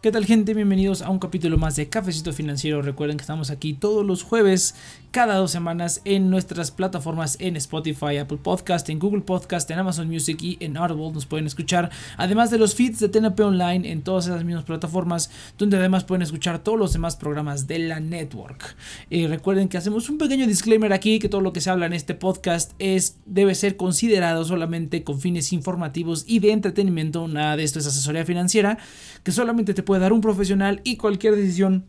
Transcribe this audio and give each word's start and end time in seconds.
¿Qué 0.00 0.12
tal 0.12 0.26
gente? 0.26 0.54
Bienvenidos 0.54 1.02
a 1.02 1.10
un 1.10 1.18
capítulo 1.18 1.58
más 1.58 1.74
de 1.74 1.88
Cafecito 1.88 2.32
Financiero. 2.32 2.82
Recuerden 2.82 3.16
que 3.16 3.22
estamos 3.22 3.50
aquí 3.50 3.72
todos 3.72 4.06
los 4.06 4.22
jueves, 4.22 4.76
cada 5.10 5.34
dos 5.34 5.50
semanas, 5.50 6.02
en 6.04 6.30
nuestras 6.30 6.70
plataformas 6.70 7.36
en 7.40 7.56
Spotify, 7.56 8.18
Apple 8.18 8.38
Podcast, 8.40 8.88
en 8.90 9.00
Google 9.00 9.22
Podcast, 9.22 9.68
en 9.72 9.80
Amazon 9.80 10.06
Music 10.06 10.40
y 10.40 10.56
en 10.60 10.76
Audible. 10.76 11.10
Nos 11.10 11.26
pueden 11.26 11.48
escuchar, 11.48 11.90
además 12.16 12.52
de 12.52 12.58
los 12.58 12.76
feeds 12.76 13.00
de 13.00 13.08
TNP 13.08 13.40
Online 13.42 13.90
en 13.90 14.02
todas 14.02 14.26
esas 14.26 14.44
mismas 14.44 14.62
plataformas, 14.62 15.32
donde 15.58 15.78
además 15.78 16.04
pueden 16.04 16.22
escuchar 16.22 16.60
todos 16.60 16.78
los 16.78 16.92
demás 16.92 17.16
programas 17.16 17.66
de 17.66 17.80
la 17.80 17.98
network. 17.98 18.76
Y 19.10 19.26
recuerden 19.26 19.68
que 19.68 19.78
hacemos 19.78 20.08
un 20.08 20.18
pequeño 20.18 20.46
disclaimer 20.46 20.92
aquí, 20.92 21.18
que 21.18 21.28
todo 21.28 21.40
lo 21.40 21.52
que 21.52 21.60
se 21.60 21.70
habla 21.70 21.86
en 21.86 21.92
este 21.92 22.14
podcast 22.14 22.70
es, 22.78 23.16
debe 23.26 23.56
ser 23.56 23.76
considerado 23.76 24.44
solamente 24.44 25.02
con 25.02 25.20
fines 25.20 25.52
informativos 25.52 26.22
y 26.28 26.38
de 26.38 26.52
entretenimiento. 26.52 27.26
Nada 27.26 27.56
de 27.56 27.64
esto 27.64 27.80
es 27.80 27.86
asesoría 27.88 28.24
financiera, 28.24 28.78
que 29.24 29.32
solamente 29.32 29.74
te 29.74 29.87
puede 29.88 30.02
dar 30.02 30.12
un 30.12 30.20
profesional 30.20 30.82
y 30.84 30.98
cualquier 30.98 31.34
decisión 31.34 31.86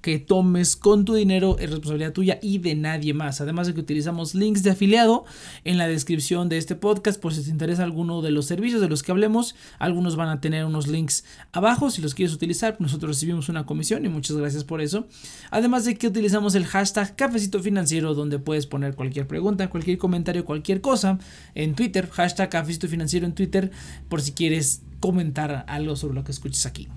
que 0.00 0.18
tomes 0.18 0.74
con 0.74 1.04
tu 1.04 1.14
dinero 1.14 1.58
es 1.58 1.68
responsabilidad 1.68 2.14
tuya 2.14 2.38
y 2.40 2.56
de 2.56 2.74
nadie 2.74 3.12
más. 3.12 3.42
Además 3.42 3.66
de 3.66 3.74
que 3.74 3.80
utilizamos 3.80 4.34
links 4.34 4.62
de 4.62 4.70
afiliado 4.70 5.26
en 5.64 5.76
la 5.76 5.86
descripción 5.86 6.48
de 6.48 6.56
este 6.56 6.76
podcast 6.76 7.20
por 7.20 7.34
si 7.34 7.42
te 7.44 7.50
interesa 7.50 7.84
alguno 7.84 8.22
de 8.22 8.30
los 8.30 8.46
servicios 8.46 8.80
de 8.80 8.88
los 8.88 9.02
que 9.02 9.12
hablemos. 9.12 9.54
Algunos 9.78 10.16
van 10.16 10.30
a 10.30 10.40
tener 10.40 10.64
unos 10.64 10.88
links 10.88 11.26
abajo 11.52 11.90
si 11.90 12.00
los 12.00 12.14
quieres 12.14 12.34
utilizar. 12.34 12.76
Nosotros 12.78 13.10
recibimos 13.16 13.50
una 13.50 13.66
comisión 13.66 14.06
y 14.06 14.08
muchas 14.08 14.38
gracias 14.38 14.64
por 14.64 14.80
eso. 14.80 15.06
Además 15.50 15.84
de 15.84 15.96
que 15.96 16.06
utilizamos 16.06 16.54
el 16.54 16.64
hashtag 16.64 17.16
cafecito 17.16 17.60
financiero 17.60 18.14
donde 18.14 18.38
puedes 18.38 18.66
poner 18.66 18.94
cualquier 18.94 19.26
pregunta, 19.26 19.68
cualquier 19.68 19.98
comentario, 19.98 20.46
cualquier 20.46 20.80
cosa 20.80 21.18
en 21.54 21.74
Twitter. 21.74 22.08
Hashtag 22.08 22.48
cafecito 22.48 22.88
financiero 22.88 23.26
en 23.26 23.34
Twitter 23.34 23.70
por 24.08 24.22
si 24.22 24.32
quieres 24.32 24.80
comentar 25.00 25.66
algo 25.68 25.96
sobre 25.96 26.14
lo 26.14 26.24
que 26.24 26.32
escuches 26.32 26.64
aquí. 26.64 26.88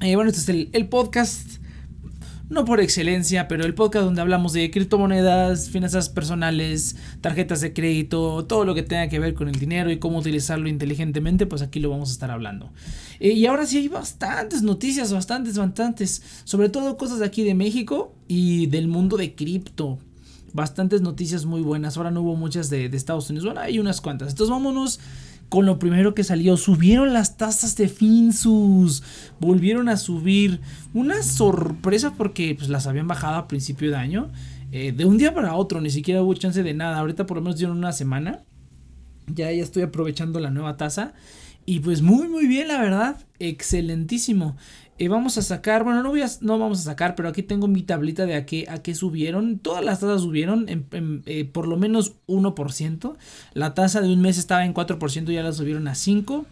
Eh, 0.00 0.14
bueno, 0.14 0.30
este 0.30 0.52
es 0.52 0.68
el, 0.72 0.88
podcast, 0.88 1.52
no 2.50 2.66
por 2.66 2.80
excelencia, 2.80 3.48
pero 3.48 3.64
el 3.64 3.72
podcast 3.72 4.04
donde 4.04 4.20
hablamos 4.20 4.52
de 4.52 4.70
criptomonedas, 4.70 5.70
finanzas 5.70 6.10
personales, 6.10 6.96
tarjetas 7.22 7.62
de 7.62 7.72
crédito, 7.72 8.44
todo 8.44 8.66
lo 8.66 8.74
que 8.74 8.82
tenga 8.82 9.08
que 9.08 9.18
ver 9.18 9.32
con 9.32 9.48
el 9.48 9.58
dinero 9.58 9.90
y 9.90 9.98
cómo 9.98 10.18
utilizarlo 10.18 10.68
inteligentemente, 10.68 11.46
pues 11.46 11.62
aquí 11.62 11.80
lo 11.80 11.88
vamos 11.88 12.10
a 12.10 12.12
estar 12.12 12.30
hablando. 12.30 12.70
Eh, 13.20 13.30
y 13.30 13.46
ahora 13.46 13.64
sí 13.64 13.78
hay 13.78 13.88
bastantes 13.88 14.60
noticias, 14.60 15.14
bastantes, 15.14 15.56
bastantes, 15.56 16.22
sobre 16.44 16.68
todo 16.68 16.98
cosas 16.98 17.20
de 17.20 17.24
aquí 17.24 17.42
de 17.42 17.54
México 17.54 18.14
y 18.28 18.66
del 18.66 18.88
mundo 18.88 19.16
de 19.16 19.34
cripto. 19.34 19.98
Bastantes 20.52 21.00
noticias 21.00 21.46
muy 21.46 21.62
buenas. 21.62 21.96
Ahora 21.96 22.10
no 22.10 22.20
hubo 22.20 22.36
muchas 22.36 22.68
de, 22.68 22.90
de 22.90 22.96
Estados 22.96 23.28
Unidos. 23.30 23.46
Bueno, 23.46 23.60
hay 23.60 23.78
unas 23.78 24.00
cuantas. 24.02 24.30
Entonces 24.30 24.50
vámonos 24.50 25.00
con 25.48 25.66
lo 25.66 25.78
primero 25.78 26.14
que 26.14 26.24
salió. 26.24 26.56
Subieron 26.56 27.12
las 27.12 27.36
tasas 27.36 27.76
de 27.76 27.88
Finsus. 27.88 29.02
Volvieron 29.40 29.88
a 29.88 29.96
subir. 29.96 30.60
Una 30.94 31.22
sorpresa 31.22 32.14
porque 32.16 32.54
pues, 32.56 32.68
las 32.68 32.86
habían 32.86 33.08
bajado 33.08 33.36
a 33.36 33.48
principio 33.48 33.90
de 33.90 33.96
año. 33.96 34.30
Eh, 34.72 34.92
de 34.92 35.04
un 35.04 35.18
día 35.18 35.34
para 35.34 35.54
otro. 35.54 35.80
Ni 35.80 35.90
siquiera 35.90 36.22
hubo 36.22 36.34
chance 36.34 36.62
de 36.62 36.74
nada. 36.74 36.98
Ahorita 36.98 37.26
por 37.26 37.36
lo 37.36 37.42
menos 37.42 37.58
dieron 37.58 37.78
una 37.78 37.92
semana. 37.92 38.42
Ya, 39.28 39.50
ya 39.50 39.62
estoy 39.62 39.82
aprovechando 39.82 40.40
la 40.40 40.50
nueva 40.50 40.76
tasa. 40.76 41.14
Y 41.66 41.80
pues 41.80 42.00
muy 42.00 42.28
muy 42.28 42.46
bien 42.46 42.68
la 42.68 42.80
verdad. 42.80 43.18
Excelentísimo. 43.38 44.56
Eh, 44.98 45.08
vamos 45.08 45.36
a 45.36 45.42
sacar, 45.42 45.84
bueno, 45.84 46.02
no, 46.02 46.08
voy 46.08 46.22
a, 46.22 46.30
no 46.40 46.58
vamos 46.58 46.80
a 46.80 46.84
sacar, 46.84 47.14
pero 47.16 47.28
aquí 47.28 47.42
tengo 47.42 47.68
mi 47.68 47.82
tablita 47.82 48.24
de 48.24 48.34
a 48.34 48.46
qué, 48.46 48.66
a 48.70 48.78
qué 48.78 48.94
subieron. 48.94 49.58
Todas 49.58 49.84
las 49.84 50.00
tasas 50.00 50.22
subieron 50.22 50.70
en, 50.70 51.22
eh, 51.26 51.44
por 51.44 51.68
lo 51.68 51.76
menos 51.76 52.14
1%. 52.26 53.16
La 53.52 53.74
tasa 53.74 54.00
de 54.00 54.10
un 54.10 54.22
mes 54.22 54.38
estaba 54.38 54.64
en 54.64 54.72
4%, 54.72 55.30
ya 55.32 55.42
la 55.42 55.52
subieron 55.52 55.86
a 55.88 55.94
5%. 55.94 56.46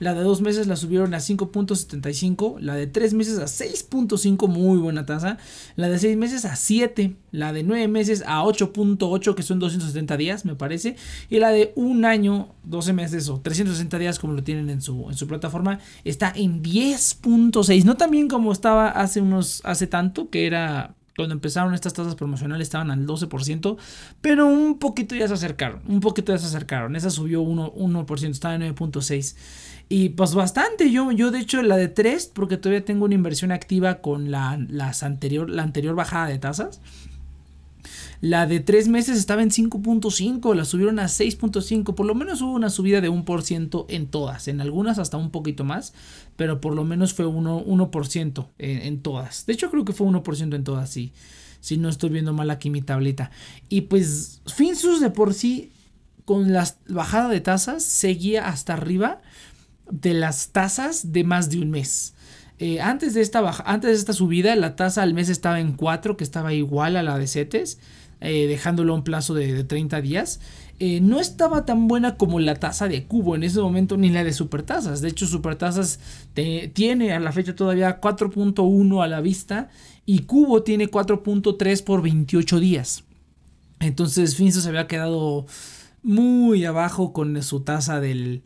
La 0.00 0.14
de 0.14 0.22
dos 0.22 0.40
meses 0.40 0.66
la 0.66 0.76
subieron 0.76 1.14
a 1.14 1.18
5.75. 1.18 2.58
La 2.58 2.74
de 2.74 2.86
tres 2.86 3.14
meses 3.14 3.38
a 3.38 3.44
6.5, 3.44 4.48
muy 4.48 4.78
buena 4.78 5.06
tasa. 5.06 5.36
La 5.76 5.88
de 5.88 5.98
seis 5.98 6.16
meses 6.16 6.44
a 6.46 6.56
7. 6.56 7.14
La 7.32 7.52
de 7.52 7.62
nueve 7.62 7.86
meses 7.86 8.24
a 8.26 8.42
8.8, 8.42 9.34
que 9.34 9.42
son 9.42 9.58
270 9.58 10.16
días, 10.16 10.44
me 10.46 10.56
parece. 10.56 10.96
Y 11.28 11.38
la 11.38 11.50
de 11.50 11.72
un 11.76 12.06
año, 12.06 12.48
12 12.64 12.94
meses 12.94 13.28
o 13.28 13.40
360 13.40 13.98
días, 13.98 14.18
como 14.18 14.32
lo 14.32 14.42
tienen 14.42 14.70
en 14.70 14.80
su, 14.80 15.08
en 15.10 15.16
su 15.16 15.28
plataforma, 15.28 15.78
está 16.04 16.32
en 16.34 16.62
10.6. 16.62 17.84
No 17.84 17.96
tan 17.96 18.10
bien 18.10 18.28
como 18.28 18.52
estaba 18.52 18.88
hace 18.88 19.20
unos, 19.20 19.60
hace 19.64 19.86
tanto, 19.86 20.30
que 20.30 20.46
era 20.46 20.94
cuando 21.20 21.34
empezaron 21.34 21.74
estas 21.74 21.92
tasas 21.92 22.14
promocionales 22.14 22.68
estaban 22.68 22.90
al 22.90 23.06
12%, 23.06 23.76
pero 24.22 24.46
un 24.46 24.78
poquito 24.78 25.14
ya 25.14 25.28
se 25.28 25.34
acercaron, 25.34 25.82
un 25.86 26.00
poquito 26.00 26.32
ya 26.32 26.38
se 26.38 26.46
acercaron. 26.46 26.96
Esa 26.96 27.10
subió 27.10 27.42
1%, 27.42 27.74
1% 27.74 28.30
estaba 28.30 28.54
en 28.54 28.74
9.6%. 28.74 29.36
Y 29.92 30.10
pues 30.10 30.36
bastante, 30.36 30.92
yo, 30.92 31.10
yo 31.10 31.32
de 31.32 31.40
hecho 31.40 31.60
la 31.62 31.76
de 31.76 31.88
3, 31.88 32.30
porque 32.32 32.56
todavía 32.56 32.84
tengo 32.84 33.06
una 33.06 33.16
inversión 33.16 33.50
activa 33.50 33.96
con 33.96 34.30
la, 34.30 34.56
las 34.68 35.02
anterior, 35.02 35.50
la 35.50 35.64
anterior 35.64 35.96
bajada 35.96 36.28
de 36.28 36.38
tasas. 36.38 36.80
La 38.20 38.46
de 38.46 38.60
3 38.60 38.86
meses 38.86 39.18
estaba 39.18 39.42
en 39.42 39.50
5.5, 39.50 40.54
la 40.54 40.64
subieron 40.64 41.00
a 41.00 41.06
6.5, 41.06 41.96
por 41.96 42.06
lo 42.06 42.14
menos 42.14 42.40
hubo 42.40 42.52
una 42.52 42.70
subida 42.70 43.00
de 43.00 43.10
1% 43.10 43.86
en 43.88 44.06
todas, 44.06 44.46
en 44.46 44.60
algunas 44.60 45.00
hasta 45.00 45.16
un 45.16 45.32
poquito 45.32 45.64
más, 45.64 45.92
pero 46.36 46.60
por 46.60 46.76
lo 46.76 46.84
menos 46.84 47.12
fue 47.12 47.26
1%, 47.26 47.64
1% 47.66 48.46
en, 48.58 48.82
en, 48.82 49.00
todas. 49.00 49.44
De 49.44 49.54
hecho 49.54 49.72
creo 49.72 49.84
que 49.84 49.92
fue 49.92 50.06
1% 50.06 50.54
en 50.54 50.62
todas, 50.62 50.88
sí. 50.88 51.12
Si 51.58 51.78
no 51.78 51.88
estoy 51.88 52.10
viendo 52.10 52.32
mal 52.32 52.50
aquí 52.50 52.70
mi 52.70 52.80
tablita. 52.80 53.32
Y 53.68 53.82
pues 53.82 54.40
Finsus 54.46 55.00
de 55.00 55.10
por 55.10 55.34
sí, 55.34 55.72
con 56.24 56.52
la 56.52 56.72
bajada 56.88 57.28
de 57.28 57.40
tasas, 57.40 57.82
seguía 57.82 58.46
hasta 58.46 58.74
arriba 58.74 59.20
de 59.90 60.14
las 60.14 60.50
tasas 60.50 61.12
de 61.12 61.24
más 61.24 61.50
de 61.50 61.60
un 61.60 61.70
mes. 61.70 62.14
Eh, 62.58 62.80
antes, 62.80 63.14
de 63.14 63.22
esta 63.22 63.40
baja, 63.40 63.64
antes 63.66 63.90
de 63.90 63.96
esta 63.96 64.12
subida, 64.12 64.54
la 64.54 64.76
tasa 64.76 65.02
al 65.02 65.14
mes 65.14 65.30
estaba 65.30 65.60
en 65.60 65.72
4, 65.72 66.16
que 66.16 66.24
estaba 66.24 66.52
igual 66.52 66.96
a 66.96 67.02
la 67.02 67.18
de 67.18 67.26
CETES, 67.26 67.78
eh, 68.20 68.46
dejándolo 68.46 68.92
a 68.92 68.96
un 68.96 69.02
plazo 69.02 69.32
de, 69.32 69.64
30 69.64 70.00
días. 70.02 70.40
Eh, 70.78 71.00
no 71.00 71.20
estaba 71.20 71.64
tan 71.64 71.88
buena 71.88 72.16
como 72.16 72.38
la 72.38 72.56
tasa 72.56 72.86
de 72.86 73.06
cubo 73.06 73.34
en 73.34 73.44
ese 73.44 73.60
momento, 73.60 73.96
ni 73.96 74.10
la 74.10 74.24
de 74.24 74.34
supertasas. 74.34 75.00
De 75.00 75.08
hecho, 75.08 75.26
supertasas 75.26 76.00
tiene 76.74 77.12
a 77.12 77.20
la 77.20 77.32
fecha 77.32 77.54
todavía 77.54 78.00
4.1 78.00 79.02
a 79.02 79.08
la 79.08 79.20
vista 79.20 79.68
y 80.04 80.20
cubo 80.20 80.62
tiene 80.62 80.90
4.3 80.90 81.82
por 81.84 82.02
28 82.02 82.60
días. 82.60 83.04
Entonces, 83.78 84.36
Finso 84.36 84.60
se 84.60 84.68
había 84.68 84.86
quedado 84.86 85.46
muy 86.02 86.64
abajo 86.66 87.14
con 87.14 87.42
su 87.42 87.60
tasa 87.60 88.00
del, 88.00 88.42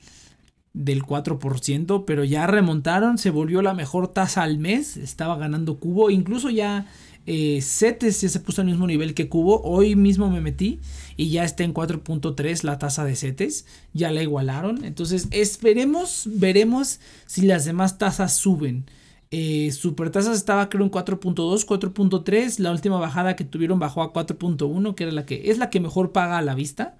del 0.74 1.04
4%, 1.04 2.04
pero 2.04 2.24
ya 2.24 2.46
remontaron, 2.48 3.16
se 3.16 3.30
volvió 3.30 3.62
la 3.62 3.74
mejor 3.74 4.08
tasa 4.08 4.42
al 4.42 4.58
mes, 4.58 4.96
estaba 4.96 5.36
ganando 5.36 5.78
Cubo, 5.78 6.10
incluso 6.10 6.50
ya 6.50 6.86
eh, 7.26 7.60
CETES 7.62 8.20
ya 8.20 8.28
se 8.28 8.40
puso 8.40 8.60
al 8.60 8.66
mismo 8.66 8.86
nivel 8.88 9.14
que 9.14 9.28
Cubo, 9.28 9.62
hoy 9.62 9.94
mismo 9.94 10.28
me 10.28 10.40
metí 10.40 10.80
y 11.16 11.30
ya 11.30 11.44
está 11.44 11.62
en 11.62 11.72
4.3 11.72 12.64
la 12.64 12.78
tasa 12.78 13.04
de 13.04 13.14
CETES, 13.14 13.66
ya 13.92 14.10
la 14.10 14.22
igualaron, 14.22 14.84
entonces 14.84 15.28
esperemos, 15.30 16.24
veremos 16.26 16.98
si 17.26 17.42
las 17.42 17.64
demás 17.64 17.96
tasas 17.96 18.34
suben. 18.34 18.84
Eh, 19.30 19.72
super 19.72 20.10
tasas 20.10 20.36
estaba 20.36 20.68
creo 20.68 20.84
en 20.84 20.90
4.2, 20.90 21.64
4.3, 21.66 22.58
la 22.58 22.72
última 22.72 22.98
bajada 22.98 23.36
que 23.36 23.44
tuvieron 23.44 23.78
bajó 23.78 24.02
a 24.02 24.12
4.1, 24.12 24.94
que 24.96 25.04
era 25.04 25.12
la 25.12 25.24
que 25.24 25.50
es 25.50 25.58
la 25.58 25.70
que 25.70 25.80
mejor 25.80 26.12
paga 26.12 26.38
a 26.38 26.42
la 26.42 26.54
vista. 26.54 26.96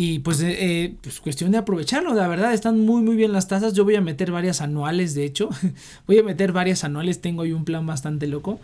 Y 0.00 0.20
pues, 0.20 0.40
eh, 0.42 0.56
eh, 0.60 0.94
pues, 1.00 1.18
cuestión 1.18 1.50
de 1.50 1.58
aprovecharlo, 1.58 2.14
la 2.14 2.28
verdad, 2.28 2.54
están 2.54 2.78
muy 2.78 3.02
muy 3.02 3.16
bien 3.16 3.32
las 3.32 3.48
tasas. 3.48 3.72
Yo 3.72 3.82
voy 3.82 3.96
a 3.96 4.00
meter 4.00 4.30
varias 4.30 4.60
anuales, 4.60 5.12
de 5.16 5.24
hecho. 5.24 5.48
voy 6.06 6.18
a 6.18 6.22
meter 6.22 6.52
varias 6.52 6.84
anuales, 6.84 7.20
tengo 7.20 7.42
ahí 7.42 7.52
un 7.52 7.64
plan 7.64 7.84
bastante 7.84 8.28
loco. 8.28 8.60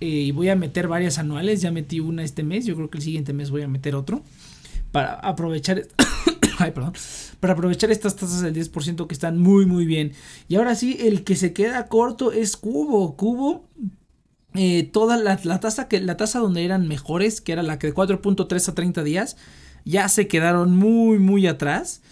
Eh, 0.00 0.06
y 0.08 0.32
voy 0.32 0.48
a 0.48 0.56
meter 0.56 0.88
varias 0.88 1.18
anuales, 1.18 1.60
ya 1.60 1.70
metí 1.70 2.00
una 2.00 2.24
este 2.24 2.42
mes, 2.42 2.66
yo 2.66 2.74
creo 2.74 2.90
que 2.90 2.98
el 2.98 3.04
siguiente 3.04 3.32
mes 3.32 3.52
voy 3.52 3.62
a 3.62 3.68
meter 3.68 3.94
otro. 3.94 4.24
Para 4.90 5.14
aprovechar... 5.14 5.86
Ay, 6.58 6.72
perdón. 6.72 6.94
Para 7.38 7.52
aprovechar 7.52 7.92
estas 7.92 8.16
tasas 8.16 8.40
del 8.40 8.52
10% 8.52 9.06
que 9.06 9.14
están 9.14 9.38
muy 9.38 9.66
muy 9.66 9.86
bien. 9.86 10.10
Y 10.48 10.56
ahora 10.56 10.74
sí, 10.74 10.96
el 10.98 11.22
que 11.22 11.36
se 11.36 11.52
queda 11.52 11.86
corto 11.86 12.32
es 12.32 12.56
Cubo. 12.56 13.14
Cubo 13.14 13.68
toda 14.90 15.16
la, 15.16 15.38
la, 15.44 15.60
tasa 15.60 15.86
que 15.86 16.00
la 16.00 16.16
tasa 16.16 16.40
donde 16.40 16.64
eran 16.64 16.88
mejores, 16.88 17.40
que 17.40 17.52
era 17.52 17.62
la 17.62 17.78
que 17.78 17.86
de 17.86 17.94
4.3 17.94 18.68
a 18.68 18.74
30 18.74 19.04
días, 19.04 19.36
ya 19.84 20.08
se 20.08 20.28
quedaron 20.28 20.76
muy, 20.76 21.18
muy 21.18 21.46
atrás 21.46 22.02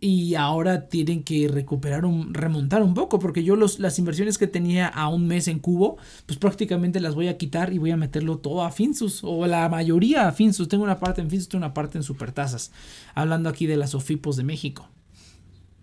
y 0.00 0.36
ahora 0.36 0.88
tienen 0.88 1.24
que 1.24 1.48
recuperar 1.48 2.04
un, 2.04 2.32
remontar 2.32 2.82
un 2.82 2.94
poco 2.94 3.18
porque 3.18 3.42
yo 3.42 3.56
los, 3.56 3.80
las 3.80 3.98
inversiones 3.98 4.38
que 4.38 4.46
tenía 4.46 4.86
a 4.86 5.08
un 5.08 5.26
mes 5.26 5.48
en 5.48 5.58
cubo 5.58 5.96
pues 6.26 6.38
prácticamente 6.38 7.00
las 7.00 7.14
voy 7.14 7.26
a 7.28 7.36
quitar 7.36 7.72
y 7.72 7.78
voy 7.78 7.90
a 7.90 7.96
meterlo 7.96 8.38
todo 8.38 8.62
a 8.62 8.70
Finsus 8.70 9.20
o 9.24 9.46
la 9.46 9.68
mayoría 9.68 10.28
a 10.28 10.32
Finsus. 10.32 10.68
Tengo 10.68 10.84
una 10.84 11.00
parte 11.00 11.20
en 11.20 11.30
Finsus 11.30 11.48
tengo 11.48 11.64
una 11.64 11.74
parte 11.74 11.98
en 11.98 12.04
Supertasas 12.04 12.70
hablando 13.14 13.48
aquí 13.48 13.66
de 13.66 13.76
las 13.76 13.94
Ofipos 13.94 14.36
de 14.36 14.44
México. 14.44 14.88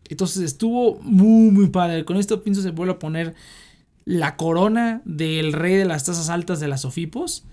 Entonces 0.07 0.43
estuvo 0.43 0.99
muy 1.01 1.51
muy 1.51 1.67
padre. 1.67 2.05
Con 2.05 2.17
esto 2.17 2.39
Finsus 2.39 2.63
se 2.63 2.71
vuelve 2.71 2.93
a 2.93 2.99
poner 2.99 3.35
la 4.05 4.37
corona 4.37 5.01
del 5.03 5.51
rey 5.51 5.75
de 5.75 5.85
las 5.85 6.05
tasas 6.05 6.29
altas 6.29 6.59
de 6.61 6.69
las 6.69 6.85
Ofipos 6.85 7.43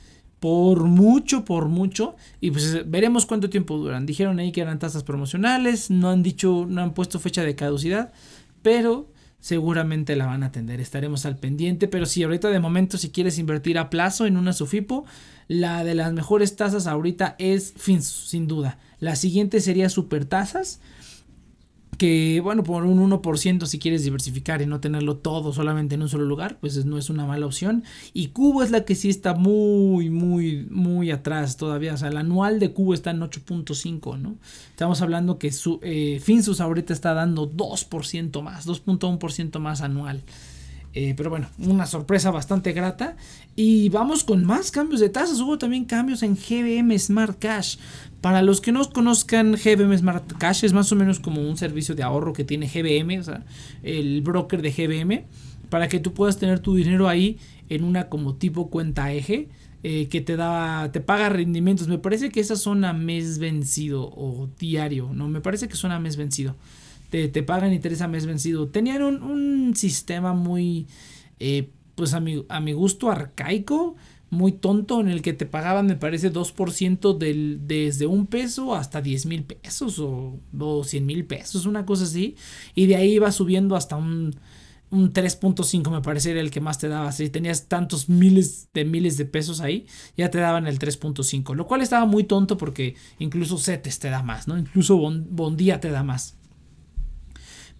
por 0.43 0.83
mucho, 0.87 1.45
por 1.45 1.69
mucho. 1.69 2.17
Y 2.41 2.51
pues 2.51 2.91
veremos 2.91 3.27
cuánto 3.27 3.49
tiempo 3.49 3.79
duran. 3.79 4.07
Dijeron 4.07 4.41
ahí 4.41 4.51
que 4.51 4.61
eran 4.61 4.81
tasas 4.81 5.05
promocionales, 5.05 5.89
no 5.89 6.11
han 6.11 6.25
dicho, 6.25 6.67
no 6.69 6.83
han 6.83 6.95
puesto 6.95 7.21
fecha 7.21 7.45
de 7.45 7.55
caducidad, 7.55 8.13
pero 8.61 9.09
seguramente 9.39 10.17
la 10.17 10.27
van 10.27 10.43
a 10.43 10.47
atender. 10.47 10.81
Estaremos 10.81 11.27
al 11.27 11.37
pendiente. 11.39 11.87
Pero 11.87 12.07
si 12.07 12.25
ahorita 12.25 12.49
de 12.49 12.59
momento, 12.59 12.99
si 12.99 13.11
quieres 13.11 13.39
invertir 13.39 13.79
a 13.79 13.89
plazo 13.89 14.27
en 14.27 14.37
una 14.37 14.53
Sufipo, 14.53 15.05
la 15.47 15.85
de 15.85 15.95
las 15.95 16.13
mejores 16.13 16.57
tasas 16.57 16.89
ahorita 16.89 17.37
es 17.39 17.73
Finsus, 17.77 18.29
sin 18.29 18.49
duda. 18.49 18.79
La 18.99 19.15
siguiente 19.15 19.61
sería 19.61 19.89
Super 19.91 20.25
Tasas 20.25 20.81
que 21.99 22.41
bueno, 22.43 22.63
por 22.65 22.85
un 22.85 23.11
1% 23.11 23.67
si 23.67 23.79
quieres 23.79 24.03
diversificar 24.03 24.63
y 24.63 24.67
no 24.67 24.81
tenerlo 24.81 25.17
todo 25.17 25.53
solamente 25.53 25.95
en 25.95 26.03
un 26.03 26.09
solo 26.09 26.25
lugar, 26.25 26.59
pues 26.61 26.85
no 26.85 26.99
es 26.99 27.11
una 27.11 27.27
mala 27.27 27.47
opción. 27.47 27.85
Y 28.13 28.29
Cubo 28.29 28.63
es 28.63 28.71
la 28.71 28.85
que 28.85 28.95
sí 28.95 29.09
está 29.09 29.35
muy, 29.35 30.11
muy, 30.11 30.67
muy 30.71 31.11
atrás 31.11 31.57
todavía. 31.57 31.95
O 31.95 31.97
sea, 31.97 32.09
el 32.09 32.17
anual 32.17 32.59
de 32.59 32.73
Cubo 32.73 32.95
está 32.95 33.11
en 33.11 33.21
8.5, 33.21 34.19
¿no? 34.19 34.37
Estamos 34.71 35.03
hablando 35.03 35.39
que 35.39 35.53
su, 35.53 35.81
eh, 35.83 36.21
Finsus 36.23 36.61
ahorita 36.61 36.93
está 36.93 37.15
dando 37.15 37.51
2% 37.51 38.43
más, 38.43 38.67
2.1% 38.67 39.59
más 39.59 39.83
anual. 39.83 40.23
Eh, 40.95 41.15
pero 41.17 41.31
bueno, 41.31 41.49
una 41.59 41.87
sorpresa 41.87 42.31
bastante 42.31 42.73
grata. 42.73 43.17
Y 43.57 43.89
vamos 43.89 44.25
con 44.25 44.45
más 44.45 44.71
cambios 44.71 45.01
de 45.01 45.09
tasas. 45.09 45.41
Hubo 45.41 45.59
también 45.59 45.85
cambios 45.85 46.23
en 46.23 46.37
GBM 46.37 46.99
Smart 46.99 47.39
Cash. 47.39 47.77
Para 48.21 48.43
los 48.43 48.61
que 48.61 48.73
no 48.73 48.89
conozcan, 48.91 49.53
GBM 49.53 49.97
Smart 49.99 50.33
Cash 50.39 50.65
es 50.65 50.73
más 50.73 50.93
o 50.93 50.97
menos 50.97 51.19
como 51.21 51.43
un 51.43 51.57
servicio 51.57 51.95
de 51.95 52.03
ahorro 52.03 52.33
que 52.33 52.45
tiene 52.45 52.69
GBM, 52.69 53.19
o 53.19 53.25
sea, 53.25 53.45
el 53.83 54.23
broker 54.23 54.63
de 54.63 54.71
GBM, 54.71 55.25
para 55.71 55.89
que 55.89 55.99
tú 55.99 56.13
puedas 56.13 56.39
tener 56.39 56.61
tu 56.61 56.75
dinero 56.77 57.09
ahí 57.09 57.39
en 57.69 57.83
una 57.85 58.09
como 58.09 58.35
tipo 58.35 58.71
cuenta 58.71 59.13
eje. 59.13 59.49
Eh, 59.85 60.07
que 60.07 60.21
te 60.21 60.37
da, 60.37 60.93
te 60.93 61.01
paga 61.01 61.29
rendimientos. 61.29 61.89
Me 61.89 61.99
parece 61.99 62.31
que 62.31 62.39
esas 62.39 62.61
son 62.61 62.85
a 62.85 62.93
mes 62.93 63.41
vencido 63.41 64.05
o 64.05 64.49
diario. 64.57 65.11
No, 65.13 65.27
me 65.27 65.41
parece 65.41 65.67
que 65.67 65.75
son 65.75 65.91
a 65.91 65.99
mes 65.99 66.17
vencido. 66.17 66.55
Te, 67.13 67.29
te 67.29 67.43
pagan 67.43 67.75
interés 67.75 68.01
a 68.01 68.09
mes 68.09 68.25
vencido. 68.25 68.69
Tenían 68.69 69.03
un, 69.03 69.77
sistema 69.77 70.33
muy, 70.33 70.87
eh, 71.39 71.71
pues 71.95 72.15
a 72.15 72.21
mi, 72.21 72.45
a 72.49 72.61
mi 72.61 72.73
gusto, 72.73 73.11
arcaico 73.11 73.97
muy 74.31 74.53
tonto 74.53 74.99
en 75.03 75.09
el 75.09 75.21
que 75.21 75.35
te 75.35 75.45
pagaban, 75.45 75.87
me 75.87 75.95
parece, 75.95 76.33
2% 76.33 77.19
del, 77.19 77.61
desde 77.67 78.07
un 78.07 78.27
peso 78.27 78.75
hasta 78.75 79.03
10 79.03 79.27
mil 79.27 79.45
pesos 79.45 79.99
o, 79.99 80.41
o 80.59 80.85
100 80.85 81.05
mil 81.05 81.27
pesos, 81.27 81.67
una 81.67 81.85
cosa 81.85 82.05
así. 82.05 82.37
Y 82.75 82.87
de 82.87 82.97
ahí 82.97 83.13
iba 83.13 83.31
subiendo 83.31 83.77
hasta 83.77 83.97
un, 83.97 84.35
un 84.93 85.13
3.5 85.13 85.91
me 85.91 86.01
parece 86.01 86.31
era 86.31 86.41
el 86.41 86.51
que 86.51 86.63
más 86.63 86.79
te 86.79 86.89
daba. 86.89 87.13
Si 87.13 87.29
tenías 87.29 87.69
tantos 87.69 88.09
miles 88.09 88.71
de 88.73 88.87
miles 88.87 89.19
de 89.19 89.27
pesos 89.27 89.61
ahí, 89.61 89.87
ya 90.17 90.31
te 90.31 90.39
daban 90.39 90.67
el 90.67 90.79
3.5. 90.79 91.55
Lo 91.55 91.67
cual 91.67 91.83
estaba 91.83 92.07
muy 92.07 92.25
tonto 92.25 92.57
porque 92.57 92.95
incluso 93.19 93.59
CETES 93.59 93.99
te 93.99 94.09
da 94.09 94.23
más, 94.23 94.49
¿no? 94.49 94.57
Incluso 94.57 94.97
Bondía 94.97 95.79
te 95.79 95.91
da 95.91 96.03
más. 96.03 96.37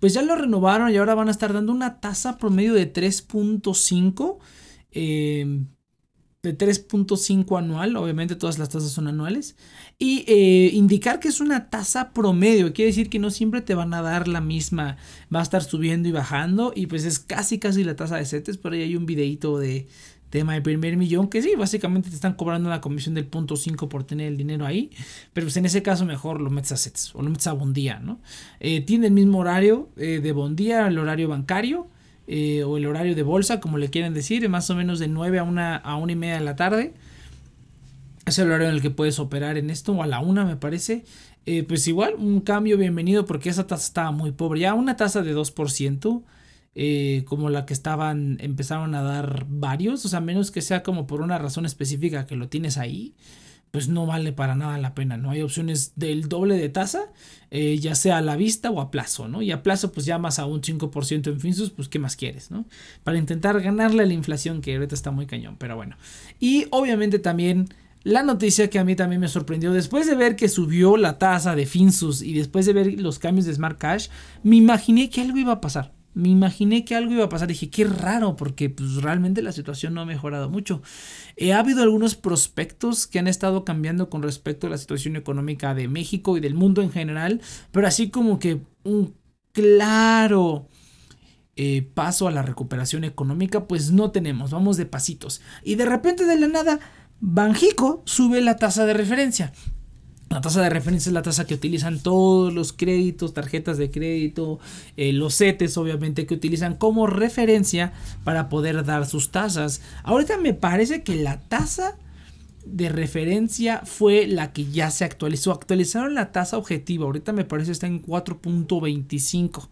Pues 0.03 0.15
ya 0.15 0.23
lo 0.23 0.35
renovaron 0.35 0.91
y 0.91 0.97
ahora 0.97 1.15
van 1.15 1.29
a 1.29 1.31
estar 1.31 1.53
dando 1.53 1.71
una 1.71 2.01
tasa 2.01 2.37
promedio 2.37 2.75
de 2.75 2.93
3.5. 2.93 4.39
Eh, 4.91 5.65
de 6.43 6.59
3.5 6.59 7.57
anual, 7.57 7.95
obviamente 7.95 8.35
todas 8.35 8.59
las 8.59 8.69
tasas 8.69 8.91
son 8.91 9.07
anuales, 9.07 9.55
y 10.01 10.25
eh, 10.27 10.71
indicar 10.73 11.21
que 11.21 11.29
es 11.29 11.41
una 11.41 11.71
tasa 11.71 12.13
promedio, 12.13 12.73
quiere 12.73 12.91
decir 12.91 13.09
que 13.11 13.21
no 13.21 13.31
siempre 13.31 13.61
te 13.61 13.77
van 13.77 13.95
a 13.95 14.03
dar 14.03 14.27
la 14.27 14.41
misma, 14.41 14.97
va 15.33 15.39
a 15.39 15.45
estar 15.45 15.63
subiendo 15.63 16.09
y 16.09 16.13
bajando, 16.13 16.73
y 16.75 16.87
pues 16.89 17.05
es 17.05 17.21
casi 17.21 17.61
casi 17.61 17.85
la 17.85 17.95
tasa 17.95 18.17
de 18.17 18.27
CETES, 18.27 18.59
por 18.59 18.73
ahí 18.73 18.83
hay 18.83 18.97
un 18.97 19.07
videito 19.07 19.57
de 19.61 19.87
tema 20.33 20.55
de 20.55 20.63
primer 20.63 20.97
millón, 20.97 21.29
que 21.29 21.43
sí, 21.43 21.53
básicamente 21.59 22.09
te 22.09 22.15
están 22.15 22.33
cobrando 22.33 22.67
una 22.67 22.81
comisión 22.81 23.15
del 23.15 23.27
punto 23.27 23.55
5 23.55 23.89
por 23.91 24.05
tener 24.05 24.29
el 24.29 24.39
dinero 24.39 24.65
ahí, 24.65 24.91
pero 25.35 25.45
pues 25.45 25.59
en 25.59 25.67
ese 25.67 25.83
caso 25.83 26.07
mejor 26.07 26.41
lo 26.41 26.49
metes 26.49 26.73
a 26.73 26.79
CETES 26.79 27.15
o 27.15 27.23
lo 27.23 27.29
metes 27.29 27.47
a 27.47 27.53
Bondía, 27.53 28.01
¿no? 28.01 28.19
Eh, 28.59 28.81
tiene 28.81 29.09
el 29.09 29.13
mismo 29.13 29.41
horario 29.41 29.91
eh, 29.99 30.21
de 30.23 30.33
Bondía, 30.33 30.89
el 30.89 30.99
horario 30.99 31.29
bancario, 31.29 31.87
eh, 32.27 32.65
o 32.65 32.79
el 32.79 32.87
horario 32.87 33.15
de 33.15 33.23
bolsa, 33.23 33.61
como 33.61 33.77
le 33.77 33.91
quieren 33.91 34.15
decir, 34.15 34.49
más 34.49 34.71
o 34.71 34.75
menos 34.75 34.99
de 34.99 35.09
9 35.09 35.39
a 35.39 35.43
1 35.43 35.61
a 35.83 35.97
una 35.97 36.13
y 36.13 36.17
media 36.17 36.35
de 36.37 36.45
la 36.45 36.57
tarde. 36.57 36.95
Es 38.25 38.39
el 38.39 38.47
horario 38.47 38.69
en 38.69 38.77
el 38.77 38.81
que 38.81 38.91
puedes 38.91 39.19
operar 39.19 39.59
en 39.59 39.69
esto, 39.69 39.93
o 39.93 40.03
a 40.03 40.07
la 40.07 40.21
1 40.21 40.47
me 40.47 40.57
parece. 40.57 41.05
Eh, 41.45 41.65
pues 41.65 41.87
igual, 41.89 42.15
un 42.17 42.41
cambio 42.41 42.79
bienvenido 42.79 43.27
porque 43.27 43.51
esa 43.51 43.67
tasa 43.67 43.85
estaba 43.85 44.13
muy 44.13 44.31
pobre. 44.31 44.61
Ya 44.61 44.73
una 44.73 44.97
tasa 44.97 45.21
de 45.23 45.35
2%, 45.35 46.23
eh, 46.75 47.25
como 47.27 47.51
la 47.51 47.67
que 47.67 47.73
estaban, 47.73 48.39
empezaron 48.41 48.95
a 48.95 49.03
dar 49.03 49.47
varios, 49.49 50.05
o 50.05 50.09
sea, 50.09 50.21
menos 50.21 50.51
que 50.51 50.63
sea 50.63 50.83
como 50.83 51.07
por 51.07 51.21
una 51.21 51.39
razón 51.39 51.67
específica 51.67 52.27
que 52.27 52.37
lo 52.37 52.49
tienes 52.49 52.79
ahí 52.79 53.15
pues 53.73 53.89
no 53.89 54.05
vale 54.05 54.33
para 54.33 54.55
nada 54.55 54.77
la 54.77 54.95
pena, 54.95 55.17
¿no? 55.17 55.31
Hay 55.31 55.41
opciones 55.41 55.95
del 55.97 56.29
doble 56.29 56.57
de 56.57 56.69
tasa, 56.69 57.07
eh, 57.51 57.79
ya 57.79 57.95
sea 57.95 58.19
a 58.19 58.21
la 58.21 58.37
vista 58.37 58.71
o 58.71 58.83
a 58.83 58.91
plazo, 58.91 59.29
¿no? 59.29 59.41
Y 59.41 59.51
a 59.51 59.63
plazo 59.63 59.93
pues 59.93 60.05
ya 60.05 60.19
más 60.19 60.39
a 60.39 60.45
un 60.45 60.61
5% 60.61 61.31
en 61.31 61.41
Finsus, 61.41 61.71
pues 61.71 61.89
¿qué 61.89 61.99
más 61.99 62.15
quieres, 62.15 62.51
¿no? 62.51 62.67
Para 63.03 63.17
intentar 63.17 63.59
ganarle 63.63 64.03
a 64.03 64.07
la 64.07 64.13
inflación 64.13 64.61
que 64.61 64.75
ahorita 64.75 64.95
está 64.95 65.11
muy 65.11 65.25
cañón, 65.25 65.57
pero 65.59 65.75
bueno. 65.75 65.97
Y 66.39 66.67
obviamente 66.71 67.19
también 67.19 67.71
la 68.03 68.23
noticia 68.23 68.69
que 68.69 68.79
a 68.79 68.85
mí 68.85 68.95
también 68.95 69.23
me 69.23 69.29
sorprendió, 69.29 69.73
después 69.73 70.07
de 70.07 70.17
ver 70.17 70.37
que 70.37 70.51
subió 70.51 70.99
la 70.99 71.17
tasa 71.17 71.57
de 71.57 71.65
Finsus 71.65 72.21
y 72.21 72.35
después 72.35 72.67
de 72.67 72.75
ver 72.75 73.01
los 73.01 73.19
cambios 73.19 73.47
de 73.47 73.55
Smart 73.55 73.79
Cash, 73.79 74.09
me 74.43 74.57
imaginé 74.57 75.09
que 75.09 75.23
algo 75.23 75.39
iba 75.39 75.53
a 75.53 75.61
pasar 75.63 75.95
me 76.15 76.29
imaginé 76.29 76.85
que 76.85 76.95
algo 76.95 77.13
iba 77.13 77.25
a 77.25 77.29
pasar. 77.29 77.49
Dije, 77.49 77.71
qué 77.71 77.85
raro, 77.85 78.37
porque 78.37 78.71
pues, 78.71 78.97
realmente 78.97 79.43
la 79.43 79.53
situación 79.53 79.95
no 79.95 80.03
ha 80.03 80.07
mejorado 80.07 80.51
mucho. 80.51 80.83
Eh, 81.37 81.53
ha 81.53 81.61
habido 81.61 81.83
algunos 81.83 82.15
prospectos 82.15 83.07
que 83.07 83.19
han 83.19 83.29
estado 83.29 83.65
cambiando 83.65 84.11
con 84.11 84.23
respecto 84.23 84.67
a 84.67 84.71
la 84.71 84.79
situación 84.79 85.17
económica 85.17 85.75
de 85.75 85.89
México 85.89 86.37
y 86.37 86.41
del 86.41 86.55
mundo 86.55 86.83
en 86.83 86.91
general, 86.91 87.41
pero 87.71 87.87
así 87.87 88.11
como 88.11 88.39
que 88.39 88.61
un 88.85 89.15
claro 89.53 90.69
eh, 91.55 91.83
paso 91.95 92.29
a 92.29 92.31
la 92.31 92.43
recuperación 92.43 93.05
económica, 93.05 93.67
pues 93.67 93.91
no 93.91 94.11
tenemos, 94.11 94.51
vamos 94.51 94.77
de 94.77 94.87
pasitos. 94.87 95.41
Y 95.63 95.75
de 95.75 95.87
repente 95.87 96.25
de 96.25 96.39
la 96.39 96.49
nada, 96.49 96.81
Banjico 97.21 98.03
sube 98.07 98.41
la 98.41 98.57
tasa 98.57 98.87
de 98.87 98.95
referencia. 98.95 99.53
La 100.33 100.41
tasa 100.41 100.63
de 100.63 100.71
referencia 100.71 101.11
es 101.11 101.13
la 101.13 101.21
tasa 101.21 101.45
que 101.45 101.53
utilizan 101.53 101.99
todos 101.99 102.55
los 102.55 102.73
créditos, 102.73 103.35
tarjetas 103.35 103.77
de 103.77 103.91
crédito, 103.91 104.61
eh, 104.97 105.13
los 105.13 105.37
CETES 105.37 105.77
obviamente 105.77 106.25
que 106.25 106.33
utilizan 106.33 106.75
como 106.75 107.07
referencia 107.07 107.93
para 108.25 108.49
poder 108.49 108.83
dar 108.87 109.05
sus 109.05 109.31
tasas. 109.31 109.83
Ahorita 110.05 110.39
me 110.39 110.55
parece 110.55 111.03
que 111.03 111.17
la 111.17 111.39
tasa 111.39 111.99
de 112.65 112.89
referencia 112.89 113.83
fue 113.85 114.27
la 114.27 114.55
que 114.55 114.65
ya 114.65 114.91
se 114.91 115.05
actualizó. 115.05 115.53
Actualizaron 115.53 116.15
la 116.15 116.33
tasa 116.33 116.57
objetiva, 116.57 117.05
ahorita 117.05 117.35
me 117.35 117.45
parece 117.45 117.73
está 117.73 117.87
en 117.87 118.03
4.25. 118.03 119.69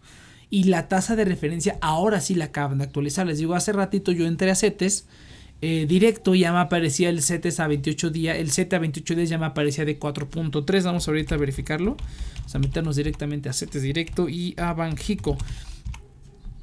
Y 0.51 0.65
la 0.65 0.87
tasa 0.87 1.15
de 1.15 1.25
referencia 1.25 1.79
ahora 1.81 2.21
sí 2.21 2.35
la 2.35 2.45
acaban 2.45 2.77
de 2.77 2.83
actualizar. 2.83 3.25
Les 3.25 3.39
digo, 3.39 3.55
hace 3.55 3.73
ratito 3.73 4.11
yo 4.11 4.27
entré 4.27 4.51
a 4.51 4.55
CETES 4.55 5.07
eh, 5.61 5.85
directo 5.87 6.33
ya 6.33 6.51
me 6.51 6.59
aparecía 6.59 7.09
el 7.09 7.21
CETES 7.21 7.59
a 7.59 7.67
28 7.67 8.09
días, 8.09 8.37
el 8.37 8.51
CETE 8.51 8.75
a 8.75 8.79
28 8.79 9.15
días 9.15 9.29
ya 9.29 9.37
me 9.37 9.45
aparecía 9.45 9.85
de 9.85 9.99
4.3, 9.99 10.83
vamos 10.83 11.07
ahorita 11.07 11.35
a 11.35 11.37
verificarlo, 11.37 11.97
vamos 12.37 12.55
a 12.55 12.59
meternos 12.59 12.95
directamente 12.95 13.47
a 13.47 13.53
CETES 13.53 13.83
directo 13.83 14.27
y 14.27 14.55
a 14.57 14.73
Banjico. 14.73 15.37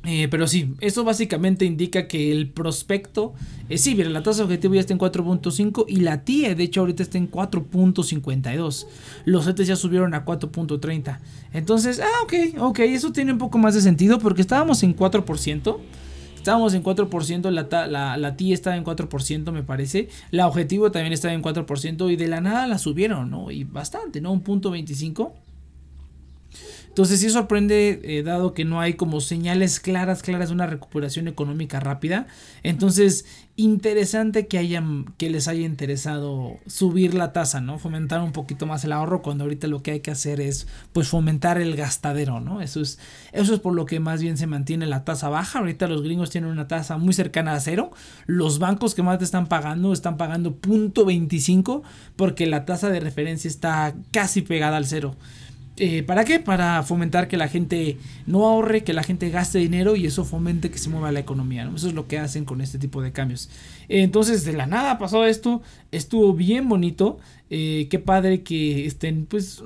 Eh, 0.04 0.28
pero 0.30 0.46
sí, 0.46 0.74
eso 0.80 1.04
básicamente 1.04 1.64
indica 1.64 2.08
que 2.08 2.32
el 2.32 2.48
prospecto, 2.48 3.34
eh, 3.68 3.78
sí, 3.78 3.94
mira, 3.94 4.08
la 4.08 4.22
tasa 4.22 4.42
objetivo 4.42 4.74
ya 4.74 4.80
está 4.80 4.92
en 4.92 4.98
4.5 4.98 5.84
y 5.86 5.96
la 5.96 6.24
TIE, 6.24 6.54
de 6.54 6.64
hecho, 6.64 6.80
ahorita 6.80 7.02
está 7.02 7.18
en 7.18 7.30
4.52. 7.30 8.86
Los 9.26 9.44
CETES 9.44 9.66
ya 9.66 9.76
subieron 9.76 10.14
a 10.14 10.24
4.30. 10.24 11.18
Entonces, 11.52 12.00
ah, 12.00 12.22
ok, 12.22 12.32
ok, 12.58 12.78
eso 12.80 13.12
tiene 13.12 13.32
un 13.32 13.38
poco 13.38 13.58
más 13.58 13.74
de 13.74 13.80
sentido 13.80 14.18
porque 14.18 14.40
estábamos 14.40 14.82
en 14.82 14.96
4%. 14.96 15.78
Estábamos 16.48 16.72
en 16.72 16.82
4%, 16.82 17.50
la, 17.50 17.86
la, 17.88 18.16
la 18.16 18.36
TI 18.38 18.54
estaba 18.54 18.74
en 18.74 18.82
4%, 18.82 19.52
me 19.52 19.62
parece. 19.62 20.08
La 20.30 20.46
objetivo 20.46 20.90
también 20.90 21.12
estaba 21.12 21.34
en 21.34 21.42
4% 21.42 22.10
y 22.10 22.16
de 22.16 22.26
la 22.26 22.40
nada 22.40 22.66
la 22.66 22.78
subieron, 22.78 23.28
¿no? 23.28 23.50
Y 23.50 23.64
bastante, 23.64 24.22
¿no? 24.22 24.32
Un 24.32 24.40
punto 24.40 24.70
25. 24.70 25.34
Entonces 26.88 27.20
sí 27.20 27.30
sorprende, 27.30 28.00
eh, 28.02 28.22
dado 28.22 28.54
que 28.54 28.64
no 28.64 28.80
hay 28.80 28.94
como 28.94 29.20
señales 29.20 29.78
claras, 29.78 30.22
claras 30.22 30.48
de 30.48 30.54
una 30.54 30.66
recuperación 30.66 31.28
económica 31.28 31.78
rápida. 31.78 32.26
Entonces, 32.62 33.24
interesante 33.58 34.46
que, 34.46 34.56
hayan, 34.56 35.04
que 35.16 35.30
les 35.30 35.48
haya 35.48 35.66
interesado 35.66 36.58
subir 36.66 37.14
la 37.14 37.32
tasa, 37.32 37.60
¿no? 37.60 37.78
Fomentar 37.80 38.20
un 38.20 38.30
poquito 38.30 38.66
más 38.66 38.84
el 38.84 38.92
ahorro 38.92 39.20
cuando 39.20 39.44
ahorita 39.44 39.66
lo 39.66 39.82
que 39.82 39.90
hay 39.90 40.00
que 40.00 40.12
hacer 40.12 40.40
es 40.40 40.68
pues 40.92 41.08
fomentar 41.08 41.60
el 41.60 41.74
gastadero, 41.74 42.38
¿no? 42.38 42.60
Eso 42.60 42.80
es, 42.80 43.00
eso 43.32 43.54
es 43.54 43.60
por 43.60 43.74
lo 43.74 43.84
que 43.84 43.98
más 43.98 44.22
bien 44.22 44.36
se 44.36 44.46
mantiene 44.46 44.86
la 44.86 45.04
tasa 45.04 45.28
baja. 45.28 45.58
Ahorita 45.58 45.88
los 45.88 46.02
gringos 46.02 46.30
tienen 46.30 46.50
una 46.50 46.68
tasa 46.68 46.98
muy 46.98 47.12
cercana 47.12 47.54
a 47.54 47.60
cero. 47.60 47.90
Los 48.26 48.60
bancos 48.60 48.94
que 48.94 49.02
más 49.02 49.18
te 49.18 49.24
están 49.24 49.48
pagando 49.48 49.92
están 49.92 50.16
pagando 50.16 50.54
punto 50.54 51.04
.25 51.04 51.82
porque 52.14 52.46
la 52.46 52.64
tasa 52.64 52.90
de 52.90 53.00
referencia 53.00 53.48
está 53.48 53.94
casi 54.12 54.42
pegada 54.42 54.76
al 54.76 54.86
cero. 54.86 55.16
Eh, 55.80 56.02
¿Para 56.02 56.24
qué? 56.24 56.40
Para 56.40 56.82
fomentar 56.82 57.28
que 57.28 57.36
la 57.36 57.48
gente 57.48 57.98
no 58.26 58.44
ahorre, 58.46 58.82
que 58.82 58.92
la 58.92 59.04
gente 59.04 59.30
gaste 59.30 59.58
dinero 59.58 59.94
y 59.94 60.06
eso 60.06 60.24
fomente 60.24 60.70
que 60.70 60.78
se 60.78 60.88
mueva 60.88 61.12
la 61.12 61.20
economía. 61.20 61.70
Eso 61.74 61.88
es 61.88 61.94
lo 61.94 62.08
que 62.08 62.18
hacen 62.18 62.44
con 62.44 62.60
este 62.60 62.78
tipo 62.78 63.00
de 63.00 63.12
cambios. 63.12 63.48
entonces, 63.88 64.44
de 64.44 64.54
la 64.54 64.66
nada 64.66 64.98
pasó 64.98 65.24
esto, 65.24 65.62
estuvo 65.92 66.34
bien 66.34 66.68
bonito. 66.68 67.18
Eh, 67.50 67.86
qué 67.90 67.98
padre 67.98 68.42
que 68.42 68.84
estén, 68.86 69.24
pues, 69.24 69.62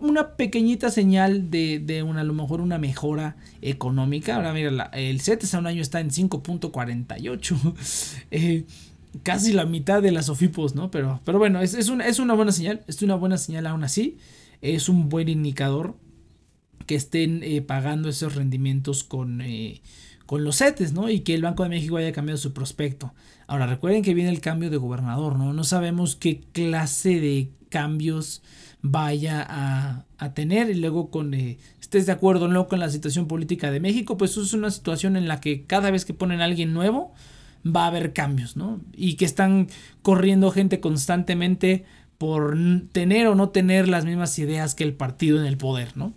una, 0.00 0.36
pequeñita 0.36 0.90
señal 0.90 1.50
de, 1.50 2.02
una, 2.04 2.22
a 2.22 2.24
lo 2.24 2.32
mejor 2.32 2.60
una 2.60 2.78
mejora 2.78 3.36
económica. 3.60 4.36
Ahora, 4.36 4.52
mira, 4.52 4.90
el 4.94 5.20
CETES 5.20 5.54
a 5.54 5.58
un 5.58 5.66
año 5.66 5.82
está 5.82 6.00
en 6.00 6.10
5.48. 6.10 7.74
eh, 8.30 8.64
casi 9.22 9.52
la 9.52 9.66
mitad 9.66 10.02
de 10.02 10.10
las 10.10 10.28
OFIPOS, 10.28 10.74
¿no? 10.74 10.90
Pero, 10.90 11.20
pero 11.24 11.38
bueno, 11.38 11.60
es, 11.60 11.74
es, 11.74 11.88
una, 11.88 12.06
es 12.06 12.18
una 12.18 12.34
buena 12.34 12.50
señal, 12.50 12.82
es 12.88 13.02
una 13.02 13.14
buena 13.14 13.36
señal 13.36 13.66
aún 13.66 13.84
así 13.84 14.16
es 14.64 14.88
un 14.88 15.10
buen 15.10 15.28
indicador 15.28 15.96
que 16.86 16.94
estén 16.94 17.42
eh, 17.42 17.60
pagando 17.60 18.08
esos 18.08 18.34
rendimientos 18.34 19.04
con, 19.04 19.40
eh, 19.42 19.82
con 20.26 20.42
los 20.42 20.58
CETES, 20.58 20.92
¿no? 20.92 21.10
Y 21.10 21.20
que 21.20 21.34
el 21.34 21.42
Banco 21.42 21.62
de 21.62 21.68
México 21.68 21.98
haya 21.98 22.12
cambiado 22.12 22.38
su 22.38 22.52
prospecto. 22.52 23.12
Ahora, 23.46 23.66
recuerden 23.66 24.02
que 24.02 24.14
viene 24.14 24.30
el 24.30 24.40
cambio 24.40 24.70
de 24.70 24.78
gobernador, 24.78 25.38
¿no? 25.38 25.52
No 25.52 25.64
sabemos 25.64 26.16
qué 26.16 26.40
clase 26.52 27.20
de 27.20 27.50
cambios 27.68 28.42
vaya 28.80 29.44
a, 29.48 30.04
tener 30.34 30.70
y 30.70 30.74
luego 30.74 31.10
con 31.10 31.34
eh, 31.34 31.58
estés 31.80 32.06
de 32.06 32.12
acuerdo 32.12 32.46
o 32.46 32.48
no 32.48 32.66
con 32.66 32.80
la 32.80 32.88
situación 32.88 33.28
política 33.28 33.70
de 33.70 33.78
México, 33.78 34.16
pues 34.16 34.38
es 34.38 34.54
una 34.54 34.70
situación 34.70 35.16
en 35.16 35.28
la 35.28 35.40
que 35.40 35.64
cada 35.64 35.90
vez 35.90 36.06
que 36.06 36.14
ponen 36.14 36.40
a 36.40 36.44
alguien 36.44 36.72
nuevo 36.72 37.12
va 37.64 37.84
a 37.84 37.88
haber 37.88 38.14
cambios, 38.14 38.56
¿no? 38.56 38.80
Y 38.94 39.14
que 39.14 39.26
están 39.26 39.68
corriendo 40.00 40.50
gente 40.50 40.80
constantemente 40.80 41.84
por 42.18 42.56
tener 42.92 43.26
o 43.26 43.34
no 43.34 43.50
tener 43.50 43.88
las 43.88 44.04
mismas 44.04 44.38
ideas 44.38 44.74
que 44.74 44.84
el 44.84 44.94
partido 44.94 45.38
en 45.38 45.46
el 45.46 45.56
poder, 45.56 45.96
¿no? 45.96 46.12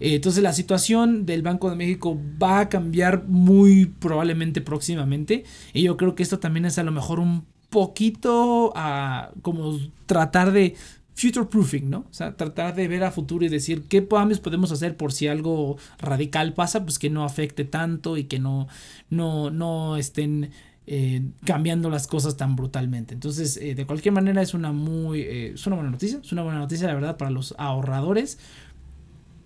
Eh, 0.00 0.14
entonces 0.14 0.42
la 0.42 0.52
situación 0.52 1.26
del 1.26 1.42
Banco 1.42 1.70
de 1.70 1.76
México 1.76 2.18
va 2.40 2.60
a 2.60 2.68
cambiar 2.68 3.24
muy 3.26 3.86
probablemente 3.86 4.60
próximamente 4.60 5.44
y 5.72 5.82
yo 5.82 5.96
creo 5.96 6.14
que 6.14 6.22
esto 6.22 6.38
también 6.38 6.66
es 6.66 6.78
a 6.78 6.84
lo 6.84 6.92
mejor 6.92 7.20
un 7.20 7.44
poquito 7.68 8.72
a 8.76 9.30
como 9.42 9.78
tratar 10.06 10.52
de 10.52 10.76
future 11.14 11.46
proofing, 11.46 11.90
¿no? 11.90 11.98
O 11.98 12.14
sea, 12.14 12.36
tratar 12.36 12.76
de 12.76 12.86
ver 12.86 13.02
a 13.02 13.10
futuro 13.10 13.44
y 13.44 13.48
decir 13.48 13.82
qué 13.88 14.02
podemos 14.02 14.70
hacer 14.70 14.96
por 14.96 15.12
si 15.12 15.26
algo 15.26 15.76
radical 15.98 16.54
pasa, 16.54 16.84
pues 16.84 16.98
que 17.00 17.10
no 17.10 17.24
afecte 17.24 17.64
tanto 17.64 18.16
y 18.16 18.24
que 18.24 18.38
no, 18.38 18.68
no, 19.10 19.50
no 19.50 19.96
estén 19.96 20.50
eh, 20.90 21.20
cambiando 21.44 21.90
las 21.90 22.06
cosas 22.06 22.38
tan 22.38 22.56
brutalmente. 22.56 23.12
Entonces, 23.12 23.58
eh, 23.58 23.74
de 23.74 23.84
cualquier 23.84 24.14
manera, 24.14 24.40
es 24.40 24.54
una 24.54 24.72
muy. 24.72 25.20
Eh, 25.20 25.52
es 25.52 25.66
una 25.66 25.76
buena 25.76 25.90
noticia. 25.90 26.18
Es 26.24 26.32
una 26.32 26.42
buena 26.42 26.60
noticia, 26.60 26.86
la 26.86 26.94
verdad, 26.94 27.18
para 27.18 27.30
los 27.30 27.54
ahorradores. 27.58 28.38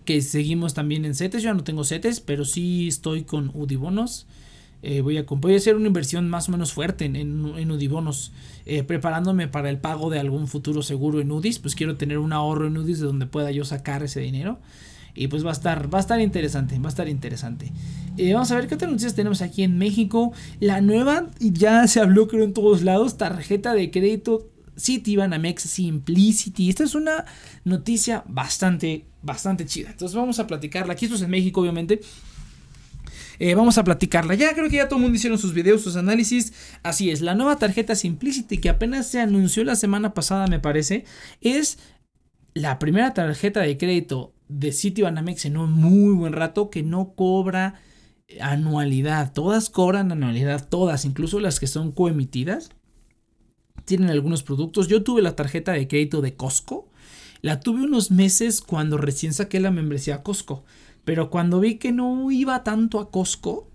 Que 0.04 0.22
seguimos 0.22 0.72
también 0.72 1.04
en 1.04 1.16
CETES. 1.16 1.42
Yo 1.42 1.50
ya 1.50 1.54
no 1.54 1.64
tengo 1.64 1.82
CETES, 1.82 2.20
pero 2.20 2.44
sí 2.44 2.86
estoy 2.86 3.24
con 3.24 3.50
Udibonos. 3.54 4.28
voy, 5.02 5.16
a, 5.16 5.24
voy 5.24 5.54
a 5.54 5.56
hacer 5.56 5.74
una 5.74 5.88
inversión 5.88 6.30
más 6.30 6.48
o 6.48 6.52
menos 6.52 6.72
fuerte 6.72 7.06
en, 7.06 7.16
en, 7.16 7.70
Udibonos. 7.72 8.30
preparándome 8.86 9.48
para 9.48 9.68
el 9.68 9.78
pago 9.78 10.10
de 10.10 10.20
algún 10.20 10.46
futuro 10.46 10.82
seguro 10.82 11.20
en 11.20 11.32
UDIs. 11.32 11.58
Pues 11.58 11.74
quiero 11.74 11.96
tener 11.96 12.18
un 12.18 12.32
ahorro 12.32 12.68
en 12.68 12.76
UDIs 12.76 13.00
de 13.00 13.06
donde 13.06 13.26
pueda 13.26 13.50
yo 13.50 13.64
sacar 13.64 14.04
ese 14.04 14.20
dinero. 14.20 14.60
Y 15.14 15.26
pues 15.26 15.44
va 15.44 15.50
a 15.50 15.54
estar, 15.54 15.92
va 15.92 15.98
a 15.98 16.02
estar 16.02 16.20
interesante, 16.20 16.78
va 16.78 16.86
a 16.86 16.88
estar 16.88 17.08
interesante. 17.08 17.72
Eh, 18.18 18.34
vamos 18.34 18.50
a 18.50 18.56
ver 18.56 18.68
qué 18.68 18.74
otras 18.74 18.90
noticias 18.90 19.14
tenemos 19.14 19.40
aquí 19.40 19.62
en 19.62 19.78
México. 19.78 20.32
La 20.60 20.80
nueva, 20.80 21.30
y 21.40 21.52
ya 21.52 21.86
se 21.86 22.00
habló 22.00 22.28
creo 22.28 22.44
en 22.44 22.52
todos 22.52 22.82
lados, 22.82 23.16
tarjeta 23.16 23.74
de 23.74 23.90
crédito 23.90 24.50
Citibanamex 24.78 25.62
Simplicity. 25.62 26.68
Esta 26.68 26.84
es 26.84 26.94
una 26.94 27.24
noticia 27.64 28.22
bastante, 28.26 29.06
bastante 29.22 29.64
chida. 29.64 29.90
Entonces 29.90 30.16
vamos 30.16 30.38
a 30.38 30.46
platicarla. 30.46 30.92
Aquí 30.92 31.06
esto 31.06 31.16
es 31.16 31.22
en 31.22 31.30
México, 31.30 31.60
obviamente. 31.60 32.00
Eh, 33.38 33.54
vamos 33.54 33.78
a 33.78 33.84
platicarla. 33.84 34.34
Ya 34.34 34.52
creo 34.54 34.68
que 34.68 34.76
ya 34.76 34.88
todo 34.88 34.98
el 34.98 35.02
mundo 35.02 35.16
hicieron 35.16 35.38
sus 35.38 35.54
videos, 35.54 35.82
sus 35.82 35.96
análisis. 35.96 36.52
Así 36.82 37.10
es, 37.10 37.22
la 37.22 37.34
nueva 37.34 37.56
tarjeta 37.56 37.94
Simplicity 37.94 38.58
que 38.58 38.68
apenas 38.68 39.06
se 39.06 39.20
anunció 39.20 39.64
la 39.64 39.74
semana 39.74 40.12
pasada, 40.12 40.46
me 40.46 40.60
parece, 40.60 41.04
es 41.40 41.78
la 42.54 42.78
primera 42.78 43.14
tarjeta 43.14 43.60
de 43.60 43.78
crédito 43.78 44.34
de 44.48 44.72
Citibanamex 44.72 45.46
en 45.46 45.56
un 45.56 45.72
muy 45.72 46.14
buen 46.14 46.34
rato 46.34 46.68
que 46.68 46.82
no 46.82 47.14
cobra 47.14 47.80
anualidad. 48.40 49.32
Todas 49.32 49.70
cobran 49.70 50.12
anualidad, 50.12 50.68
todas, 50.68 51.04
incluso 51.04 51.40
las 51.40 51.60
que 51.60 51.66
son 51.66 51.92
coemitidas. 51.92 52.70
Tienen 53.84 54.10
algunos 54.10 54.42
productos. 54.42 54.88
Yo 54.88 55.02
tuve 55.02 55.22
la 55.22 55.36
tarjeta 55.36 55.72
de 55.72 55.88
crédito 55.88 56.20
de 56.20 56.34
Costco. 56.34 56.88
La 57.40 57.60
tuve 57.60 57.82
unos 57.82 58.10
meses 58.10 58.60
cuando 58.60 58.98
recién 58.98 59.34
saqué 59.34 59.60
la 59.60 59.70
membresía 59.70 60.16
a 60.16 60.22
Costco. 60.22 60.64
Pero 61.04 61.30
cuando 61.30 61.58
vi 61.58 61.76
que 61.76 61.90
no 61.90 62.30
iba 62.30 62.62
tanto 62.62 63.00
a 63.00 63.10
Costco, 63.10 63.71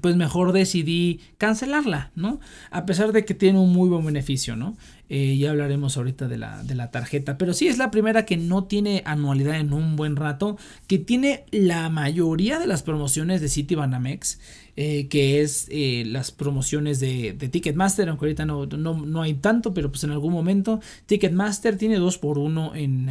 pues 0.00 0.16
mejor 0.16 0.52
decidí 0.52 1.20
cancelarla, 1.38 2.12
¿no? 2.14 2.40
A 2.70 2.84
pesar 2.84 3.12
de 3.12 3.24
que 3.24 3.34
tiene 3.34 3.58
un 3.58 3.72
muy 3.72 3.88
buen 3.88 4.04
beneficio, 4.04 4.54
¿no? 4.54 4.76
Eh, 5.08 5.38
ya 5.38 5.50
hablaremos 5.50 5.96
ahorita 5.96 6.28
de 6.28 6.36
la, 6.36 6.62
de 6.62 6.74
la, 6.74 6.90
tarjeta. 6.90 7.38
Pero 7.38 7.54
sí 7.54 7.68
es 7.68 7.78
la 7.78 7.90
primera 7.90 8.26
que 8.26 8.36
no 8.36 8.64
tiene 8.64 9.02
anualidad 9.06 9.58
en 9.58 9.72
un 9.72 9.96
buen 9.96 10.16
rato. 10.16 10.58
Que 10.86 10.98
tiene 10.98 11.46
la 11.50 11.88
mayoría 11.88 12.58
de 12.58 12.66
las 12.66 12.82
promociones 12.82 13.40
de 13.40 13.48
Citibanamex. 13.48 14.38
Eh, 14.76 15.08
que 15.08 15.40
es 15.40 15.66
eh, 15.70 16.04
las 16.06 16.30
promociones 16.30 17.00
de, 17.00 17.32
Ticketmaster. 17.32 18.08
Aunque 18.10 18.26
ahorita 18.26 18.44
no, 18.44 18.66
no, 18.66 19.22
hay 19.22 19.34
tanto. 19.34 19.72
Pero 19.72 19.90
pues 19.90 20.04
en 20.04 20.10
algún 20.10 20.34
momento. 20.34 20.80
Ticketmaster 21.06 21.78
tiene 21.78 21.98
2x1 21.98 22.72
en, 22.76 23.10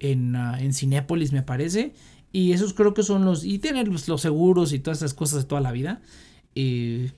en, 0.00 0.34
en 0.34 0.72
Cinépolis 0.72 1.32
me 1.32 1.42
parece. 1.42 1.92
Y 2.32 2.52
esos 2.52 2.72
creo 2.72 2.94
que 2.94 3.02
son 3.02 3.24
los. 3.24 3.44
Y 3.44 3.58
tener 3.58 3.88
los, 3.88 4.02
seguros 4.20 4.72
y 4.72 4.78
todas 4.78 4.98
esas 4.98 5.14
cosas 5.14 5.42
de 5.42 5.48
toda 5.48 5.60
la 5.60 5.72
vida. 5.72 6.00
Eh, 6.54 7.12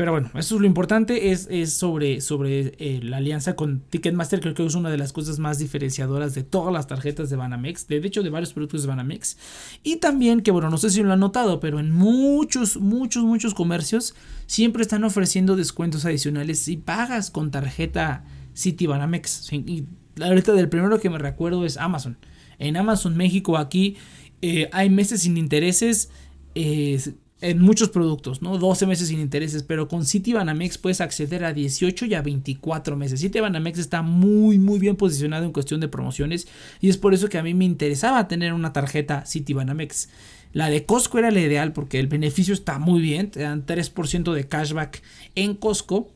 pero 0.00 0.12
bueno, 0.12 0.30
eso 0.34 0.54
es 0.54 0.60
lo 0.62 0.66
importante. 0.66 1.30
Es, 1.30 1.46
es 1.50 1.74
sobre, 1.74 2.22
sobre 2.22 2.74
eh, 2.78 3.00
la 3.02 3.18
alianza 3.18 3.54
con 3.54 3.80
Ticketmaster. 3.80 4.40
Creo 4.40 4.54
que 4.54 4.64
es 4.64 4.74
una 4.74 4.88
de 4.88 4.96
las 4.96 5.12
cosas 5.12 5.38
más 5.38 5.58
diferenciadoras 5.58 6.34
de 6.34 6.42
todas 6.42 6.72
las 6.72 6.86
tarjetas 6.86 7.28
de 7.28 7.36
Banamex. 7.36 7.86
De 7.86 7.98
hecho, 7.98 8.22
de 8.22 8.30
varios 8.30 8.54
productos 8.54 8.80
de 8.80 8.88
Banamex. 8.88 9.36
Y 9.82 9.96
también, 9.96 10.40
que 10.40 10.52
bueno, 10.52 10.70
no 10.70 10.78
sé 10.78 10.88
si 10.88 11.02
lo 11.02 11.12
han 11.12 11.20
notado, 11.20 11.60
pero 11.60 11.80
en 11.80 11.90
muchos, 11.90 12.78
muchos, 12.78 13.24
muchos 13.24 13.52
comercios 13.52 14.14
siempre 14.46 14.80
están 14.80 15.04
ofreciendo 15.04 15.54
descuentos 15.54 16.06
adicionales 16.06 16.60
si 16.60 16.78
pagas 16.78 17.30
con 17.30 17.50
tarjeta 17.50 18.24
City 18.54 18.86
Banamex. 18.86 19.52
Y 19.52 19.84
ahorita 20.18 20.54
del 20.54 20.70
primero 20.70 20.98
que 20.98 21.10
me 21.10 21.18
recuerdo 21.18 21.66
es 21.66 21.76
Amazon. 21.76 22.16
En 22.58 22.78
Amazon 22.78 23.18
México 23.18 23.58
aquí 23.58 23.96
eh, 24.42 24.68
hay 24.72 24.90
meses 24.90 25.22
sin 25.22 25.36
intereses 25.36 26.10
eh, 26.54 27.00
en 27.40 27.60
muchos 27.60 27.88
productos, 27.88 28.42
¿no? 28.42 28.58
12 28.58 28.86
meses 28.86 29.08
sin 29.08 29.20
intereses, 29.20 29.62
pero 29.62 29.88
con 29.88 30.04
Citibanamex 30.04 30.76
puedes 30.78 31.00
acceder 31.00 31.44
a 31.44 31.52
18 31.52 32.06
y 32.06 32.14
a 32.14 32.22
24 32.22 32.96
meses. 32.96 33.20
Citibanamex 33.20 33.78
está 33.78 34.02
muy, 34.02 34.58
muy 34.58 34.78
bien 34.78 34.96
posicionado 34.96 35.44
en 35.44 35.52
cuestión 35.52 35.80
de 35.80 35.88
promociones 35.88 36.48
y 36.80 36.90
es 36.90 36.98
por 36.98 37.14
eso 37.14 37.28
que 37.28 37.38
a 37.38 37.42
mí 37.42 37.54
me 37.54 37.64
interesaba 37.64 38.28
tener 38.28 38.52
una 38.52 38.72
tarjeta 38.72 39.24
Citibanamex. 39.26 40.10
La 40.52 40.68
de 40.68 40.84
Costco 40.84 41.18
era 41.18 41.30
la 41.30 41.40
ideal 41.40 41.72
porque 41.72 41.98
el 41.98 42.08
beneficio 42.08 42.52
está 42.52 42.78
muy 42.78 43.00
bien, 43.00 43.30
te 43.30 43.40
dan 43.40 43.64
3% 43.64 44.32
de 44.32 44.48
cashback 44.48 45.02
en 45.34 45.54
Costco 45.54 46.10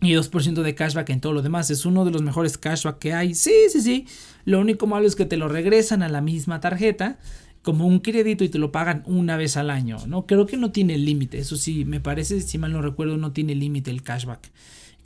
y 0.00 0.12
2% 0.12 0.62
de 0.62 0.74
cashback 0.74 1.10
en 1.10 1.20
todo 1.20 1.32
lo 1.34 1.42
demás. 1.42 1.70
Es 1.70 1.84
uno 1.84 2.04
de 2.04 2.10
los 2.10 2.22
mejores 2.22 2.56
cashback 2.56 2.98
que 2.98 3.12
hay. 3.12 3.34
Sí, 3.34 3.52
sí, 3.70 3.80
sí. 3.80 4.06
Lo 4.44 4.60
único 4.60 4.86
malo 4.86 5.06
es 5.06 5.16
que 5.16 5.24
te 5.24 5.36
lo 5.36 5.48
regresan 5.48 6.02
a 6.02 6.08
la 6.08 6.20
misma 6.20 6.60
tarjeta 6.60 7.18
como 7.62 7.86
un 7.86 8.00
crédito 8.00 8.44
y 8.44 8.48
te 8.48 8.58
lo 8.58 8.72
pagan 8.72 9.02
una 9.06 9.36
vez 9.36 9.56
al 9.56 9.70
año, 9.70 9.98
¿no? 10.06 10.26
Creo 10.26 10.46
que 10.46 10.56
no 10.56 10.70
tiene 10.70 10.96
límite, 10.98 11.38
eso 11.38 11.56
sí, 11.56 11.84
me 11.84 12.00
parece, 12.00 12.40
si 12.40 12.58
mal 12.58 12.72
no 12.72 12.82
recuerdo, 12.82 13.16
no 13.16 13.32
tiene 13.32 13.54
límite 13.54 13.90
el 13.90 14.02
cashback 14.02 14.50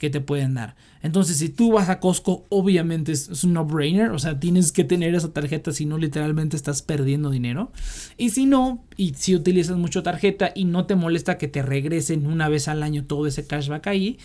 que 0.03 0.09
te 0.09 0.19
pueden 0.19 0.53
dar. 0.53 0.75
Entonces, 1.01 1.37
si 1.37 1.47
tú 1.47 1.71
vas 1.71 1.87
a 1.87 2.01
Costco, 2.01 2.45
obviamente 2.49 3.13
es, 3.13 3.43
un 3.45 3.53
no-brainer, 3.53 4.11
o 4.11 4.19
sea, 4.19 4.37
tienes 4.37 4.73
que 4.73 4.83
tener 4.83 5.15
esa 5.15 5.31
tarjeta, 5.31 5.71
si 5.71 5.85
no, 5.85 5.97
literalmente 5.97 6.57
estás 6.57 6.81
perdiendo 6.81 7.29
dinero. 7.29 7.71
Y 8.17 8.31
si 8.31 8.45
no, 8.45 8.83
y 8.97 9.13
si 9.13 9.33
utilizas 9.33 9.77
mucho 9.77 10.03
tarjeta 10.03 10.51
y 10.53 10.65
no 10.65 10.87
te 10.87 10.95
molesta 10.95 11.37
que 11.37 11.47
te 11.47 11.61
regresen 11.61 12.25
una 12.25 12.49
vez 12.49 12.67
al 12.67 12.83
año 12.83 13.05
todo 13.05 13.27
ese 13.27 13.47
cashback 13.47 13.87
ahí, 13.87 14.17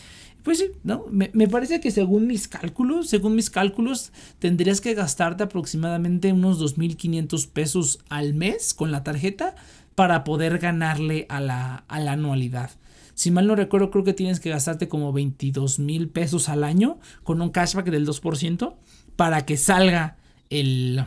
pues 0.48 0.60
sí, 0.60 0.70
¿no? 0.82 1.04
Me, 1.10 1.28
parece 1.46 1.78
que 1.78 1.90
según 1.90 2.26
mis 2.26 2.48
cálculos, 2.48 3.10
según 3.10 3.34
mis 3.34 3.50
cálculos, 3.50 4.12
tendrías 4.38 4.80
que 4.80 4.94
gastarte 4.94 5.42
aproximadamente 5.42 6.32
unos 6.32 6.58
2.500 6.58 7.50
pesos 7.50 7.98
al 8.08 8.32
mes 8.32 8.72
con 8.72 8.90
la 8.90 9.04
tarjeta 9.04 9.56
para 9.94 10.24
poder 10.24 10.56
ganarle 10.56 11.26
a 11.28 11.40
la, 11.40 11.84
a 11.86 12.00
la 12.00 12.12
anualidad. 12.12 12.70
Si 13.12 13.30
mal 13.30 13.46
no 13.46 13.56
recuerdo, 13.56 13.90
creo 13.90 14.04
que 14.04 14.14
tienes 14.14 14.40
que 14.40 14.48
gastarte 14.48 14.88
como 14.88 15.12
22 15.12 15.80
mil 15.80 16.08
pesos 16.08 16.48
al 16.48 16.64
año 16.64 16.98
con 17.24 17.42
un 17.42 17.50
cashback 17.50 17.90
del 17.90 18.06
2% 18.06 18.74
para 19.16 19.44
que 19.44 19.58
salga 19.58 20.16
el, 20.48 21.04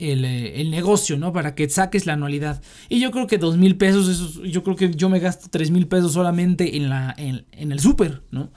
eh, 0.00 0.52
el, 0.60 0.70
negocio, 0.70 1.18
¿no? 1.18 1.32
Para 1.32 1.56
que 1.56 1.68
saques 1.68 2.06
la 2.06 2.12
anualidad. 2.12 2.62
Y 2.88 3.00
yo 3.00 3.10
creo 3.10 3.26
que 3.26 3.36
dos 3.36 3.56
mil 3.56 3.76
pesos, 3.76 4.08
eso, 4.08 4.44
yo 4.44 4.62
creo 4.62 4.76
que 4.76 4.94
yo 4.94 5.08
me 5.08 5.18
gasto 5.18 5.48
tres 5.50 5.72
mil 5.72 5.88
pesos 5.88 6.12
solamente 6.12 6.76
en, 6.76 6.88
la, 6.88 7.12
en, 7.18 7.72
el 7.72 7.80
súper, 7.80 8.22
¿no? 8.30 8.52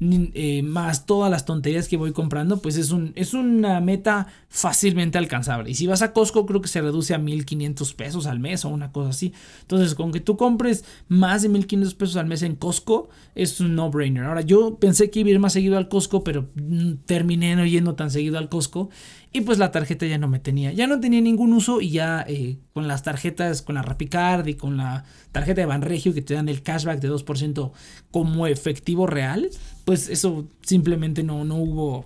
Eh, 0.00 0.62
más 0.62 1.06
todas 1.06 1.30
las 1.30 1.44
tonterías 1.44 1.86
que 1.86 1.96
voy 1.96 2.12
comprando, 2.12 2.60
pues 2.60 2.76
es, 2.76 2.90
un, 2.90 3.12
es 3.14 3.34
una 3.34 3.80
meta 3.80 4.26
fácilmente 4.48 5.16
alcanzable. 5.18 5.70
Y 5.70 5.74
si 5.74 5.86
vas 5.86 6.02
a 6.02 6.12
Costco, 6.12 6.44
creo 6.44 6.60
que 6.60 6.68
se 6.68 6.80
reduce 6.80 7.14
a 7.14 7.18
1500 7.18 7.94
pesos 7.94 8.26
al 8.26 8.40
mes 8.40 8.64
o 8.64 8.70
una 8.70 8.90
cosa 8.90 9.10
así. 9.10 9.32
Entonces, 9.60 9.94
con 9.94 10.10
que 10.10 10.20
tú 10.20 10.36
compres 10.36 10.84
más 11.06 11.42
de 11.42 11.50
1500 11.50 11.94
pesos 11.94 12.16
al 12.16 12.26
mes 12.26 12.42
en 12.42 12.56
Costco, 12.56 13.10
es 13.34 13.60
un 13.60 13.76
no-brainer. 13.76 14.24
Ahora, 14.24 14.40
yo 14.40 14.76
pensé 14.76 15.10
que 15.10 15.20
iba 15.20 15.30
ir 15.30 15.38
más 15.38 15.52
seguido 15.52 15.76
al 15.76 15.88
Costco, 15.88 16.24
pero 16.24 16.48
mm, 16.54 16.94
terminé 17.06 17.54
no 17.54 17.64
yendo 17.64 17.94
tan 17.94 18.10
seguido 18.10 18.38
al 18.38 18.48
Costco. 18.48 18.90
Y 19.32 19.42
pues 19.42 19.58
la 19.58 19.70
tarjeta 19.70 20.06
ya 20.06 20.18
no 20.18 20.26
me 20.26 20.40
tenía, 20.40 20.72
ya 20.72 20.88
no 20.88 20.98
tenía 20.98 21.20
ningún 21.20 21.52
uso 21.52 21.80
y 21.80 21.90
ya 21.90 22.24
eh, 22.26 22.58
con 22.72 22.88
las 22.88 23.04
tarjetas, 23.04 23.62
con 23.62 23.76
la 23.76 23.82
Rapicard 23.82 24.46
y 24.48 24.54
con 24.54 24.76
la 24.76 25.04
tarjeta 25.30 25.60
de 25.60 25.66
Banregio 25.66 26.12
que 26.12 26.22
te 26.22 26.34
dan 26.34 26.48
el 26.48 26.62
cashback 26.62 27.00
de 27.00 27.10
2% 27.10 27.70
como 28.10 28.48
efectivo 28.48 29.06
real, 29.06 29.48
pues 29.84 30.08
eso 30.08 30.48
simplemente 30.62 31.22
no, 31.22 31.44
no 31.44 31.56
hubo... 31.56 32.04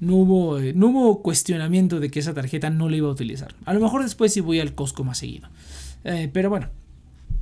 No 0.00 0.14
hubo, 0.14 0.60
eh, 0.60 0.74
no 0.74 0.88
hubo 0.88 1.22
cuestionamiento 1.22 1.98
de 1.98 2.08
que 2.08 2.20
esa 2.20 2.32
tarjeta 2.32 2.70
no 2.70 2.88
la 2.88 2.96
iba 2.96 3.08
a 3.08 3.10
utilizar. 3.10 3.56
A 3.64 3.74
lo 3.74 3.80
mejor 3.80 4.04
después 4.04 4.32
sí 4.32 4.40
voy 4.40 4.60
al 4.60 4.76
Costco 4.76 5.02
más 5.02 5.18
seguido. 5.18 5.48
Eh, 6.04 6.30
pero 6.32 6.50
bueno, 6.50 6.68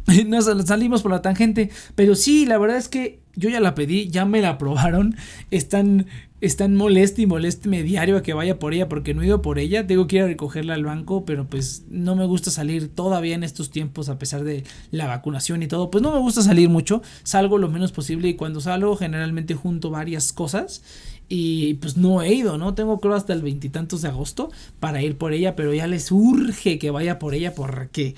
nos 0.27 0.47
salimos 0.67 1.03
por 1.03 1.11
la 1.11 1.23
tangente. 1.23 1.71
Pero 1.95 2.15
sí, 2.15 2.47
la 2.47 2.59
verdad 2.59 2.77
es 2.77 2.89
que 2.89 3.21
yo 3.35 3.51
ya 3.51 3.61
la 3.61 3.75
pedí, 3.75 4.09
ya 4.09 4.25
me 4.25 4.41
la 4.41 4.51
aprobaron. 4.57 5.17
Están 5.51 6.07
están 6.41 6.75
moleste 6.75 7.23
y 7.23 7.27
moleste 7.27 7.69
diario 7.83 8.19
a 8.19 8.23
que 8.23 8.35
vaya 8.35 8.59
por 8.59 8.75
ella 8.75 8.89
porque 8.89 9.15
no 9.15 9.23
he 9.23 9.27
ido 9.27 9.43
por 9.43 9.59
ella. 9.59 9.87
Tengo 9.87 10.07
que 10.07 10.17
ir 10.17 10.23
a 10.23 10.27
recogerla 10.27 10.75
al 10.75 10.85
banco, 10.85 11.25
pero 11.25 11.47
pues 11.47 11.85
no 11.89 12.15
me 12.15 12.27
gusta 12.27 12.51
salir 12.51 12.89
todavía 12.89 13.35
en 13.35 13.43
estos 13.43 13.71
tiempos 13.71 14.09
a 14.09 14.19
pesar 14.19 14.45
de 14.45 14.65
la 14.91 15.07
vacunación 15.07 15.63
y 15.63 15.67
todo. 15.67 15.91
Pues 15.91 16.03
no 16.03 16.13
me 16.13 16.19
gusta 16.19 16.43
salir 16.43 16.69
mucho, 16.69 17.03
salgo 17.23 17.59
lo 17.59 17.69
menos 17.69 17.93
posible 17.93 18.29
y 18.29 18.35
cuando 18.35 18.61
salgo 18.61 18.97
generalmente 18.97 19.55
junto 19.55 19.91
varias 19.91 20.33
cosas 20.33 20.83
y 21.29 21.75
pues 21.75 21.97
no 21.97 22.23
he 22.23 22.33
ido, 22.35 22.59
¿no? 22.59 22.75
Tengo 22.75 23.01
creo 23.01 23.15
hasta 23.15 23.33
el 23.33 23.43
veintitantos 23.43 24.03
de 24.03 24.09
agosto 24.09 24.51
para 24.79 25.03
ir 25.03 25.17
por 25.17 25.33
ella, 25.33 25.57
pero 25.57 25.73
ya 25.75 25.87
les 25.87 26.13
urge 26.13 26.79
que 26.79 26.91
vaya 26.91 27.19
por 27.19 27.35
ella 27.35 27.55
porque 27.55 28.15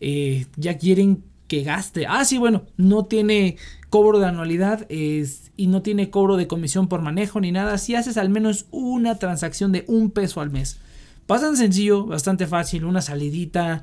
eh, 0.00 0.46
ya 0.56 0.76
quieren 0.76 1.24
que 1.48 1.62
gaste. 1.62 2.06
Ah, 2.06 2.24
sí, 2.24 2.38
bueno, 2.38 2.64
no 2.76 3.04
tiene 3.06 3.56
cobro 3.92 4.20
de 4.20 4.24
anualidad 4.24 4.86
es, 4.88 5.52
y 5.54 5.66
no 5.66 5.82
tiene 5.82 6.08
cobro 6.08 6.38
de 6.38 6.46
comisión 6.46 6.88
por 6.88 7.02
manejo 7.02 7.42
ni 7.42 7.52
nada. 7.52 7.76
Si 7.76 7.94
haces 7.94 8.16
al 8.16 8.30
menos 8.30 8.64
una 8.70 9.18
transacción 9.18 9.70
de 9.70 9.84
un 9.86 10.10
peso 10.10 10.40
al 10.40 10.48
mes. 10.48 10.78
Bastante 11.28 11.58
sencillo, 11.58 12.06
bastante 12.06 12.46
fácil, 12.46 12.86
una 12.86 13.02
salidita, 13.02 13.82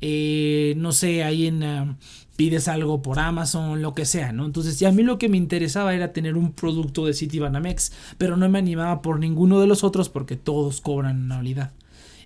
eh, 0.00 0.74
no 0.76 0.92
sé, 0.92 1.24
ahí 1.24 1.48
en... 1.48 1.64
Ah, 1.64 1.96
pides 2.36 2.68
algo 2.68 3.02
por 3.02 3.18
Amazon, 3.18 3.82
lo 3.82 3.94
que 3.94 4.04
sea, 4.04 4.30
¿no? 4.30 4.46
Entonces, 4.46 4.78
ya 4.78 4.90
a 4.90 4.92
mí 4.92 5.02
lo 5.02 5.18
que 5.18 5.28
me 5.28 5.36
interesaba 5.36 5.92
era 5.92 6.12
tener 6.12 6.36
un 6.36 6.52
producto 6.52 7.04
de 7.04 7.12
Citibanamex, 7.12 7.90
pero 8.16 8.36
no 8.36 8.48
me 8.48 8.60
animaba 8.60 9.02
por 9.02 9.18
ninguno 9.18 9.60
de 9.60 9.66
los 9.66 9.82
otros 9.82 10.08
porque 10.08 10.36
todos 10.36 10.80
cobran 10.80 11.32
anualidad. 11.32 11.72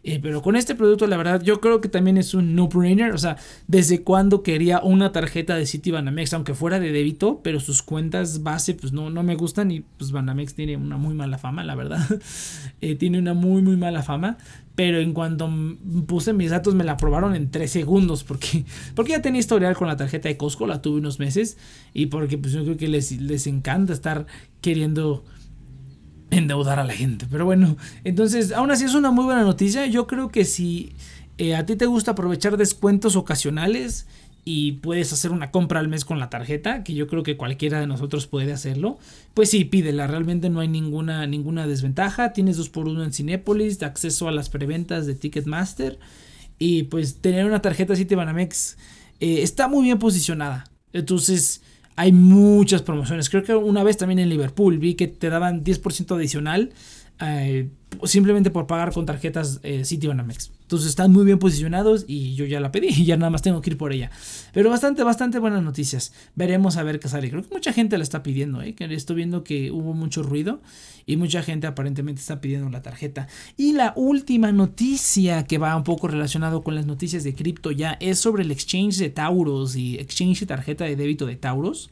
Eh, 0.04 0.18
pero 0.21 0.42
con 0.42 0.56
este 0.56 0.75
producto, 0.75 1.06
la 1.06 1.16
verdad, 1.16 1.42
yo 1.42 1.61
creo 1.61 1.80
que 1.80 1.88
también 1.88 2.18
es 2.18 2.35
un 2.35 2.56
no-brainer. 2.56 3.12
O 3.12 3.18
sea, 3.18 3.37
desde 3.68 4.02
cuando 4.02 4.42
quería 4.42 4.80
una 4.80 5.12
tarjeta 5.12 5.54
de 5.54 5.64
City 5.64 5.92
Banamex, 5.92 6.32
aunque 6.35 6.54
fuera 6.54 6.80
de 6.80 6.90
débito, 6.90 7.40
pero 7.42 7.61
sus 7.61 7.82
cuentas 7.82 8.42
base, 8.42 8.75
pues 8.75 8.92
no, 8.92 9.11
no 9.11 9.23
me 9.23 9.37
gustan. 9.37 9.71
Y 9.71 9.80
pues 9.80 10.11
Banamex 10.11 10.54
tiene 10.54 10.76
una 10.76 10.97
muy 10.97 11.14
mala 11.14 11.38
fama, 11.38 11.64
la 11.64 11.75
verdad. 11.75 12.00
Eh, 12.80 12.97
tiene 12.97 13.18
una 13.18 13.32
muy, 13.32 13.62
muy 13.62 13.76
mala 13.76 14.02
fama. 14.02 14.38
Pero 14.75 14.99
en 14.99 15.12
cuanto 15.12 15.49
puse 16.06 16.32
mis 16.32 16.50
datos, 16.50 16.75
me 16.75 16.82
la 16.82 16.92
aprobaron 16.92 17.37
en 17.37 17.50
3 17.50 17.71
segundos. 17.71 18.25
Porque, 18.25 18.64
porque 18.97 19.12
ya 19.12 19.23
tenía 19.23 19.38
historial 19.38 19.76
con 19.76 19.87
la 19.87 19.97
tarjeta 19.97 20.28
de 20.28 20.37
Costco, 20.37 20.66
la 20.66 20.82
tuve 20.82 20.99
unos 20.99 21.21
meses. 21.21 21.59
Y 21.94 22.06
porque 22.06 22.38
pues 22.38 22.54
yo 22.54 22.64
creo 22.64 22.76
que 22.76 22.88
les, 22.88 23.12
les 23.21 23.47
encanta 23.47 23.92
estar 23.92 24.26
queriendo 24.61 25.25
endeudar 26.33 26.79
a 26.79 26.85
la 26.85 26.95
gente. 26.95 27.27
Pero 27.31 27.45
bueno, 27.45 27.77
entonces, 28.05 28.53
aún 28.53 28.71
así 28.71 28.85
es 28.85 28.95
una 28.95 29.11
muy 29.11 29.25
buena 29.25 29.43
noticia. 29.43 29.87
Yo 29.87 30.07
creo 30.07 30.31
que 30.31 30.45
si 30.45 30.93
eh, 31.39 31.55
a 31.55 31.65
ti 31.67 31.77
te 31.77 31.87
gusta 31.87 32.12
aprovechar 32.12 32.57
descuentos 32.57 33.17
ocasionales 33.17 34.07
y 34.45 34.73
puedes 34.73 35.12
hacer 35.12 35.31
una 35.31 35.51
compra 35.53 35.79
al 35.79 35.89
mes 35.89 36.05
con 36.05 36.19
la 36.19 36.31
tarjeta, 36.31 36.83
que 36.83 36.95
yo 36.95 37.07
creo 37.07 37.23
que 37.23 37.37
cualquiera 37.37 37.79
de 37.79 37.87
nosotros 37.87 38.27
puede 38.27 38.53
hacerlo, 38.53 38.99
pues 39.35 39.51
sí, 39.51 39.65
pídela. 39.65 40.07
Realmente 40.07 40.51
no 40.51 40.61
hay 40.61 40.69
ninguna, 40.69 41.27
ninguna 41.27 41.66
desventaja. 41.66 42.33
Tienes 42.33 42.59
2x1 42.59 43.05
en 43.05 43.12
Cinépolis, 43.12 43.83
acceso 43.83 44.27
a 44.27 44.33
las 44.33 44.49
preventas 44.49 45.07
de 45.07 45.14
Ticketmaster. 45.14 45.99
Y 46.59 46.85
pues 46.85 47.16
tener 47.16 47.45
una 47.45 47.61
tarjeta 47.61 47.97
Citibanamex 47.97 48.79
eh, 49.21 49.42
está 49.42 49.68
muy 49.68 49.85
bien 49.85 49.99
posicionada. 49.99 50.64
Entonces, 50.92 51.62
hay 51.96 52.12
muchas 52.12 52.83
promociones. 52.83 53.28
Creo 53.31 53.42
que 53.42 53.55
una 53.55 53.83
vez 53.85 53.96
también 53.96 54.18
en 54.18 54.28
Liverpool 54.28 54.78
vi 54.78 54.94
que 54.94 55.09
te 55.09 55.28
daban 55.31 55.64
10% 55.64 56.16
adicional 56.16 56.70
eh, 57.20 57.68
simplemente 58.05 58.50
por 58.50 58.66
pagar 58.66 58.92
con 58.92 59.07
tarjetas 59.07 59.61
eh, 59.62 59.85
Citibanamex. 59.85 60.50
Entonces 60.72 60.88
están 60.88 61.12
muy 61.12 61.26
bien 61.26 61.38
posicionados 61.38 62.06
y 62.08 62.35
yo 62.35 62.46
ya 62.46 62.58
la 62.58 62.72
pedí 62.72 62.88
y 62.88 63.04
ya 63.04 63.18
nada 63.18 63.28
más 63.28 63.42
tengo 63.42 63.61
que 63.61 63.68
ir 63.68 63.76
por 63.76 63.92
ella. 63.92 64.11
Pero 64.54 64.70
bastante, 64.70 65.02
bastante 65.02 65.38
buenas 65.38 65.62
noticias. 65.62 66.14
Veremos 66.35 66.78
a 66.78 66.82
ver 66.82 66.98
qué 66.98 67.11
sale. 67.11 67.28
Creo 67.28 67.42
que 67.42 67.52
mucha 67.52 67.74
gente 67.74 67.98
la 67.98 68.02
está 68.02 68.22
pidiendo, 68.22 68.62
¿eh? 68.62 68.74
estoy 68.78 69.16
viendo 69.16 69.44
que 69.44 69.70
hubo 69.70 69.92
mucho 69.92 70.22
ruido 70.22 70.62
y 71.04 71.18
mucha 71.18 71.42
gente 71.42 71.66
aparentemente 71.66 72.22
está 72.22 72.40
pidiendo 72.40 72.70
la 72.70 72.80
tarjeta. 72.80 73.28
Y 73.58 73.74
la 73.74 73.92
última 73.96 74.50
noticia 74.50 75.44
que 75.44 75.58
va 75.58 75.76
un 75.76 75.85
poco 75.85 76.08
relacionado 76.08 76.62
con 76.62 76.74
las 76.74 76.87
noticias 76.87 77.22
de 77.22 77.35
cripto 77.35 77.70
ya 77.70 77.98
es 78.00 78.18
sobre 78.18 78.42
el 78.42 78.50
exchange 78.50 78.96
de 78.96 79.11
Tauros 79.11 79.76
y 79.76 79.98
exchange 79.98 80.40
de 80.40 80.46
tarjeta 80.46 80.85
de 80.87 80.96
débito 80.96 81.26
de 81.26 81.37
Tauros. 81.37 81.90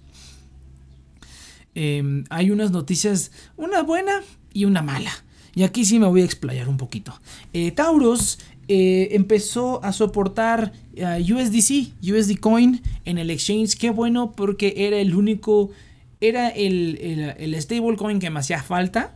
Em, 1.74 2.24
hay 2.30 2.50
unas 2.50 2.70
noticias, 2.70 3.30
una 3.58 3.82
buena 3.82 4.22
y 4.54 4.64
una 4.64 4.80
mala. 4.80 5.12
Y 5.54 5.64
aquí 5.64 5.84
sí 5.84 5.98
me 5.98 6.06
voy 6.06 6.22
a 6.22 6.24
explayar 6.24 6.68
un 6.68 6.76
poquito. 6.76 7.18
Eh, 7.52 7.72
Tauros 7.72 8.38
eh, 8.72 9.16
empezó 9.16 9.82
a 9.82 9.92
soportar 9.92 10.72
USDC, 10.94 11.90
USD 12.08 12.38
Coin 12.38 12.80
en 13.04 13.18
el 13.18 13.30
exchange. 13.30 13.76
Qué 13.76 13.90
bueno 13.90 14.30
porque 14.30 14.74
era 14.76 14.98
el 14.98 15.16
único, 15.16 15.72
era 16.20 16.50
el, 16.50 17.34
el, 17.36 17.60
stablecoin 17.60 18.20
que 18.20 18.30
me 18.30 18.38
hacía 18.38 18.62
falta 18.62 19.12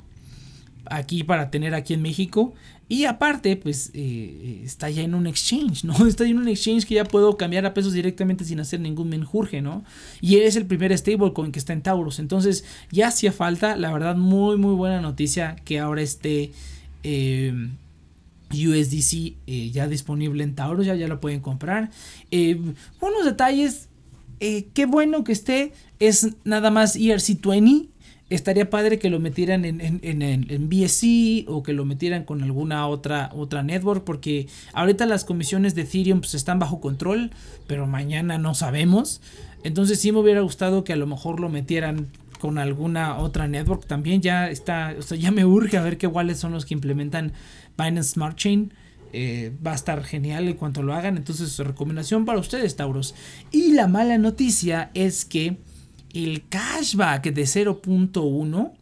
aquí 0.86 1.22
para 1.22 1.52
tener 1.52 1.72
aquí 1.72 1.94
en 1.94 2.02
México. 2.02 2.52
Y 2.88 3.04
aparte, 3.04 3.54
pues 3.56 3.92
eh, 3.94 4.62
está 4.64 4.90
ya 4.90 5.02
en 5.02 5.14
un 5.14 5.28
exchange, 5.28 5.84
¿no? 5.84 6.04
Está 6.08 6.24
en 6.24 6.38
un 6.38 6.48
exchange 6.48 6.84
que 6.84 6.96
ya 6.96 7.04
puedo 7.04 7.36
cambiar 7.36 7.64
a 7.64 7.74
pesos 7.74 7.92
directamente 7.92 8.44
sin 8.44 8.58
hacer 8.58 8.80
ningún 8.80 9.08
menjurje, 9.08 9.62
¿no? 9.62 9.84
Y 10.20 10.38
es 10.38 10.56
el 10.56 10.66
primer 10.66 10.98
stablecoin 10.98 11.52
que 11.52 11.60
está 11.60 11.72
en 11.72 11.82
Taurus. 11.82 12.18
Entonces, 12.18 12.64
ya 12.90 13.06
hacía 13.06 13.30
falta, 13.30 13.76
la 13.76 13.92
verdad, 13.92 14.16
muy, 14.16 14.56
muy 14.56 14.74
buena 14.74 15.00
noticia 15.00 15.54
que 15.64 15.78
ahora 15.78 16.02
esté 16.02 16.50
eh, 17.04 17.68
USDC 18.54 19.36
eh, 19.46 19.70
ya 19.70 19.88
disponible 19.88 20.44
en 20.44 20.54
Taurus, 20.54 20.86
ya, 20.86 20.94
ya 20.94 21.08
lo 21.08 21.20
pueden 21.20 21.40
comprar. 21.40 21.90
unos 22.30 23.24
detalles, 23.24 23.88
qué 24.40 24.86
bueno 24.86 25.24
que 25.24 25.32
esté, 25.32 25.72
es 25.98 26.36
nada 26.44 26.70
más 26.70 26.96
ERC20 26.96 27.88
estaría 28.30 28.70
padre 28.70 28.98
que 28.98 29.10
lo 29.10 29.20
metieran 29.20 29.64
en, 29.64 29.80
en, 29.80 30.00
en, 30.02 30.22
en, 30.22 30.68
BSC 30.68 31.48
o 31.48 31.62
que 31.62 31.72
lo 31.72 31.84
metieran 31.84 32.24
con 32.24 32.42
alguna 32.42 32.86
otra, 32.86 33.30
otra 33.34 33.62
network, 33.62 34.04
porque 34.04 34.48
ahorita 34.72 35.06
las 35.06 35.24
comisiones 35.24 35.74
de 35.74 35.82
Ethereum 35.82 36.20
pues, 36.20 36.34
están 36.34 36.58
bajo 36.58 36.80
control, 36.80 37.30
pero 37.66 37.86
mañana 37.86 38.38
no 38.38 38.54
sabemos. 38.54 39.20
Entonces 39.62 40.00
sí 40.00 40.12
me 40.12 40.18
hubiera 40.18 40.40
gustado 40.40 40.84
que 40.84 40.92
a 40.92 40.96
lo 40.96 41.06
mejor 41.06 41.40
lo 41.40 41.48
metieran 41.48 42.08
con 42.40 42.58
alguna 42.58 43.16
otra 43.18 43.46
network 43.48 43.86
también. 43.86 44.20
Ya 44.20 44.50
está, 44.50 44.94
o 44.98 45.02
sea, 45.02 45.16
ya 45.16 45.30
me 45.30 45.44
urge 45.44 45.76
a 45.76 45.82
ver 45.82 45.96
qué 45.96 46.08
cuáles 46.08 46.38
son 46.38 46.52
los 46.52 46.66
que 46.66 46.74
implementan 46.74 47.32
Binance 47.78 48.12
Smart 48.12 48.36
Chain. 48.36 48.72
Eh, 49.12 49.52
va 49.64 49.72
a 49.72 49.74
estar 49.76 50.02
genial 50.02 50.48
en 50.48 50.56
cuanto 50.56 50.82
lo 50.82 50.94
hagan. 50.94 51.16
Entonces, 51.16 51.56
recomendación 51.58 52.24
para 52.24 52.40
ustedes, 52.40 52.74
Tauros. 52.76 53.14
Y 53.52 53.72
la 53.72 53.86
mala 53.86 54.18
noticia 54.18 54.90
es 54.94 55.24
que 55.24 55.58
el 56.12 56.48
cashback 56.48 57.32
de 57.32 57.42
0.1 57.42 58.72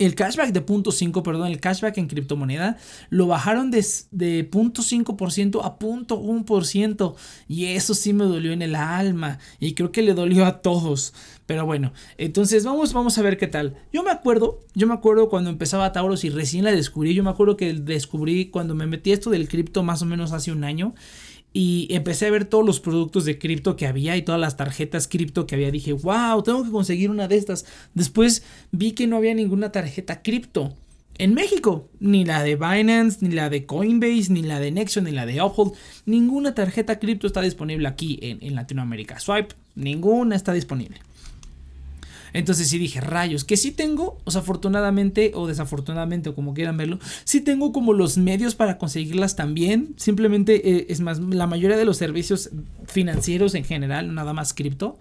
el 0.00 0.14
cashback 0.14 0.52
de 0.52 0.64
0.5, 0.64 1.22
perdón, 1.22 1.48
el 1.48 1.60
cashback 1.60 1.98
en 1.98 2.08
criptomoneda 2.08 2.78
lo 3.10 3.26
bajaron 3.26 3.70
de, 3.70 3.84
de 4.10 4.50
0.5% 4.50 5.60
a 5.62 5.78
0.1% 5.78 7.14
y 7.46 7.66
eso 7.66 7.92
sí 7.92 8.14
me 8.14 8.24
dolió 8.24 8.52
en 8.52 8.62
el 8.62 8.74
alma 8.74 9.38
y 9.60 9.74
creo 9.74 9.92
que 9.92 10.00
le 10.00 10.14
dolió 10.14 10.46
a 10.46 10.62
todos. 10.62 11.12
Pero 11.44 11.66
bueno, 11.66 11.92
entonces 12.16 12.64
vamos, 12.64 12.94
vamos 12.94 13.18
a 13.18 13.22
ver 13.22 13.36
qué 13.36 13.46
tal. 13.46 13.76
Yo 13.92 14.02
me 14.02 14.10
acuerdo, 14.10 14.64
yo 14.74 14.86
me 14.86 14.94
acuerdo 14.94 15.28
cuando 15.28 15.50
empezaba 15.50 15.92
Tauros 15.92 16.24
y 16.24 16.30
recién 16.30 16.64
la 16.64 16.72
descubrí, 16.72 17.12
yo 17.12 17.22
me 17.22 17.30
acuerdo 17.30 17.58
que 17.58 17.74
descubrí 17.74 18.46
cuando 18.46 18.74
me 18.74 18.86
metí 18.86 19.12
esto 19.12 19.28
del 19.28 19.48
cripto 19.48 19.82
más 19.82 20.00
o 20.00 20.06
menos 20.06 20.32
hace 20.32 20.50
un 20.50 20.64
año 20.64 20.94
y 21.52 21.88
empecé 21.90 22.26
a 22.26 22.30
ver 22.30 22.44
todos 22.44 22.64
los 22.64 22.80
productos 22.80 23.24
de 23.24 23.38
cripto 23.38 23.74
que 23.76 23.86
había 23.86 24.16
y 24.16 24.22
todas 24.22 24.40
las 24.40 24.56
tarjetas 24.56 25.08
cripto 25.08 25.46
que 25.46 25.56
había. 25.56 25.70
Dije, 25.70 25.92
wow, 25.92 26.42
tengo 26.42 26.64
que 26.64 26.70
conseguir 26.70 27.10
una 27.10 27.26
de 27.28 27.36
estas. 27.36 27.64
Después 27.94 28.44
vi 28.70 28.92
que 28.92 29.06
no 29.06 29.16
había 29.16 29.34
ninguna 29.34 29.72
tarjeta 29.72 30.22
cripto. 30.22 30.74
en 31.18 31.34
México. 31.34 31.88
Ni 32.00 32.24
la 32.24 32.42
de 32.42 32.56
Binance, 32.56 33.18
ni 33.20 33.34
la 33.34 33.50
de 33.50 33.66
Coinbase, 33.66 34.32
ni 34.32 34.42
la 34.42 34.58
de 34.58 34.70
Nexo, 34.70 35.00
ni 35.02 35.10
la 35.10 35.26
de 35.26 35.42
Uphold. 35.42 35.74
Ninguna 36.06 36.54
tarjeta 36.54 36.98
cripto 36.98 37.26
está 37.26 37.42
disponible 37.42 37.86
aquí 37.88 38.18
en, 38.22 38.38
en 38.40 38.54
Latinoamérica. 38.54 39.18
Swipe, 39.20 39.54
ninguna 39.74 40.36
está 40.36 40.52
disponible. 40.52 40.98
Entonces 42.32 42.68
sí 42.68 42.78
dije, 42.78 43.00
rayos, 43.00 43.44
que 43.44 43.56
sí 43.56 43.70
tengo, 43.70 44.18
o 44.24 44.30
sea, 44.30 44.40
afortunadamente 44.40 45.32
o 45.34 45.46
desafortunadamente 45.46 46.30
o 46.30 46.34
como 46.34 46.54
quieran 46.54 46.76
verlo, 46.76 46.98
sí 47.24 47.40
tengo 47.40 47.72
como 47.72 47.92
los 47.92 48.18
medios 48.18 48.54
para 48.54 48.78
conseguirlas 48.78 49.36
también. 49.36 49.94
Simplemente, 49.96 50.70
eh, 50.76 50.86
es 50.88 51.00
más, 51.00 51.18
la 51.18 51.46
mayoría 51.46 51.76
de 51.76 51.84
los 51.84 51.96
servicios 51.96 52.50
financieros 52.86 53.54
en 53.54 53.64
general, 53.64 54.14
nada 54.14 54.32
más 54.32 54.54
cripto, 54.54 54.98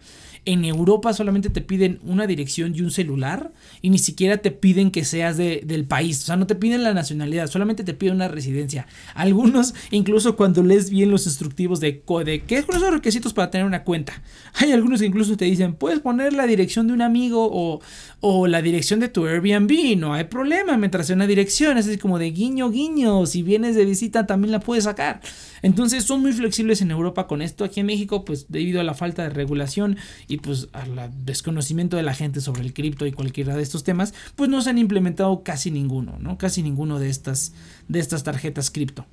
en 0.52 0.66
Europa 0.66 1.14
solamente 1.14 1.52
te 1.52 1.62
piden 1.62 2.00
una 2.04 2.26
dirección 2.26 2.74
y 2.76 2.82
un 2.82 2.90
celular 2.90 3.52
y 3.84 3.92
ni 3.92 4.00
siquiera 4.00 4.38
te 4.38 4.50
piden 4.50 4.90
que 4.90 5.06
seas 5.06 5.38
de, 5.38 5.62
del 5.64 5.86
país. 5.86 6.24
O 6.24 6.26
sea, 6.26 6.38
no 6.38 6.48
te 6.48 6.56
piden 6.56 6.84
la 6.84 6.94
nacionalidad, 6.96 7.48
solamente 7.48 7.84
te 7.84 7.94
piden 7.94 8.16
una 8.16 8.28
residencia. 8.28 8.88
Algunos, 9.14 9.76
incluso 9.92 10.36
cuando 10.36 10.64
lees 10.64 10.90
bien 10.90 11.12
los 11.12 11.28
instructivos 11.28 11.80
de, 11.80 12.02
de 12.26 12.44
qué 12.48 12.64
son 12.64 12.82
los 12.82 12.92
requisitos 12.92 13.34
para 13.34 13.52
tener 13.52 13.68
una 13.68 13.84
cuenta, 13.84 14.24
hay 14.56 14.72
algunos 14.72 15.02
que 15.02 15.06
incluso 15.06 15.38
te 15.38 15.46
dicen, 15.46 15.76
puedes 15.76 16.00
poner 16.00 16.34
la 16.34 16.48
dirección 16.48 16.88
de 16.88 16.94
un 16.94 17.04
amigo 17.04 17.48
o, 17.52 17.82
o 18.20 18.48
la 18.48 18.64
dirección 18.64 19.00
de 19.00 19.10
tu 19.10 19.28
Airbnb, 19.28 19.98
no 19.98 20.16
hay 20.16 20.24
problema 20.24 20.78
mientras 20.78 21.06
sea 21.08 21.16
una 21.16 21.28
dirección. 21.28 21.78
Es 21.78 21.88
así 21.88 22.00
como 22.00 22.18
de 22.18 22.32
guiño, 22.32 22.72
guiño. 22.72 23.26
Si 23.28 23.44
vienes 23.44 23.76
de 23.76 23.86
visita 23.86 24.26
también 24.26 24.52
la 24.52 24.60
puedes 24.60 24.86
sacar. 24.86 25.22
Entonces 25.62 26.04
son 26.06 26.22
muy 26.22 26.34
flexibles 26.34 26.82
en 26.82 26.92
Europa 26.92 27.28
con 27.28 27.42
esto. 27.42 27.64
Aquí 27.64 27.82
en 27.82 27.86
México, 27.86 28.26
pues 28.26 28.48
debido 28.50 28.82
a 28.82 28.84
la 28.84 28.94
falta 28.94 29.24
de 29.24 29.30
regulación 29.30 29.98
y 30.28 30.38
pues 30.42 30.70
al 30.74 31.12
desconocimiento 31.26 31.98
de 31.98 32.04
la 32.04 32.14
gente 32.14 32.42
sobre 32.42 32.62
el 32.62 32.74
cripto 32.74 33.06
y 33.06 33.12
cualquiera 33.12 33.56
de 33.56 33.64
estos 33.64 33.84
temas, 33.84 34.14
pues 34.36 34.50
no 34.50 34.62
se 34.62 34.70
han 34.70 34.78
implementado 34.78 35.44
casi 35.44 35.72
ninguno, 35.72 36.18
¿no? 36.20 36.38
Casi 36.38 36.64
ninguno 36.64 37.00
de 37.00 37.10
estas, 37.10 37.54
de 37.88 38.00
estas 38.00 38.24
tarjetas 38.24 38.72
cripto. 38.72 39.06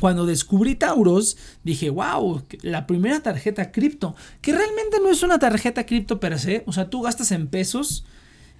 Cuando 0.00 0.26
descubrí 0.26 0.74
Tauros, 0.74 1.36
dije, 1.62 1.88
wow, 1.88 2.42
la 2.62 2.86
primera 2.86 3.22
tarjeta 3.22 3.70
cripto, 3.70 4.16
que 4.40 4.52
realmente 4.52 4.98
no 5.00 5.10
es 5.10 5.22
una 5.22 5.38
tarjeta 5.38 5.86
cripto 5.86 6.18
per 6.18 6.38
se, 6.38 6.64
o 6.66 6.72
sea, 6.72 6.90
tú 6.90 7.02
gastas 7.02 7.30
en 7.30 7.46
pesos, 7.46 8.04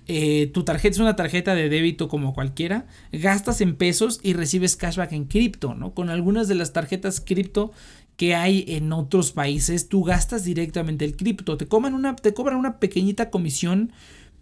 eh, 0.06 0.50
tu 0.52 0.64
tarjeta 0.64 0.94
es 0.94 1.00
una 1.00 1.16
tarjeta 1.16 1.54
de 1.54 1.68
débito 1.68 2.08
como 2.08 2.34
cualquiera, 2.34 2.86
gastas 3.10 3.60
en 3.62 3.74
pesos 3.74 4.20
y 4.22 4.34
recibes 4.34 4.76
cashback 4.76 5.12
en 5.12 5.24
cripto, 5.24 5.74
¿no? 5.74 5.94
Con 5.94 6.10
algunas 6.10 6.46
de 6.46 6.54
las 6.54 6.72
tarjetas 6.72 7.20
cripto 7.20 7.72
que 8.16 8.34
hay 8.34 8.64
en 8.68 8.92
otros 8.92 9.32
países, 9.32 9.88
tú 9.88 10.04
gastas 10.04 10.44
directamente 10.44 11.04
el 11.04 11.16
cripto, 11.16 11.56
te, 11.56 11.66
una, 11.74 12.16
te 12.16 12.32
cobran 12.32 12.58
una 12.58 12.78
pequeñita 12.78 13.30
comisión 13.30 13.92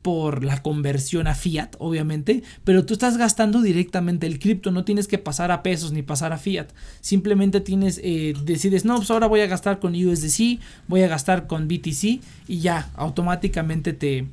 por 0.03 0.45
la 0.45 0.63
conversión 0.63 1.29
a 1.29 1.35
fiat, 1.35 1.77
obviamente, 1.79 2.43
pero 2.65 2.85
tú 2.85 2.95
estás 2.95 3.17
gastando 3.17 3.63
directamente 3.63 4.27
el 4.27 4.41
cripto, 4.41 4.73
no 4.73 4.85
tienes 4.85 5.07
que 5.07 5.17
pasar 5.17 5.53
a 5.53 5.63
pesos 5.63 5.93
ni 5.93 6.03
pasar 6.03 6.33
a 6.33 6.39
fiat, 6.39 6.67
simplemente 7.01 7.61
tienes, 7.61 8.01
eh, 8.03 8.35
decides, 8.45 8.85
no, 8.85 8.97
pues 8.97 9.11
ahora 9.13 9.29
voy 9.29 9.41
a 9.41 9.47
gastar 9.47 9.79
con 9.79 9.95
USDC, 9.95 10.59
voy 10.89 11.03
a 11.03 11.09
gastar 11.09 11.47
con 11.47 11.69
BTC 11.69 12.21
y 12.49 12.59
ya, 12.61 12.91
automáticamente 12.97 13.93
te, 13.93 14.27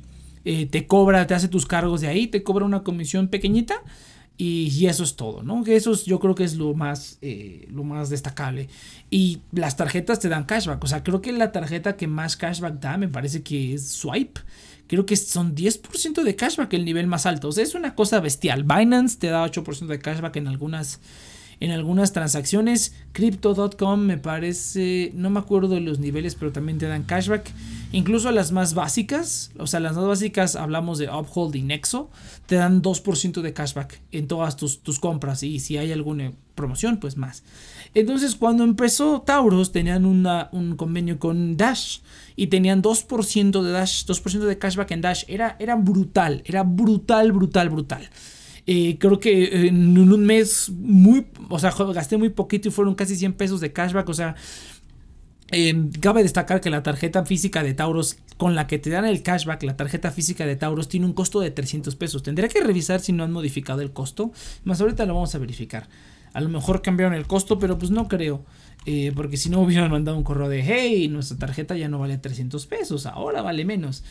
eh, 0.44 0.66
te 0.66 0.86
cobra, 0.88 1.26
te 1.28 1.34
hace 1.34 1.46
tus 1.46 1.66
cargos 1.66 2.00
de 2.00 2.08
ahí, 2.08 2.26
te 2.26 2.42
cobra 2.42 2.64
una 2.64 2.82
comisión 2.82 3.28
pequeñita 3.28 3.76
y, 4.42 4.86
eso 4.86 5.04
es 5.04 5.16
todo, 5.16 5.42
¿no? 5.42 5.62
Eso 5.66 5.92
yo 6.04 6.18
creo 6.18 6.34
que 6.34 6.44
es 6.44 6.54
lo 6.54 6.72
más, 6.72 7.18
eh, 7.20 7.68
lo 7.70 7.84
más 7.84 8.08
destacable. 8.08 8.70
Y 9.10 9.40
las 9.52 9.76
tarjetas 9.76 10.18
te 10.18 10.30
dan 10.30 10.44
cashback, 10.44 10.82
o 10.82 10.86
sea, 10.86 11.04
creo 11.04 11.20
que 11.20 11.30
la 11.32 11.52
tarjeta 11.52 11.98
que 11.98 12.06
más 12.06 12.38
cashback 12.38 12.80
da 12.80 12.96
me 12.96 13.08
parece 13.08 13.42
que 13.42 13.74
es 13.74 13.86
Swipe. 13.88 14.40
Creo 14.86 15.04
que 15.04 15.16
son 15.16 15.54
10% 15.54 16.22
de 16.22 16.36
cashback 16.36 16.72
el 16.72 16.86
nivel 16.86 17.06
más 17.06 17.26
alto. 17.26 17.48
O 17.48 17.52
sea, 17.52 17.62
es 17.62 17.74
una 17.74 17.94
cosa 17.94 18.18
bestial. 18.20 18.64
Binance 18.64 19.18
te 19.18 19.26
da 19.26 19.44
8% 19.46 19.86
de 19.86 19.98
cashback 19.98 20.36
en 20.36 20.48
algunas 20.48 21.00
en 21.60 21.70
algunas 21.72 22.14
transacciones. 22.14 22.94
Crypto.com 23.12 24.00
me 24.00 24.16
parece, 24.16 25.12
no 25.14 25.28
me 25.28 25.38
acuerdo 25.38 25.74
de 25.74 25.80
los 25.80 25.98
niveles, 25.98 26.34
pero 26.34 26.50
también 26.50 26.78
te 26.78 26.86
dan 26.86 27.02
cashback. 27.02 27.52
Incluso 27.92 28.30
las 28.30 28.52
más 28.52 28.74
básicas, 28.74 29.50
o 29.58 29.66
sea, 29.66 29.80
las 29.80 29.96
más 29.96 30.06
básicas 30.06 30.54
hablamos 30.54 30.98
de 30.98 31.08
Uphold 31.08 31.56
y 31.56 31.62
Nexo, 31.62 32.08
te 32.46 32.54
dan 32.54 32.82
2% 32.82 33.40
de 33.40 33.52
cashback 33.52 34.00
en 34.12 34.28
todas 34.28 34.56
tus, 34.56 34.80
tus 34.80 35.00
compras 35.00 35.42
y 35.42 35.58
si 35.58 35.76
hay 35.76 35.90
alguna 35.90 36.32
promoción, 36.54 36.98
pues 36.98 37.16
más. 37.16 37.42
Entonces, 37.94 38.36
cuando 38.36 38.62
empezó 38.62 39.22
Tauros, 39.22 39.72
tenían 39.72 40.04
una, 40.04 40.48
un 40.52 40.76
convenio 40.76 41.18
con 41.18 41.56
Dash 41.56 41.98
y 42.36 42.46
tenían 42.46 42.80
2% 42.80 43.62
de 43.62 43.70
Dash, 43.72 44.04
2% 44.04 44.38
de 44.38 44.58
cashback 44.58 44.92
en 44.92 45.00
Dash. 45.00 45.24
Era, 45.26 45.56
era 45.58 45.74
brutal, 45.74 46.42
era 46.46 46.62
brutal, 46.62 47.32
brutal, 47.32 47.70
brutal. 47.70 48.08
Eh, 48.66 48.98
creo 49.00 49.18
que 49.18 49.66
en 49.66 49.98
un 49.98 50.24
mes 50.24 50.70
muy, 50.70 51.26
o 51.48 51.58
sea, 51.58 51.72
gasté 51.92 52.16
muy 52.16 52.28
poquito 52.28 52.68
y 52.68 52.70
fueron 52.70 52.94
casi 52.94 53.16
100 53.16 53.32
pesos 53.32 53.60
de 53.60 53.72
cashback, 53.72 54.08
o 54.08 54.14
sea, 54.14 54.36
cabe 56.00 56.22
destacar 56.22 56.60
que 56.60 56.70
la 56.70 56.82
tarjeta 56.82 57.24
física 57.24 57.62
de 57.62 57.74
Tauros 57.74 58.18
con 58.36 58.54
la 58.54 58.66
que 58.66 58.78
te 58.78 58.90
dan 58.90 59.04
el 59.04 59.22
cashback, 59.22 59.62
la 59.64 59.76
tarjeta 59.76 60.10
física 60.10 60.46
de 60.46 60.56
Tauros 60.56 60.88
tiene 60.88 61.06
un 61.06 61.12
costo 61.12 61.40
de 61.40 61.50
300 61.50 61.94
pesos. 61.96 62.22
Tendría 62.22 62.48
que 62.48 62.60
revisar 62.62 63.00
si 63.00 63.12
no 63.12 63.24
han 63.24 63.32
modificado 63.32 63.82
el 63.82 63.92
costo, 63.92 64.32
más 64.64 64.80
ahorita 64.80 65.06
lo 65.06 65.14
vamos 65.14 65.34
a 65.34 65.38
verificar. 65.38 65.88
A 66.32 66.40
lo 66.40 66.48
mejor 66.48 66.82
cambiaron 66.82 67.14
el 67.14 67.26
costo, 67.26 67.58
pero 67.58 67.78
pues 67.78 67.90
no 67.90 68.08
creo. 68.08 68.44
Eh, 68.86 69.12
porque 69.14 69.36
si 69.36 69.50
no 69.50 69.60
hubieran 69.62 69.90
mandado 69.90 70.16
un 70.16 70.24
correo 70.24 70.48
de 70.48 70.62
hey, 70.62 71.08
nuestra 71.08 71.36
tarjeta 71.36 71.76
ya 71.76 71.88
no 71.88 71.98
vale 71.98 72.18
300 72.18 72.66
pesos, 72.66 73.06
ahora 73.06 73.42
vale 73.42 73.64
menos 73.64 74.02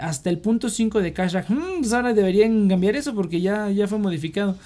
hasta 0.00 0.30
el 0.30 0.38
punto 0.38 0.68
5 0.68 1.00
de 1.00 1.12
cashback. 1.12 1.48
Hmm, 1.50 1.94
ahora 1.94 2.14
deberían 2.14 2.68
cambiar 2.68 2.96
eso 2.96 3.14
porque 3.14 3.40
ya, 3.40 3.70
ya 3.70 3.86
fue 3.86 3.98
modificado. 3.98 4.56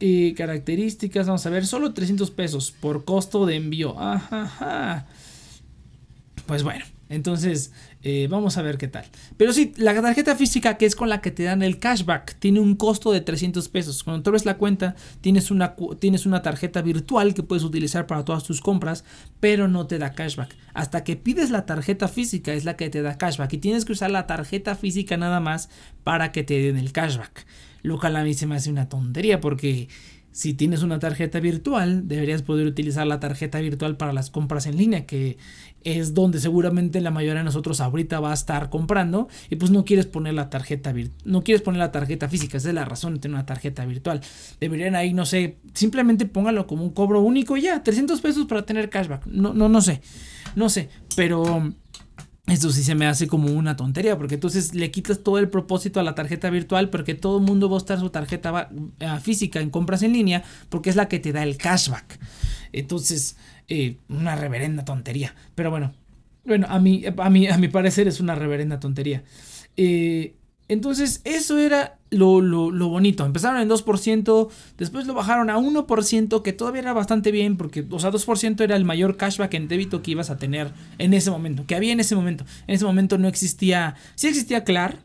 Eh, 0.00 0.34
características, 0.36 1.26
vamos 1.26 1.46
a 1.46 1.50
ver, 1.50 1.64
solo 1.64 1.94
300 1.94 2.30
pesos 2.32 2.72
por 2.72 3.04
costo 3.04 3.46
de 3.46 3.56
envío. 3.56 3.98
Ajá, 4.00 5.06
Pues 6.46 6.62
bueno, 6.62 6.84
entonces, 7.12 7.72
eh, 8.02 8.26
vamos 8.30 8.56
a 8.56 8.62
ver 8.62 8.78
qué 8.78 8.88
tal. 8.88 9.04
Pero 9.36 9.52
sí, 9.52 9.74
la 9.76 10.00
tarjeta 10.00 10.34
física 10.34 10.78
que 10.78 10.86
es 10.86 10.96
con 10.96 11.10
la 11.10 11.20
que 11.20 11.30
te 11.30 11.42
dan 11.42 11.62
el 11.62 11.78
cashback 11.78 12.38
tiene 12.38 12.58
un 12.58 12.74
costo 12.74 13.12
de 13.12 13.20
300 13.20 13.68
pesos. 13.68 14.02
Cuando 14.02 14.22
tú 14.22 14.30
abres 14.30 14.46
la 14.46 14.56
cuenta, 14.56 14.96
tienes 15.20 15.50
una, 15.50 15.76
tienes 15.98 16.24
una 16.24 16.40
tarjeta 16.40 16.80
virtual 16.80 17.34
que 17.34 17.42
puedes 17.42 17.64
utilizar 17.64 18.06
para 18.06 18.24
todas 18.24 18.44
tus 18.44 18.62
compras, 18.62 19.04
pero 19.40 19.68
no 19.68 19.86
te 19.86 19.98
da 19.98 20.14
cashback. 20.14 20.56
Hasta 20.72 21.04
que 21.04 21.16
pides 21.16 21.50
la 21.50 21.66
tarjeta 21.66 22.08
física 22.08 22.54
es 22.54 22.64
la 22.64 22.76
que 22.76 22.88
te 22.88 23.02
da 23.02 23.18
cashback. 23.18 23.52
Y 23.52 23.58
tienes 23.58 23.84
que 23.84 23.92
usar 23.92 24.10
la 24.10 24.26
tarjeta 24.26 24.74
física 24.74 25.18
nada 25.18 25.38
más 25.38 25.68
para 26.04 26.32
que 26.32 26.44
te 26.44 26.58
den 26.60 26.78
el 26.78 26.92
cashback. 26.92 27.46
Lo 27.82 28.00
cual 28.00 28.16
a 28.16 28.24
mí 28.24 28.32
se 28.32 28.46
me 28.46 28.56
hace 28.56 28.70
una 28.70 28.88
tontería 28.88 29.38
porque 29.38 29.88
si 30.32 30.54
tienes 30.54 30.82
una 30.82 30.98
tarjeta 30.98 31.40
virtual, 31.40 32.08
deberías 32.08 32.42
poder 32.42 32.66
utilizar 32.66 33.06
la 33.06 33.20
tarjeta 33.20 33.60
virtual 33.60 33.96
para 33.96 34.12
las 34.12 34.30
compras 34.30 34.66
en 34.66 34.76
línea, 34.76 35.06
que 35.06 35.36
es 35.84 36.14
donde 36.14 36.40
seguramente 36.40 37.00
la 37.00 37.10
mayoría 37.10 37.40
de 37.40 37.44
nosotros 37.44 37.80
ahorita 37.80 38.20
va 38.20 38.30
a 38.30 38.34
estar 38.34 38.70
comprando 38.70 39.28
y 39.50 39.56
pues 39.56 39.70
no 39.70 39.84
quieres 39.84 40.06
poner 40.06 40.34
la 40.34 40.48
tarjeta 40.48 40.94
no 41.24 41.42
quieres 41.42 41.62
poner 41.62 41.80
la 41.80 41.92
tarjeta 41.92 42.28
física, 42.28 42.56
esa 42.56 42.68
es 42.68 42.74
la 42.74 42.84
razón 42.84 43.14
de 43.14 43.20
tener 43.20 43.34
una 43.34 43.46
tarjeta 43.46 43.84
virtual. 43.84 44.20
Deberían 44.58 44.94
ahí, 44.94 45.12
no 45.12 45.26
sé, 45.26 45.58
simplemente 45.74 46.26
póngalo 46.26 46.66
como 46.66 46.82
un 46.82 46.90
cobro 46.90 47.20
único 47.20 47.56
y 47.56 47.62
ya, 47.62 47.82
300 47.82 48.20
pesos 48.20 48.46
para 48.46 48.64
tener 48.64 48.90
cashback. 48.90 49.26
No 49.26 49.52
no 49.54 49.68
no 49.68 49.80
sé. 49.80 50.00
No 50.54 50.68
sé, 50.68 50.88
pero 51.16 51.72
esto 52.52 52.70
sí 52.70 52.82
se 52.82 52.94
me 52.94 53.06
hace 53.06 53.26
como 53.26 53.48
una 53.50 53.76
tontería, 53.76 54.16
porque 54.16 54.34
entonces 54.34 54.74
le 54.74 54.90
quitas 54.90 55.22
todo 55.22 55.38
el 55.38 55.48
propósito 55.48 56.00
a 56.00 56.02
la 56.02 56.14
tarjeta 56.14 56.50
virtual, 56.50 56.90
porque 56.90 57.14
todo 57.14 57.38
el 57.38 57.44
mundo 57.44 57.68
va 57.68 57.76
a 57.76 57.78
estar 57.78 57.98
su 57.98 58.10
tarjeta 58.10 58.70
eh, 59.00 59.08
física 59.20 59.60
en 59.60 59.70
compras 59.70 60.02
en 60.02 60.12
línea, 60.12 60.42
porque 60.68 60.90
es 60.90 60.96
la 60.96 61.08
que 61.08 61.18
te 61.18 61.32
da 61.32 61.42
el 61.42 61.56
cashback. 61.56 62.18
Entonces, 62.72 63.36
eh, 63.68 63.96
una 64.08 64.36
reverenda 64.36 64.84
tontería. 64.84 65.34
Pero 65.54 65.70
bueno, 65.70 65.92
bueno, 66.44 66.66
a 66.68 66.78
mí, 66.78 67.04
a 67.16 67.30
mí, 67.30 67.46
a 67.48 67.58
mi 67.58 67.68
parecer 67.68 68.08
es 68.08 68.20
una 68.20 68.34
reverenda 68.34 68.80
tontería. 68.80 69.22
Eh, 69.76 70.34
entonces, 70.72 71.20
eso 71.24 71.58
era 71.58 71.98
lo, 72.10 72.40
bonito. 72.88 73.26
Empezaron 73.26 73.60
en 73.60 73.68
2%, 73.68 74.48
después 74.78 75.06
lo 75.06 75.12
bajaron 75.12 75.50
a 75.50 75.58
1%, 75.58 76.42
que 76.42 76.52
todavía 76.52 76.80
era 76.80 76.92
bastante 76.94 77.30
bien, 77.30 77.56
porque, 77.58 77.86
o 77.90 77.98
sea, 77.98 78.10
2% 78.10 78.60
era 78.62 78.76
el 78.76 78.84
mayor 78.84 79.18
cashback 79.18 79.52
en 79.54 79.68
débito 79.68 80.02
que 80.02 80.12
ibas 80.12 80.30
a 80.30 80.38
tener 80.38 80.72
en 80.98 81.12
ese 81.12 81.30
momento, 81.30 81.64
que 81.66 81.74
había 81.74 81.92
en 81.92 82.00
ese 82.00 82.16
momento. 82.16 82.44
En 82.66 82.74
ese 82.74 82.86
momento 82.86 83.18
no 83.18 83.28
existía, 83.28 83.96
sí 84.14 84.28
existía 84.28 84.64
Clar, 84.64 85.00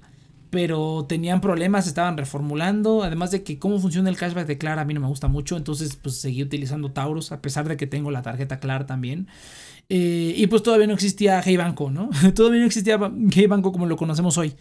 pero 0.50 1.06
tenían 1.10 1.42
problemas, 1.42 1.86
estaban 1.86 2.16
reformulando, 2.16 3.04
además 3.04 3.32
de 3.32 3.44
que 3.44 3.60
cómo 3.60 3.80
funciona 3.80 4.10
el 4.10 4.16
cashback 4.16 4.48
de 4.48 4.58
Clar 4.58 4.80
a 4.80 4.86
mí 4.86 4.94
no 4.94 5.02
me 5.02 5.08
gusta 5.08 5.28
mucho, 5.28 5.58
entonces 5.58 5.98
pues 6.02 6.16
seguí 6.16 6.42
utilizando 6.42 6.92
Tauros, 6.92 7.34
a 7.34 7.42
pesar 7.42 7.68
de 7.68 7.76
que 7.76 7.88
tengo 7.88 8.12
la 8.12 8.22
tarjeta 8.22 8.62
Clar 8.62 8.86
también. 8.86 9.28
Eh, 9.90 10.34
y 10.36 10.48
pues 10.48 10.64
todavía 10.64 10.88
no 10.88 10.94
existía 10.94 11.42
Hey 11.44 11.56
Banco, 11.56 11.90
¿no? 11.90 12.10
todavía 12.36 12.60
no 12.60 12.66
existía 12.66 13.00
Hey 13.32 13.48
Banco 13.48 13.72
como 13.72 13.86
lo 13.86 13.96
conocemos 13.96 14.38
hoy. 14.38 14.54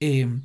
Em, 0.00 0.42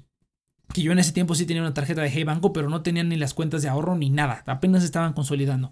que 0.73 0.81
yo 0.81 0.91
en 0.91 0.99
ese 0.99 1.11
tiempo 1.11 1.35
sí 1.35 1.45
tenía 1.45 1.61
una 1.61 1.73
tarjeta 1.73 2.01
de 2.01 2.09
Hey 2.09 2.23
Banco, 2.23 2.53
pero 2.53 2.69
no 2.69 2.81
tenían 2.81 3.09
ni 3.09 3.17
las 3.17 3.33
cuentas 3.33 3.61
de 3.61 3.69
ahorro 3.69 3.95
ni 3.95 4.09
nada, 4.09 4.43
apenas 4.45 4.83
estaban 4.83 5.13
consolidando. 5.13 5.71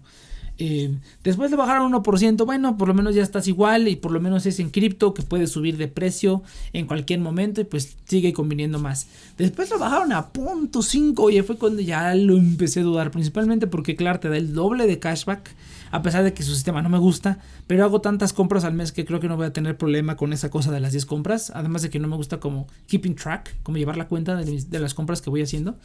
Eh, 0.62 0.94
después 1.24 1.50
de 1.50 1.56
bajar 1.56 1.80
un 1.80 1.94
1%, 1.94 2.44
bueno, 2.44 2.76
por 2.76 2.86
lo 2.86 2.92
menos 2.92 3.14
ya 3.14 3.22
estás 3.22 3.48
igual 3.48 3.88
y 3.88 3.96
por 3.96 4.12
lo 4.12 4.20
menos 4.20 4.44
es 4.44 4.60
en 4.60 4.68
cripto 4.68 5.14
que 5.14 5.22
puede 5.22 5.46
subir 5.46 5.78
de 5.78 5.88
precio 5.88 6.42
en 6.74 6.86
cualquier 6.86 7.18
momento 7.20 7.62
y 7.62 7.64
pues 7.64 7.96
sigue 8.04 8.34
conviniendo 8.34 8.78
más. 8.78 9.06
Después 9.38 9.70
lo 9.70 9.78
bajaron 9.78 10.12
a 10.12 10.30
.5 10.34 11.32
y 11.32 11.40
fue 11.40 11.56
cuando 11.56 11.80
ya 11.80 12.14
lo 12.14 12.36
empecé 12.36 12.80
a 12.80 12.82
dudar, 12.82 13.10
principalmente 13.10 13.68
porque 13.68 13.96
claro, 13.96 14.20
te 14.20 14.28
da 14.28 14.36
el 14.36 14.52
doble 14.52 14.86
de 14.86 14.98
cashback 14.98 15.50
a 15.90 16.02
pesar 16.02 16.24
de 16.24 16.32
que 16.32 16.42
su 16.42 16.54
sistema 16.54 16.82
no 16.82 16.88
me 16.88 16.98
gusta, 16.98 17.38
pero 17.66 17.84
hago 17.84 18.00
tantas 18.00 18.32
compras 18.32 18.64
al 18.64 18.74
mes 18.74 18.92
que 18.92 19.04
creo 19.04 19.20
que 19.20 19.28
no 19.28 19.36
voy 19.36 19.46
a 19.46 19.52
tener 19.52 19.76
problema 19.76 20.16
con 20.16 20.32
esa 20.32 20.50
cosa 20.50 20.70
de 20.70 20.80
las 20.80 20.92
10 20.92 21.06
compras, 21.06 21.52
además 21.54 21.82
de 21.82 21.90
que 21.90 21.98
no 21.98 22.08
me 22.08 22.16
gusta 22.16 22.40
como 22.40 22.66
keeping 22.86 23.14
track, 23.14 23.56
como 23.62 23.78
llevar 23.78 23.96
la 23.96 24.08
cuenta 24.08 24.36
de 24.36 24.80
las 24.80 24.94
compras 24.94 25.20
que 25.20 25.30
voy 25.30 25.42
haciendo. 25.42 25.76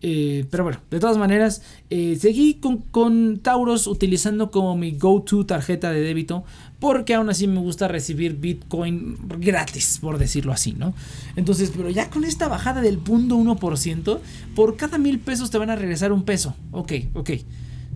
Eh, 0.00 0.46
pero 0.50 0.62
bueno, 0.62 0.80
de 0.90 1.00
todas 1.00 1.18
maneras, 1.18 1.62
eh, 1.90 2.16
seguí 2.20 2.54
con, 2.54 2.78
con, 2.78 3.40
Tauros 3.40 3.88
utilizando 3.88 4.50
como 4.50 4.76
mi 4.76 4.92
go-to 4.92 5.44
tarjeta 5.44 5.90
de 5.90 6.00
débito. 6.00 6.44
Porque 6.78 7.14
aún 7.14 7.28
así 7.28 7.48
me 7.48 7.58
gusta 7.58 7.88
recibir 7.88 8.36
Bitcoin 8.36 9.16
gratis, 9.40 9.98
por 10.00 10.16
decirlo 10.16 10.52
así, 10.52 10.74
¿no? 10.74 10.94
Entonces, 11.34 11.72
pero 11.76 11.90
ya 11.90 12.08
con 12.08 12.24
esta 12.24 12.46
bajada 12.46 12.82
del 12.82 12.98
punto 12.98 13.36
1%, 13.36 14.20
por 14.54 14.76
cada 14.76 14.96
mil 14.96 15.18
pesos 15.18 15.50
te 15.50 15.58
van 15.58 15.70
a 15.70 15.76
regresar 15.76 16.12
un 16.12 16.22
peso. 16.22 16.54
Ok, 16.70 16.92
ok. 17.14 17.30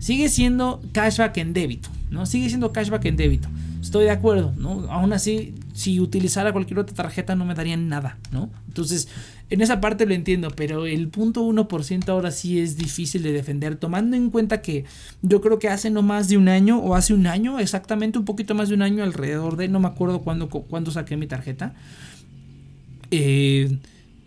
Sigue 0.03 0.27
siendo 0.27 0.81
cashback 0.91 1.37
en 1.37 1.53
débito, 1.53 1.87
¿no? 2.09 2.25
Sigue 2.25 2.49
siendo 2.49 2.73
cashback 2.73 3.05
en 3.05 3.15
débito. 3.15 3.47
Estoy 3.79 4.03
de 4.03 4.11
acuerdo, 4.11 4.53
¿no? 4.57 4.91
Aún 4.91 5.13
así, 5.13 5.55
si 5.73 6.01
utilizara 6.01 6.51
cualquier 6.51 6.79
otra 6.79 6.93
tarjeta 6.93 7.37
no 7.37 7.45
me 7.45 7.55
darían 7.55 7.87
nada, 7.87 8.17
¿no? 8.29 8.49
Entonces, 8.67 9.07
en 9.49 9.61
esa 9.61 9.79
parte 9.79 10.05
lo 10.05 10.13
entiendo, 10.13 10.49
pero 10.49 10.87
el 10.87 11.07
punto 11.07 11.45
1% 11.45 12.09
ahora 12.09 12.31
sí 12.31 12.59
es 12.59 12.75
difícil 12.75 13.23
de 13.23 13.31
defender, 13.31 13.77
tomando 13.77 14.17
en 14.17 14.29
cuenta 14.29 14.61
que 14.61 14.83
yo 15.21 15.39
creo 15.39 15.57
que 15.57 15.69
hace 15.69 15.89
no 15.89 16.01
más 16.01 16.27
de 16.27 16.35
un 16.35 16.49
año, 16.49 16.79
o 16.79 16.95
hace 16.95 17.13
un 17.13 17.25
año, 17.25 17.57
exactamente 17.61 18.19
un 18.19 18.25
poquito 18.25 18.55
más 18.55 18.67
de 18.67 18.75
un 18.75 18.81
año, 18.81 19.05
alrededor 19.05 19.55
de, 19.55 19.69
no 19.69 19.79
me 19.79 19.87
acuerdo 19.87 20.19
cuándo, 20.19 20.49
cuándo 20.49 20.91
saqué 20.91 21.15
mi 21.15 21.27
tarjeta, 21.27 21.75
eh, 23.09 23.77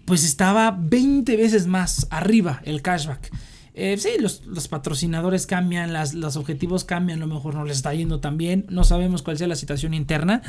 pues 0.06 0.24
estaba 0.24 0.70
20 0.70 1.36
veces 1.36 1.66
más 1.66 2.06
arriba 2.08 2.62
el 2.64 2.80
cashback. 2.80 3.30
Eh, 3.78 3.98
sí, 3.98 4.12
los, 4.18 4.40
patrocinadores 4.68 5.46
cambian, 5.46 5.92
las, 5.92 6.14
los 6.14 6.36
objetivos 6.36 6.84
cambian, 6.84 7.22
a 7.22 7.26
lo 7.26 7.34
mejor 7.34 7.54
no 7.54 7.64
les 7.66 7.76
está 7.76 7.92
yendo 7.92 8.20
tan 8.20 8.38
bien, 8.38 8.64
no 8.70 8.84
sabemos 8.84 9.22
cuál 9.22 9.36
sea 9.36 9.46
la 9.48 9.54
situación 9.54 9.92
interna, 9.92 10.40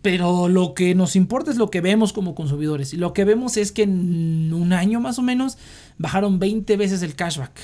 pero 0.00 0.48
lo 0.48 0.74
que 0.74 0.94
nos 0.94 1.16
importa 1.16 1.50
es 1.50 1.56
lo 1.56 1.70
que 1.70 1.80
vemos 1.80 2.12
como 2.12 2.36
consumidores. 2.36 2.94
Y 2.94 2.96
lo 2.96 3.12
que 3.12 3.24
vemos 3.24 3.56
es 3.56 3.72
que 3.72 3.82
en 3.82 4.52
un 4.52 4.72
año 4.72 5.00
más 5.00 5.18
o 5.18 5.22
menos 5.22 5.58
bajaron 5.98 6.38
20 6.38 6.76
veces 6.76 7.02
el 7.02 7.16
cashback. 7.16 7.58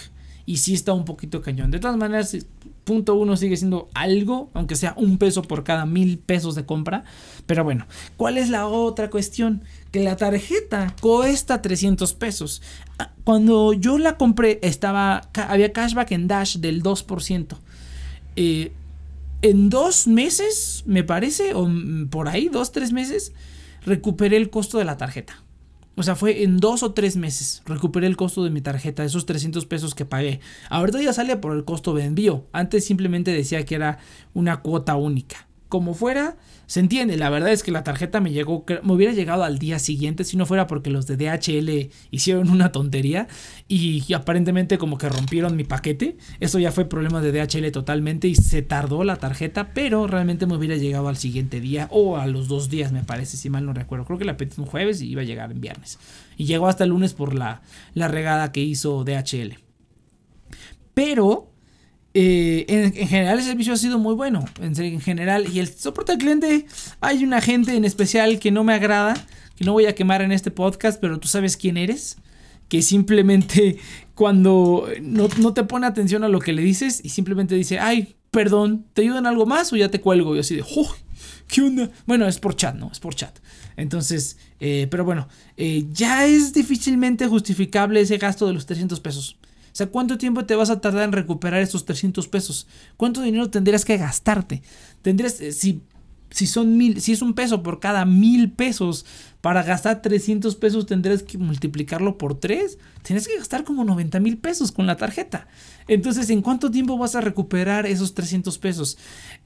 Y 0.47 0.59
sí 0.59 0.75
está 0.75 0.93
un 0.93 1.05
poquito 1.05 1.41
cañón. 1.41 1.71
De 1.71 1.79
todas 1.79 1.97
maneras, 1.97 2.37
punto 2.85 3.15
uno 3.15 3.37
sigue 3.37 3.57
siendo 3.57 3.89
algo, 3.95 4.51
aunque 4.53 4.77
sea 4.77 4.95
un 4.97 5.19
peso 5.19 5.43
por 5.43 5.65
cada 5.65 5.87
mil 5.87 6.19
pesos 6.19 6.55
de 6.55 6.67
compra. 6.67 7.05
Pero 7.47 7.65
bueno, 7.65 7.87
¿cuál 8.17 8.37
es 8.39 8.51
la 8.51 8.67
otra 8.67 9.11
cuestión? 9.11 9.63
Que 9.91 10.03
la 10.03 10.17
tarjeta 10.17 10.95
cuesta 11.01 11.63
300 11.63 12.15
pesos. 12.15 12.63
Ah, 12.99 13.11
cuando 13.25 13.73
yo 13.73 13.99
la 13.99 14.17
compré, 14.17 14.59
estaba, 14.63 15.31
había 15.35 15.73
cashback 15.73 16.13
en 16.13 16.29
Dash 16.29 16.59
del 16.59 16.83
2%. 16.83 17.57
Eh, 18.37 18.73
en 19.43 19.69
dos 19.69 20.07
meses, 20.07 20.85
me 20.87 21.05
parece, 21.05 21.53
o 21.55 21.69
por 22.11 22.29
ahí, 22.29 22.49
dos, 22.49 22.73
tres 22.73 22.93
meses, 22.93 23.33
recuperé 23.85 24.39
el 24.39 24.49
costo 24.49 24.79
de 24.79 24.87
la 24.87 24.97
tarjeta. 24.97 25.44
O 25.97 26.03
sea, 26.03 26.17
fue 26.17 26.43
en 26.43 26.59
dos 26.59 26.83
o 26.83 26.93
tres 26.93 27.17
meses. 27.17 27.63
Recuperé 27.67 28.07
el 28.07 28.17
costo 28.17 28.43
de 28.43 28.51
mi 28.51 28.61
tarjeta, 28.61 29.05
esos 29.05 29.27
300 29.27 29.65
pesos 29.67 29.95
que 29.95 30.05
pagué. 30.05 30.41
Ahorita 30.71 31.01
ya 31.01 31.13
sale 31.13 31.37
por 31.37 31.55
el 31.55 31.65
costo 31.65 31.95
de 31.95 32.05
envío. 32.05 32.47
Antes 32.53 32.85
simplemente 32.85 33.31
decía 33.31 33.65
que 33.65 33.77
era 33.77 33.99
una 34.33 34.61
cuota 34.61 34.97
única. 34.97 35.47
Como 35.69 35.95
fuera, 35.95 36.37
se 36.67 36.81
entiende, 36.81 37.17
la 37.17 37.31
verdad 37.31 37.53
es 37.53 37.63
que 37.63 37.71
la 37.71 37.85
tarjeta 37.85 38.21
me 38.21 38.33
llegó, 38.33 38.65
me 38.83 38.93
hubiera 38.93 39.13
llegado 39.13 39.45
al 39.45 39.59
día 39.59 39.79
siguiente 39.79 40.25
si 40.25 40.37
no 40.37 40.47
fuera 40.47 40.67
porque 40.67 40.91
los 40.91 41.07
de 41.07 41.17
DHL 41.17 41.91
hicieron 42.11 42.51
una 42.51 42.73
tontería 42.73 43.29
y, 43.69 44.13
aparentemente 44.15 44.79
como 44.79 44.99
que 44.99 45.09
rompieron 45.09 45.57
mi 45.57 45.65
paquete. 45.65 46.17
Eso 46.41 46.59
ya 46.59 46.73
fue 46.73 46.87
problema 46.87 47.21
de 47.21 47.33
DHL 47.33 47.71
totalmente 47.71 48.29
y 48.29 48.35
se 48.35 48.63
tardó 48.63 49.05
la 49.05 49.17
tarjeta, 49.17 49.73
pero 49.75 50.07
realmente 50.07 50.47
me 50.47 50.57
hubiera 50.57 50.77
llegado 50.77 51.09
al 51.09 51.17
siguiente 51.17 51.61
día 51.61 51.89
o 51.91 52.17
a 52.17 52.27
los 52.27 52.49
dos 52.49 52.71
días 52.71 52.93
me 52.93 53.03
parece, 53.03 53.37
si 53.37 53.51
mal 53.51 53.67
no 53.67 53.73
recuerdo. 53.73 54.05
Creo 54.05 54.19
que 54.19 54.25
la 54.25 54.37
pedí 54.37 54.53
un 54.59 54.67
jueves 54.67 55.01
y 55.01 55.09
iba 55.09 55.23
a 55.23 55.25
llegar 55.25 55.51
en 55.51 55.61
viernes. 55.61 55.99
Y 56.37 56.47
llegó 56.47 56.69
hasta 56.69 56.85
el 56.85 56.91
lunes 56.91 57.15
por 57.15 57.35
la, 57.35 57.63
la 57.95 58.09
regada 58.09 58.53
que 58.53 58.61
hizo 58.61 59.05
DHL. 59.05 59.59
Pero 60.95 61.54
eh, 62.17 62.65
en, 62.69 62.93
general 63.09 63.41
el 63.41 63.45
servicio 63.45 63.73
ha 63.73 63.77
sido 63.77 63.99
muy 63.99 64.15
bueno. 64.15 64.45
En, 64.61 65.01
general, 65.01 65.47
y 65.53 65.59
el 65.59 65.69
soporte 65.69 66.13
al 66.13 66.19
cliente, 66.19 66.67
hay 67.01 67.25
una 67.25 67.41
gente 67.41 67.75
en 67.75 67.85
especial 67.85 68.39
que 68.39 68.53
no 68.53 68.63
me 68.63 68.73
agrada, 68.73 69.15
que 69.57 69.65
no 69.65 69.73
voy 69.73 69.87
a 69.87 69.95
quemar 69.95 70.23
en 70.23 70.31
este 70.31 70.53
podcast, 70.53 71.01
pero 71.01 71.19
tú 71.19 71.27
sabes 71.27 71.57
quién 71.57 71.77
eres. 71.77 72.17
Que 72.69 72.81
simplemente 72.83 73.79
cuando 74.15 74.89
no, 75.03 75.29
te 75.29 75.65
pone 75.65 75.87
atención 75.87 76.23
a 76.25 76.29
lo 76.29 76.39
que 76.39 76.53
le 76.53 76.63
dices 76.63 77.01
y 77.03 77.09
simplemente 77.11 77.57
dice, 77.57 77.81
ay, 77.81 78.15
perdón, 78.31 78.87
¿te 78.95 79.03
ayudan 79.03 79.27
algo 79.27 79.45
más 79.45 79.73
o 79.73 79.77
ya 79.77 79.91
te 79.91 80.01
cuelgo? 80.01 80.37
Y 80.37 80.39
así 80.39 80.57
de, 80.57 80.63
¡oh! 80.63 80.95
¿Qué 81.49 81.61
onda? 81.61 81.91
Bueno, 82.07 82.27
es 82.27 82.39
por 82.39 82.57
chat, 82.57 82.75
¿no? 82.75 82.91
Es 82.91 83.01
por 83.01 83.15
chat. 83.15 83.39
Entonces, 83.77 84.39
eh, 84.61 84.87
pero 84.91 85.05
bueno, 85.05 85.29
eh, 85.57 85.85
ya 85.91 86.27
es 86.27 86.53
difícilmente 86.53 87.27
justificable 87.27 88.01
ese 88.01 88.19
gasto 88.19 88.47
de 88.47 88.55
los 88.55 88.67
300 88.67 89.01
pesos. 89.01 89.37
O 89.75 89.77
sea, 89.77 89.89
¿cuánto 89.89 90.19
tiempo 90.19 90.45
te 90.45 90.55
vas 90.55 90.71
a 90.71 90.81
tardar 90.81 91.03
en 91.03 91.11
recuperar 91.11 91.61
esos 91.61 91.85
300 91.85 92.29
pesos? 92.29 92.69
¿Cuánto 92.97 93.23
dinero 93.23 93.51
tendrías 93.51 93.85
que 93.85 93.97
gastarte? 93.97 94.63
Tendrías, 95.03 95.41
eh, 95.41 95.51
si, 95.51 95.83
si 96.31 96.47
son 96.47 96.77
mil, 96.77 97.01
si 97.01 97.11
es 97.11 97.23
un 97.23 97.35
peso 97.35 97.65
por 97.65 97.81
cada 97.81 98.05
mil 98.05 98.53
pesos, 98.53 99.05
para 99.41 99.65
gastar 99.65 100.01
300 100.01 100.55
pesos 100.55 100.87
tendrías 100.87 101.25
que 101.25 101.39
multiplicarlo 101.39 102.19
por 102.19 102.39
3. 102.39 102.79
Tienes 103.03 103.27
que 103.27 103.37
gastar 103.37 103.65
como 103.65 103.83
90 103.83 104.21
mil 104.21 104.39
pesos 104.39 104.71
con 104.71 104.87
la 104.87 104.97
tarjeta. 104.97 105.49
Entonces, 105.89 106.31
¿en 106.31 106.41
cuánto 106.41 106.71
tiempo 106.71 106.97
vas 106.97 107.17
a 107.17 107.21
recuperar 107.21 107.85
esos 107.85 108.15
300 108.15 108.57
pesos? 108.59 108.97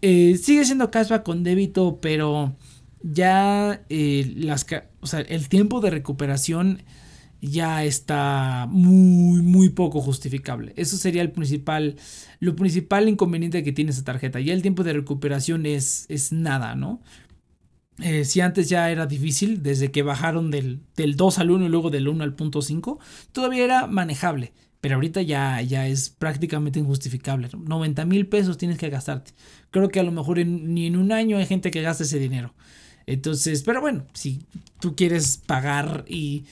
Eh, 0.03 0.39
sigue 0.43 0.67
siendo 0.67 0.91
cashback 0.91 1.23
con 1.23 1.43
débito, 1.43 2.01
pero 2.03 2.55
ya 3.01 3.83
eh, 3.89 4.31
las, 4.37 4.67
o 5.01 5.07
sea, 5.07 5.21
el 5.21 5.49
tiempo 5.49 5.81
de 5.81 5.89
recuperación 5.89 6.83
ya 7.41 7.85
está 7.85 8.67
muy, 8.71 9.43
muy 9.43 9.69
poco 9.71 10.01
justificable. 10.01 10.73
Eso 10.77 10.97
sería 10.97 11.23
el 11.23 11.31
principal, 11.31 11.97
lo 12.41 12.57
principal 12.57 13.09
inconveniente 13.09 13.63
que 13.63 13.73
tiene 13.73 13.91
esa 13.91 14.05
tarjeta. 14.05 14.41
Ya 14.41 14.55
el 14.55 14.63
tiempo 14.63 14.85
de 14.85 14.93
recuperación 14.93 15.67
es, 15.67 16.07
es 16.09 16.33
nada, 16.33 16.75
¿no? 16.75 17.01
Eh, 18.01 18.25
si 18.25 18.41
antes 18.41 18.69
ya 18.69 18.91
era 18.91 19.07
difícil, 19.07 19.63
desde 19.63 19.91
que 19.91 20.03
bajaron 20.03 20.51
del, 20.51 20.83
2 20.97 21.39
al 21.39 21.51
1 21.51 21.67
y 21.67 21.69
luego 21.69 21.91
del 21.91 22.09
1 22.09 22.23
al 22.23 22.35
punto 22.35 22.63
5, 22.63 22.99
todavía 23.33 23.65
era 23.65 23.87
manejable. 23.87 24.53
Pero 24.81 24.95
ahorita 24.95 25.23
ya, 25.23 25.61
ya 25.63 25.89
es 25.89 26.11
prácticamente 26.11 26.79
injustificable. 26.79 27.49
90 27.53 28.05
mil 28.05 28.29
pesos 28.29 28.59
tienes 28.59 28.79
que 28.79 28.89
gastarte. 28.91 29.33
Creo 29.73 29.89
que 29.89 29.99
a 29.99 30.05
lo 30.05 30.13
mejor 30.13 30.39
ni 30.47 30.87
en 30.87 30.97
un 30.97 31.11
año 31.11 31.37
hay 31.37 31.47
gente 31.47 31.73
que 31.73 31.83
gasta 31.83 32.05
ese 32.05 32.21
dinero. 32.21 32.55
Entonces, 33.09 33.63
pero 33.63 33.81
bueno, 33.81 34.05
si 34.13 34.43
tú 34.81 34.95
quieres 34.95 35.39
pagar 35.39 36.05
y, 36.07 36.45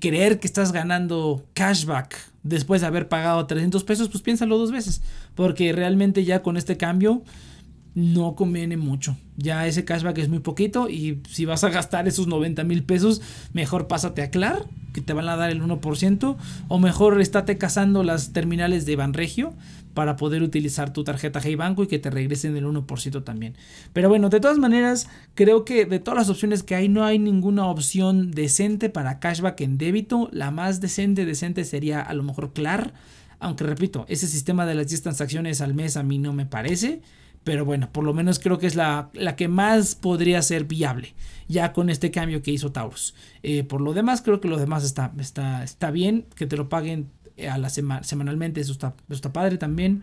creer 0.00 0.38
que 0.38 0.46
estás 0.46 0.70
ganando 0.70 1.44
cashback 1.54 2.16
después 2.44 2.80
de 2.80 2.86
haber 2.86 3.08
pagado 3.08 3.44
300 3.46 3.82
pesos, 3.82 4.08
pues 4.08 4.22
piénsalo 4.22 4.56
dos 4.56 4.70
veces. 4.70 5.02
Porque 5.34 5.72
realmente 5.72 6.24
ya 6.24 6.40
con 6.40 6.56
este 6.56 6.76
cambio 6.76 7.22
no 7.96 8.36
conviene 8.36 8.76
mucho. 8.76 9.16
Ya 9.36 9.66
ese 9.66 9.84
cashback 9.84 10.18
es 10.18 10.28
muy 10.28 10.38
poquito 10.38 10.88
y 10.88 11.20
si 11.28 11.46
vas 11.46 11.64
a 11.64 11.70
gastar 11.70 12.06
esos 12.06 12.28
90 12.28 12.62
mil 12.62 12.84
pesos, 12.84 13.20
mejor 13.52 13.88
pásate 13.88 14.22
a 14.22 14.30
Clar, 14.30 14.66
que 14.92 15.00
te 15.00 15.14
van 15.14 15.28
a 15.28 15.36
dar 15.36 15.50
el 15.50 15.62
1%, 15.62 16.36
o 16.68 16.78
mejor 16.78 17.20
estate 17.20 17.58
cazando 17.58 18.04
las 18.04 18.32
terminales 18.32 18.86
de 18.86 18.94
Banregio 18.94 19.52
para 19.94 20.16
poder 20.16 20.42
utilizar 20.42 20.92
tu 20.92 21.04
tarjeta 21.04 21.40
Hey 21.42 21.54
Banco 21.54 21.84
y 21.84 21.86
que 21.86 21.98
te 21.98 22.10
regresen 22.10 22.56
el 22.56 22.66
1% 22.66 23.24
también. 23.24 23.56
Pero 23.92 24.08
bueno, 24.08 24.28
de 24.28 24.40
todas 24.40 24.58
maneras, 24.58 25.08
creo 25.34 25.64
que 25.64 25.86
de 25.86 26.00
todas 26.00 26.18
las 26.18 26.28
opciones 26.28 26.62
que 26.62 26.74
hay, 26.74 26.88
no 26.88 27.04
hay 27.04 27.18
ninguna 27.18 27.66
opción 27.66 28.32
decente 28.32 28.90
para 28.90 29.20
cashback 29.20 29.60
en 29.60 29.78
débito. 29.78 30.28
La 30.32 30.50
más 30.50 30.80
decente, 30.80 31.24
decente 31.24 31.64
sería 31.64 32.00
a 32.00 32.12
lo 32.12 32.22
mejor 32.22 32.52
Clar. 32.52 32.92
Aunque 33.38 33.64
repito, 33.64 34.04
ese 34.08 34.26
sistema 34.26 34.66
de 34.66 34.74
las 34.74 34.88
10 34.88 35.02
transacciones 35.02 35.60
al 35.60 35.74
mes 35.74 35.96
a 35.96 36.02
mí 36.02 36.18
no 36.18 36.32
me 36.32 36.46
parece. 36.46 37.00
Pero 37.44 37.64
bueno, 37.66 37.90
por 37.92 38.04
lo 38.04 38.14
menos 38.14 38.38
creo 38.38 38.58
que 38.58 38.66
es 38.66 38.74
la, 38.74 39.10
la 39.12 39.36
que 39.36 39.48
más 39.48 39.94
podría 39.94 40.40
ser 40.40 40.64
viable 40.64 41.14
ya 41.46 41.72
con 41.72 41.90
este 41.90 42.10
cambio 42.10 42.42
que 42.42 42.50
hizo 42.50 42.72
Taurus. 42.72 43.14
Eh, 43.42 43.64
por 43.64 43.80
lo 43.80 43.92
demás, 43.92 44.22
creo 44.22 44.40
que 44.40 44.48
lo 44.48 44.56
demás 44.56 44.84
está, 44.84 45.12
está, 45.18 45.62
está 45.62 45.90
bien, 45.90 46.26
que 46.36 46.46
te 46.46 46.56
lo 46.56 46.68
paguen 46.68 47.10
a 47.50 47.58
la 47.58 47.68
semana 47.68 48.02
semanalmente, 48.02 48.60
eso 48.60 48.72
está, 48.72 48.94
está 49.08 49.32
padre 49.32 49.58
también. 49.58 50.02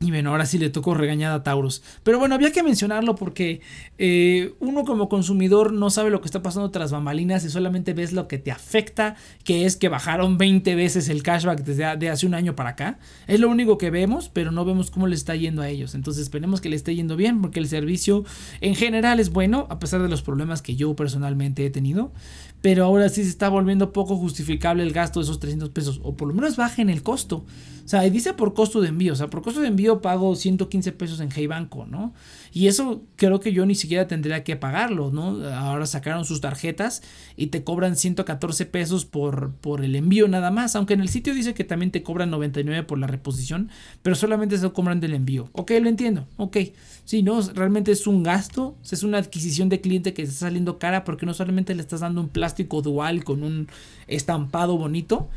Y 0.00 0.10
bueno, 0.10 0.30
ahora 0.30 0.44
sí 0.44 0.58
le 0.58 0.68
tocó 0.70 0.92
regañada 0.94 1.36
a 1.36 1.42
Taurus. 1.44 1.82
Pero 2.02 2.18
bueno, 2.18 2.34
había 2.34 2.52
que 2.52 2.62
mencionarlo 2.62 3.14
porque 3.14 3.62
eh, 3.96 4.52
uno 4.60 4.84
como 4.84 5.08
consumidor 5.08 5.72
no 5.72 5.88
sabe 5.88 6.10
lo 6.10 6.20
que 6.20 6.26
está 6.26 6.42
pasando 6.42 6.70
tras 6.70 6.92
bambalinas 6.92 7.44
y 7.44 7.48
solamente 7.48 7.94
ves 7.94 8.12
lo 8.12 8.28
que 8.28 8.36
te 8.36 8.50
afecta, 8.50 9.16
que 9.44 9.64
es 9.64 9.76
que 9.76 9.88
bajaron 9.88 10.36
20 10.36 10.74
veces 10.74 11.08
el 11.08 11.22
cashback 11.22 11.62
desde 11.62 11.96
de 11.96 12.10
hace 12.10 12.26
un 12.26 12.34
año 12.34 12.54
para 12.54 12.70
acá. 12.70 12.98
Es 13.26 13.40
lo 13.40 13.48
único 13.48 13.78
que 13.78 13.90
vemos, 13.90 14.28
pero 14.28 14.50
no 14.50 14.64
vemos 14.64 14.90
cómo 14.90 15.06
le 15.06 15.14
está 15.14 15.36
yendo 15.36 15.62
a 15.62 15.68
ellos. 15.68 15.94
Entonces 15.94 16.24
esperemos 16.24 16.60
que 16.60 16.68
le 16.68 16.76
esté 16.76 16.94
yendo 16.94 17.16
bien 17.16 17.40
porque 17.40 17.60
el 17.60 17.68
servicio 17.68 18.24
en 18.60 18.74
general 18.74 19.20
es 19.20 19.30
bueno, 19.30 19.66
a 19.70 19.78
pesar 19.78 20.02
de 20.02 20.08
los 20.08 20.22
problemas 20.22 20.60
que 20.60 20.76
yo 20.76 20.94
personalmente 20.96 21.64
he 21.64 21.70
tenido. 21.70 22.12
Pero 22.60 22.84
ahora 22.84 23.08
sí 23.08 23.22
se 23.22 23.30
está 23.30 23.48
volviendo 23.48 23.92
poco 23.92 24.16
justificable 24.16 24.82
el 24.82 24.92
gasto 24.92 25.20
de 25.20 25.24
esos 25.24 25.38
300 25.38 25.70
pesos. 25.70 26.00
O 26.02 26.14
por 26.16 26.28
lo 26.28 26.34
menos 26.34 26.56
bajen 26.56 26.90
el 26.90 27.02
costo. 27.02 27.46
O 27.84 27.88
sea, 27.88 28.00
dice 28.02 28.32
por 28.32 28.54
costo 28.54 28.80
de 28.80 28.88
envío. 28.88 29.12
O 29.12 29.16
sea, 29.16 29.28
por 29.28 29.42
costo 29.42 29.60
de 29.60 29.68
envío 29.68 30.00
pago 30.00 30.34
115 30.34 30.92
pesos 30.92 31.20
en 31.20 31.28
Hey 31.34 31.46
Banco, 31.46 31.86
¿no? 31.86 32.14
Y 32.52 32.68
eso 32.68 33.02
creo 33.16 33.40
que 33.40 33.52
yo 33.52 33.66
ni 33.66 33.74
siquiera 33.74 34.06
tendría 34.06 34.42
que 34.42 34.56
pagarlo, 34.56 35.10
¿no? 35.10 35.46
Ahora 35.48 35.86
sacaron 35.86 36.24
sus 36.24 36.40
tarjetas 36.40 37.02
y 37.36 37.48
te 37.48 37.62
cobran 37.62 37.96
114 37.96 38.66
pesos 38.66 39.04
por, 39.04 39.52
por 39.54 39.84
el 39.84 39.96
envío 39.96 40.28
nada 40.28 40.50
más. 40.50 40.76
Aunque 40.76 40.94
en 40.94 41.00
el 41.00 41.08
sitio 41.08 41.34
dice 41.34 41.52
que 41.52 41.64
también 41.64 41.90
te 41.90 42.02
cobran 42.02 42.30
99 42.30 42.84
por 42.84 42.98
la 42.98 43.06
reposición, 43.06 43.70
pero 44.02 44.16
solamente 44.16 44.56
se 44.56 44.70
cobran 44.72 45.00
del 45.00 45.14
envío. 45.14 45.50
Ok, 45.52 45.72
lo 45.82 45.88
entiendo. 45.88 46.26
Ok. 46.36 46.56
Sí, 47.04 47.22
no, 47.22 47.42
realmente 47.42 47.92
es 47.92 48.06
un 48.06 48.22
gasto, 48.22 48.76
es 48.90 49.02
una 49.02 49.18
adquisición 49.18 49.68
de 49.68 49.82
cliente 49.82 50.14
que 50.14 50.22
está 50.22 50.46
saliendo 50.46 50.78
cara 50.78 51.04
porque 51.04 51.26
no 51.26 51.34
solamente 51.34 51.74
le 51.74 51.82
estás 51.82 52.00
dando 52.00 52.22
un 52.22 52.30
plástico 52.30 52.80
dual 52.80 53.24
con 53.24 53.42
un 53.42 53.68
estampado 54.06 54.78
bonito, 54.78 55.28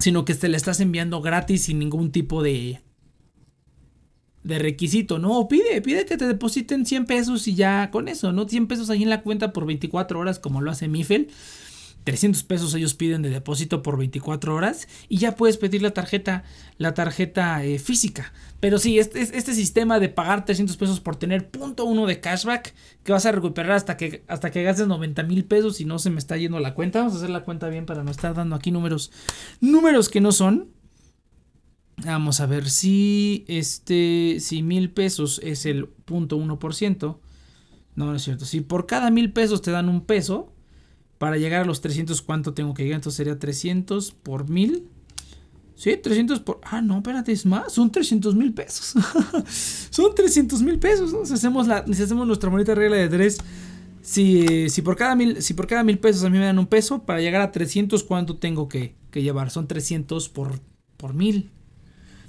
sino 0.00 0.24
que 0.24 0.34
te 0.34 0.48
le 0.48 0.56
estás 0.56 0.80
enviando 0.80 1.20
gratis 1.20 1.64
sin 1.64 1.78
ningún 1.78 2.10
tipo 2.10 2.42
de 2.42 2.80
de 4.42 4.58
requisito, 4.58 5.18
¿no? 5.18 5.46
pide, 5.48 5.82
pide 5.82 6.06
que 6.06 6.16
te 6.16 6.26
depositen 6.26 6.86
100 6.86 7.04
pesos 7.04 7.46
y 7.46 7.54
ya 7.54 7.90
con 7.90 8.08
eso, 8.08 8.32
¿no? 8.32 8.48
100 8.48 8.68
pesos 8.68 8.88
ahí 8.88 9.02
en 9.02 9.10
la 9.10 9.22
cuenta 9.22 9.52
por 9.52 9.66
24 9.66 10.18
horas 10.18 10.38
como 10.38 10.62
lo 10.62 10.70
hace 10.70 10.88
Mifel. 10.88 11.28
300 12.10 12.42
pesos 12.42 12.74
ellos 12.74 12.94
piden 12.94 13.22
de 13.22 13.30
depósito 13.30 13.84
por 13.84 13.96
24 13.96 14.52
horas 14.52 14.88
y 15.08 15.18
ya 15.18 15.36
puedes 15.36 15.58
pedir 15.58 15.80
la 15.80 15.92
tarjeta, 15.92 16.42
la 16.76 16.92
tarjeta 16.92 17.64
eh, 17.64 17.78
física. 17.78 18.32
Pero 18.58 18.80
sí, 18.80 18.98
este, 18.98 19.20
este, 19.20 19.54
sistema 19.54 20.00
de 20.00 20.08
pagar 20.08 20.44
300 20.44 20.76
pesos 20.76 20.98
por 20.98 21.14
tener 21.14 21.50
punto 21.50 21.84
uno 21.84 22.06
de 22.06 22.18
cashback 22.18 22.74
que 23.04 23.12
vas 23.12 23.26
a 23.26 23.32
recuperar 23.32 23.70
hasta 23.70 23.96
que, 23.96 24.24
hasta 24.26 24.50
que 24.50 24.64
gastes 24.64 24.88
90 24.88 25.22
mil 25.22 25.44
pesos 25.44 25.80
y 25.80 25.84
no 25.84 26.00
se 26.00 26.10
me 26.10 26.18
está 26.18 26.36
yendo 26.36 26.58
la 26.58 26.74
cuenta. 26.74 26.98
Vamos 26.98 27.14
a 27.14 27.18
hacer 27.18 27.30
la 27.30 27.44
cuenta 27.44 27.68
bien 27.68 27.86
para 27.86 28.02
no 28.02 28.10
estar 28.10 28.34
dando 28.34 28.56
aquí 28.56 28.72
números, 28.72 29.12
números 29.60 30.08
que 30.08 30.20
no 30.20 30.32
son. 30.32 30.66
Vamos 31.98 32.40
a 32.40 32.46
ver 32.46 32.68
si 32.68 33.44
este, 33.46 34.38
si 34.40 34.64
mil 34.64 34.90
pesos 34.90 35.40
es 35.44 35.64
el 35.64 35.86
punto 35.86 36.36
uno 36.36 36.58
por 36.58 36.74
ciento. 36.74 37.20
No, 37.94 38.06
no 38.06 38.16
es 38.16 38.22
cierto. 38.22 38.46
Si 38.46 38.62
por 38.62 38.86
cada 38.86 39.12
mil 39.12 39.32
pesos 39.32 39.62
te 39.62 39.70
dan 39.70 39.88
un 39.88 40.00
peso, 40.06 40.52
para 41.20 41.36
llegar 41.36 41.60
a 41.60 41.64
los 41.66 41.82
300, 41.82 42.22
¿cuánto 42.22 42.54
tengo 42.54 42.72
que 42.72 42.82
llegar? 42.82 42.96
Entonces 42.96 43.18
sería 43.18 43.38
300 43.38 44.12
por 44.12 44.48
1000. 44.48 44.88
Sí, 45.74 45.94
300 46.02 46.40
por... 46.40 46.60
Ah, 46.62 46.80
no, 46.80 46.96
espérate, 46.96 47.30
es 47.30 47.44
más. 47.44 47.74
Son 47.74 47.92
300 47.92 48.34
mil 48.34 48.54
pesos. 48.54 48.94
Son 49.90 50.14
300 50.14 50.62
mil 50.62 50.78
pesos. 50.78 51.28
Si, 51.28 51.34
hacemos 51.34 51.66
la, 51.66 51.84
si 51.92 52.02
hacemos 52.02 52.26
nuestra 52.26 52.48
bonita 52.48 52.74
regla 52.74 52.96
de 52.96 53.10
3, 53.10 53.36
si, 54.00 54.70
si, 54.70 54.80
por 54.80 54.96
cada 54.96 55.14
mil, 55.14 55.42
si 55.42 55.52
por 55.52 55.66
cada 55.66 55.84
mil 55.84 55.98
pesos 55.98 56.24
a 56.24 56.30
mí 56.30 56.38
me 56.38 56.46
dan 56.46 56.58
un 56.58 56.66
peso, 56.66 57.02
para 57.02 57.20
llegar 57.20 57.42
a 57.42 57.52
300, 57.52 58.02
¿cuánto 58.04 58.38
tengo 58.38 58.70
que, 58.70 58.94
que 59.10 59.22
llevar? 59.22 59.50
Son 59.50 59.68
300 59.68 60.30
por, 60.30 60.58
por 60.96 61.12
mil. 61.12 61.50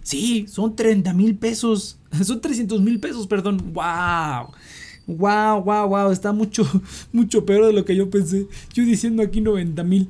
Sí, 0.03 0.47
son 0.49 0.75
30 0.75 1.13
mil 1.13 1.37
pesos. 1.37 1.97
Son 2.25 2.41
300 2.41 2.81
mil 2.81 2.99
pesos, 2.99 3.25
perdón. 3.27 3.71
¡Wow! 3.71 4.51
Wow, 5.07 5.61
wow, 5.61 5.87
wow, 5.87 6.11
está 6.11 6.31
mucho, 6.31 6.65
mucho 7.13 7.45
peor 7.45 7.67
de 7.67 7.73
lo 7.73 7.85
que 7.85 7.95
yo 7.95 8.09
pensé. 8.09 8.47
Yo 8.73 8.83
diciendo 8.83 9.23
aquí 9.23 9.41
90 9.41 9.83
mil. 9.83 10.09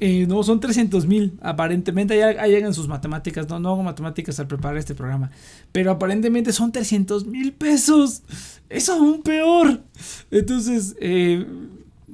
Eh, 0.00 0.26
no, 0.26 0.42
son 0.42 0.60
300 0.60 1.06
mil. 1.06 1.38
Aparentemente, 1.40 2.22
ahí, 2.22 2.50
llegan 2.50 2.74
sus 2.74 2.88
matemáticas. 2.88 3.48
No, 3.48 3.58
no 3.60 3.70
hago 3.70 3.82
matemáticas 3.82 4.38
al 4.40 4.46
preparar 4.46 4.76
este 4.76 4.94
programa. 4.94 5.30
Pero 5.72 5.90
aparentemente 5.90 6.52
son 6.52 6.72
300 6.72 7.26
mil 7.26 7.52
pesos. 7.52 8.22
Es 8.68 8.88
aún 8.88 9.22
peor. 9.22 9.80
Entonces, 10.30 10.96
eh, 11.00 11.46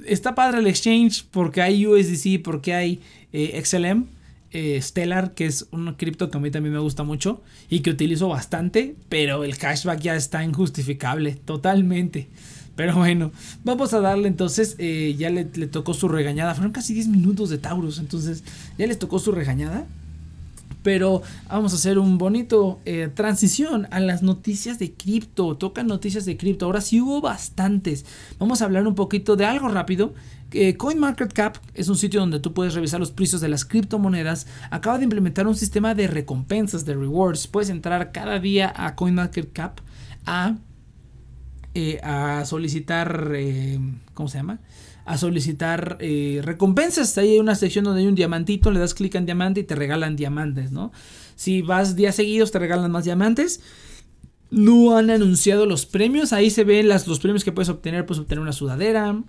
está 0.05 0.35
padre 0.35 0.59
el 0.59 0.67
exchange 0.67 1.25
porque 1.31 1.61
hay 1.61 1.85
USDC, 1.85 2.41
porque 2.43 2.73
hay 2.73 3.01
eh, 3.33 3.61
XLM. 3.63 4.05
Eh, 4.53 4.81
Stellar, 4.81 5.33
que 5.33 5.45
es 5.45 5.67
un 5.71 5.93
cripto 5.93 6.29
que 6.29 6.37
a 6.37 6.41
mí 6.41 6.51
también 6.51 6.73
me 6.73 6.79
gusta 6.79 7.03
mucho 7.03 7.41
y 7.69 7.79
que 7.79 7.89
utilizo 7.89 8.27
bastante, 8.27 8.95
pero 9.07 9.45
el 9.45 9.57
cashback 9.57 10.01
ya 10.01 10.15
está 10.15 10.43
injustificable, 10.43 11.35
totalmente. 11.45 12.27
Pero 12.75 12.95
bueno, 12.95 13.31
vamos 13.63 13.93
a 13.93 14.01
darle 14.01 14.27
entonces, 14.27 14.75
eh, 14.77 15.15
ya 15.17 15.29
le, 15.29 15.45
tocó 15.45 15.93
su 15.93 16.09
regañada, 16.09 16.53
fueron 16.53 16.73
casi 16.73 16.93
10 16.93 17.07
minutos 17.07 17.49
de 17.49 17.59
Taurus, 17.59 17.99
entonces 17.99 18.43
ya 18.77 18.87
les 18.87 18.99
tocó 18.99 19.19
su 19.19 19.31
regañada. 19.31 19.85
Pero 20.83 21.21
vamos 21.47 21.73
a 21.73 21.75
hacer 21.75 21.99
un 21.99 22.17
bonito 22.17 22.79
eh, 22.85 23.07
transición 23.13 23.87
a 23.91 23.99
las 23.99 24.23
noticias 24.23 24.79
de 24.79 24.91
cripto. 24.91 25.55
Tocan 25.55 25.85
noticias 25.85 26.25
de 26.25 26.37
cripto. 26.37 26.65
Ahora 26.65 26.81
sí 26.81 26.99
hubo 26.99 27.21
bastantes. 27.21 28.03
Vamos 28.39 28.63
a 28.63 28.65
hablar 28.65 28.87
un 28.87 28.95
poquito 28.95 29.35
de 29.35 29.45
algo 29.45 29.67
rápido 29.67 30.15
CoinMarketCap 30.77 31.57
es 31.73 31.87
un 31.87 31.97
sitio 31.97 32.19
donde 32.19 32.39
tú 32.39 32.53
puedes 32.53 32.73
revisar 32.73 32.99
los 32.99 33.11
precios 33.11 33.41
de 33.41 33.47
las 33.47 33.65
criptomonedas. 33.65 34.47
Acaba 34.69 34.97
de 34.97 35.05
implementar 35.05 35.47
un 35.47 35.55
sistema 35.55 35.95
de 35.95 36.07
recompensas, 36.07 36.85
de 36.85 36.93
rewards. 36.93 37.47
Puedes 37.47 37.69
entrar 37.69 38.11
cada 38.11 38.39
día 38.39 38.73
a 38.75 38.95
CoinMarketCap 38.95 39.79
a, 40.25 40.57
eh, 41.73 41.99
a 42.03 42.43
solicitar, 42.45 43.31
eh, 43.33 43.79
¿cómo 44.13 44.27
se 44.27 44.37
llama? 44.37 44.59
A 45.05 45.17
solicitar 45.17 45.97
eh, 45.99 46.41
recompensas. 46.43 47.17
Ahí 47.17 47.31
hay 47.31 47.39
una 47.39 47.55
sección 47.55 47.85
donde 47.85 48.01
hay 48.01 48.07
un 48.07 48.15
diamantito, 48.15 48.71
le 48.71 48.79
das 48.79 48.93
clic 48.93 49.15
en 49.15 49.25
diamante 49.25 49.61
y 49.61 49.63
te 49.63 49.75
regalan 49.75 50.15
diamantes, 50.15 50.71
¿no? 50.71 50.91
Si 51.35 51.61
vas 51.61 51.95
días 51.95 52.15
seguidos 52.15 52.51
te 52.51 52.59
regalan 52.59 52.91
más 52.91 53.05
diamantes. 53.05 53.61
No 54.51 54.97
han 54.97 55.09
anunciado 55.09 55.65
los 55.65 55.85
premios. 55.85 56.33
Ahí 56.33 56.49
se 56.49 56.65
ven 56.65 56.89
los 56.89 57.19
premios 57.19 57.45
que 57.45 57.53
puedes 57.53 57.69
obtener. 57.69 58.05
Puedes 58.05 58.19
obtener 58.19 58.41
una 58.41 58.51
sudadera, 58.51 59.23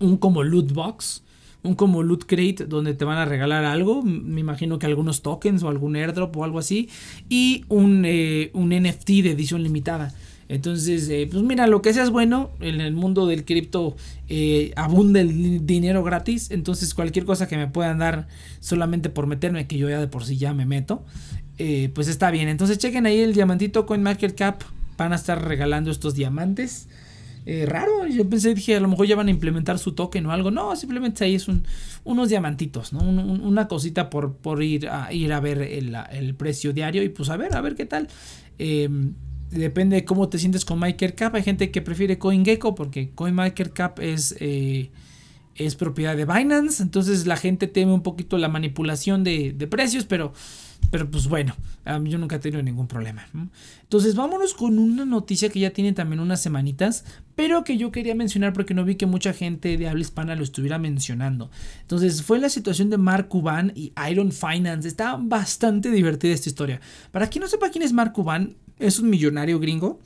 un 0.00 0.16
como 0.16 0.42
loot 0.42 0.72
box, 0.72 1.22
un 1.62 1.74
como 1.74 2.02
loot 2.02 2.24
crate 2.24 2.66
donde 2.66 2.94
te 2.94 3.04
van 3.04 3.18
a 3.18 3.24
regalar 3.24 3.64
algo, 3.64 4.02
me 4.02 4.40
imagino 4.40 4.78
que 4.78 4.86
algunos 4.86 5.22
tokens 5.22 5.62
o 5.62 5.68
algún 5.68 5.94
airdrop 5.96 6.36
o 6.36 6.44
algo 6.44 6.58
así, 6.58 6.88
y 7.28 7.64
un, 7.68 8.04
eh, 8.04 8.50
un 8.54 8.70
NFT 8.70 9.22
de 9.22 9.30
edición 9.32 9.62
limitada. 9.62 10.12
Entonces, 10.48 11.08
eh, 11.10 11.28
pues 11.30 11.44
mira, 11.44 11.68
lo 11.68 11.80
que 11.80 11.94
sea 11.94 12.02
es 12.02 12.10
bueno, 12.10 12.50
en 12.60 12.80
el 12.80 12.92
mundo 12.92 13.26
del 13.28 13.44
cripto 13.44 13.94
eh, 14.28 14.72
abunda 14.74 15.20
el 15.20 15.64
dinero 15.64 16.02
gratis, 16.02 16.50
entonces 16.50 16.92
cualquier 16.92 17.24
cosa 17.24 17.46
que 17.46 17.56
me 17.56 17.68
puedan 17.68 17.98
dar 17.98 18.26
solamente 18.58 19.10
por 19.10 19.28
meterme, 19.28 19.68
que 19.68 19.78
yo 19.78 19.88
ya 19.88 20.00
de 20.00 20.08
por 20.08 20.24
sí 20.24 20.38
ya 20.38 20.52
me 20.52 20.66
meto, 20.66 21.04
pues 21.94 22.08
está 22.08 22.30
bien. 22.30 22.48
Entonces 22.48 22.78
chequen 22.78 23.04
ahí 23.06 23.20
el 23.20 23.34
diamantito 23.34 23.84
CoinMarketCap, 23.84 24.62
van 24.96 25.12
a 25.12 25.16
estar 25.16 25.46
regalando 25.46 25.90
estos 25.90 26.14
diamantes. 26.14 26.88
Eh, 27.46 27.66
raro. 27.66 28.06
Yo 28.06 28.28
pensé, 28.28 28.54
dije, 28.54 28.76
a 28.76 28.80
lo 28.80 28.88
mejor 28.88 29.06
ya 29.06 29.16
van 29.16 29.28
a 29.28 29.30
implementar 29.30 29.78
su 29.78 29.92
token 29.92 30.26
o 30.26 30.32
algo. 30.32 30.50
No, 30.50 30.74
simplemente 30.76 31.24
ahí 31.24 31.34
es 31.34 31.48
un, 31.48 31.64
unos 32.04 32.28
diamantitos, 32.28 32.92
¿no? 32.92 33.00
una 33.00 33.68
cosita 33.68 34.10
por, 34.10 34.36
por 34.36 34.62
ir, 34.62 34.88
a, 34.88 35.12
ir 35.12 35.32
a 35.32 35.40
ver 35.40 35.62
el, 35.62 36.34
precio 36.34 36.72
diario 36.72 37.02
y 37.02 37.08
pues 37.08 37.28
a 37.30 37.36
ver, 37.36 37.54
a 37.54 37.60
ver 37.60 37.74
qué 37.74 37.86
tal. 37.86 38.08
Em, 38.58 39.14
depende 39.50 39.96
de 39.96 40.04
cómo 40.04 40.28
te 40.28 40.38
sientes 40.38 40.64
con 40.64 40.78
MakerCap. 40.78 41.34
Hay 41.34 41.42
gente 41.42 41.70
que 41.70 41.82
prefiere 41.82 42.18
CoinGecko 42.18 42.74
porque 42.74 43.10
CoinMarketCap 43.14 44.00
es, 44.00 44.36
eh, 44.40 44.90
es 45.54 45.76
propiedad 45.76 46.16
de 46.16 46.24
Binance. 46.24 46.82
Entonces 46.82 47.26
la 47.26 47.36
gente 47.36 47.66
teme 47.66 47.92
un 47.92 48.02
poquito 48.02 48.38
la 48.38 48.48
manipulación 48.48 49.24
de 49.24 49.68
precios, 49.70 50.04
pero 50.04 50.32
pero 50.90 51.10
pues 51.10 51.28
bueno, 51.28 51.54
yo 52.04 52.18
nunca 52.18 52.36
he 52.36 52.38
tenido 52.38 52.62
ningún 52.62 52.86
problema. 52.88 53.26
Entonces 53.82 54.14
vámonos 54.14 54.54
con 54.54 54.78
una 54.78 55.04
noticia 55.04 55.48
que 55.48 55.60
ya 55.60 55.70
tiene 55.70 55.92
también 55.92 56.20
unas 56.20 56.42
semanitas, 56.42 57.04
pero 57.36 57.64
que 57.64 57.76
yo 57.76 57.92
quería 57.92 58.14
mencionar 58.14 58.52
porque 58.52 58.74
no 58.74 58.84
vi 58.84 58.96
que 58.96 59.06
mucha 59.06 59.32
gente 59.32 59.76
de 59.76 59.88
habla 59.88 60.00
hispana 60.02 60.34
lo 60.34 60.42
estuviera 60.42 60.78
mencionando. 60.78 61.50
Entonces 61.82 62.22
fue 62.22 62.38
la 62.38 62.48
situación 62.48 62.90
de 62.90 62.98
Mark 62.98 63.28
Cuban 63.28 63.72
y 63.74 63.92
Iron 64.10 64.32
Finance. 64.32 64.88
Está 64.88 65.16
bastante 65.16 65.90
divertida 65.90 66.32
esta 66.32 66.48
historia. 66.48 66.80
Para 67.12 67.28
quien 67.28 67.42
no 67.42 67.48
sepa 67.48 67.70
quién 67.70 67.84
es 67.84 67.92
Mark 67.92 68.12
Cuban, 68.12 68.56
es 68.78 68.98
un 68.98 69.10
millonario 69.10 69.60
gringo. 69.60 70.00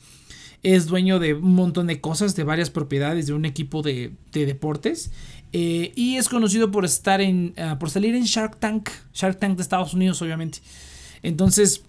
Es 0.64 0.86
dueño 0.86 1.20
de 1.20 1.34
un 1.34 1.54
montón 1.54 1.86
de 1.86 2.00
cosas, 2.00 2.34
de 2.34 2.42
varias 2.42 2.70
propiedades, 2.70 3.28
de 3.28 3.34
un 3.34 3.44
equipo 3.44 3.82
de, 3.82 4.12
de 4.32 4.46
deportes. 4.46 5.12
Eh, 5.52 5.92
y 5.94 6.16
es 6.16 6.28
conocido 6.28 6.72
por 6.72 6.84
estar 6.84 7.20
en. 7.20 7.54
Ah, 7.56 7.78
por 7.78 7.88
salir 7.88 8.16
en 8.16 8.24
Shark 8.24 8.58
Tank. 8.58 8.90
Shark 9.12 9.38
Tank 9.38 9.56
de 9.56 9.62
Estados 9.62 9.94
Unidos, 9.94 10.20
obviamente. 10.20 10.58
Entonces. 11.22 11.84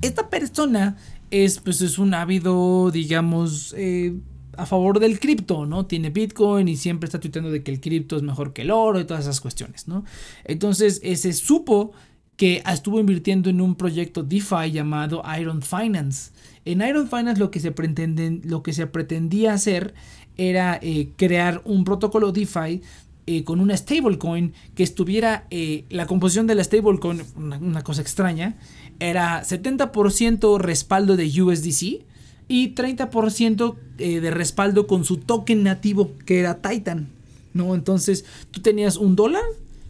Esta 0.00 0.30
persona 0.30 0.96
es. 1.30 1.60
Pues 1.60 1.82
es 1.82 1.98
un 1.98 2.14
ávido. 2.14 2.90
digamos. 2.90 3.74
Eh, 3.76 4.14
a 4.56 4.66
favor 4.66 4.98
del 4.98 5.20
cripto, 5.20 5.66
¿no? 5.66 5.86
Tiene 5.86 6.10
Bitcoin 6.10 6.66
y 6.66 6.76
siempre 6.76 7.06
está 7.06 7.20
tuiteando 7.20 7.48
de 7.48 7.62
que 7.62 7.70
el 7.70 7.80
cripto 7.80 8.16
es 8.16 8.22
mejor 8.22 8.52
que 8.52 8.62
el 8.62 8.72
oro 8.72 8.98
y 8.98 9.04
todas 9.04 9.22
esas 9.22 9.40
cuestiones, 9.40 9.86
¿no? 9.86 10.04
Entonces, 10.44 11.00
se 11.00 11.32
supo 11.32 11.92
que 12.36 12.62
estuvo 12.66 12.98
invirtiendo 12.98 13.50
en 13.50 13.60
un 13.60 13.76
proyecto 13.76 14.24
DeFi 14.24 14.72
llamado 14.72 15.22
Iron 15.38 15.62
Finance. 15.62 16.32
En 16.68 16.82
Iron 16.82 17.08
Finance 17.08 17.40
lo 17.40 17.50
que 17.50 17.60
se, 17.60 18.86
pretendía 18.86 19.54
hacer 19.54 19.94
era 20.36 20.78
eh, 20.82 21.08
crear 21.16 21.62
un 21.64 21.82
protocolo 21.82 22.30
DeFi 22.30 22.82
eh, 23.26 23.42
con 23.44 23.60
una 23.60 23.74
stablecoin 23.74 24.52
que 24.74 24.82
estuviera, 24.82 25.46
eh, 25.50 25.86
la 25.88 26.06
composición 26.06 26.46
de 26.46 26.54
la 26.54 26.62
stablecoin, 26.62 27.22
una, 27.36 27.82
cosa 27.82 28.02
extraña, 28.02 28.58
era 29.00 29.42
70% 29.44 30.58
respaldo 30.58 31.16
de 31.16 31.42
USDC 31.42 32.04
y 32.48 32.74
30% 32.74 33.74
de 33.96 34.30
respaldo 34.30 34.86
con 34.86 35.06
su 35.06 35.16
token 35.16 35.62
nativo 35.62 36.10
que 36.26 36.38
era 36.38 36.60
Titan. 36.60 37.08
¿no? 37.54 37.74
Entonces 37.74 38.26
tú 38.50 38.60
tenías 38.60 38.98
un 38.98 39.16
dólar, 39.16 39.44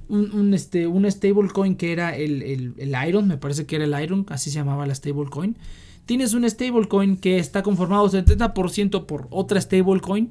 un, 0.09 0.55
este, 0.55 0.87
un 0.87 1.11
stablecoin 1.11 1.75
que 1.75 1.91
era 1.91 2.17
el, 2.17 2.73
el, 2.79 2.97
Iron, 3.09 3.27
me 3.27 3.37
parece 3.37 3.67
que 3.67 3.75
era 3.75 3.85
el 3.85 4.01
Iron, 4.01 4.27
así 4.29 4.51
se 4.51 4.61
llamaba 4.61 4.87
la 4.87 4.95
stablecoin. 4.95 5.57
Tienes 6.09 6.33
un 6.33 6.49
stablecoin 6.49 7.19
que 7.19 7.39
está 7.39 7.63
conformado 7.63 8.09
70% 8.09 9.05
por 9.05 9.29
otra 9.31 9.61
stablecoin 9.61 10.31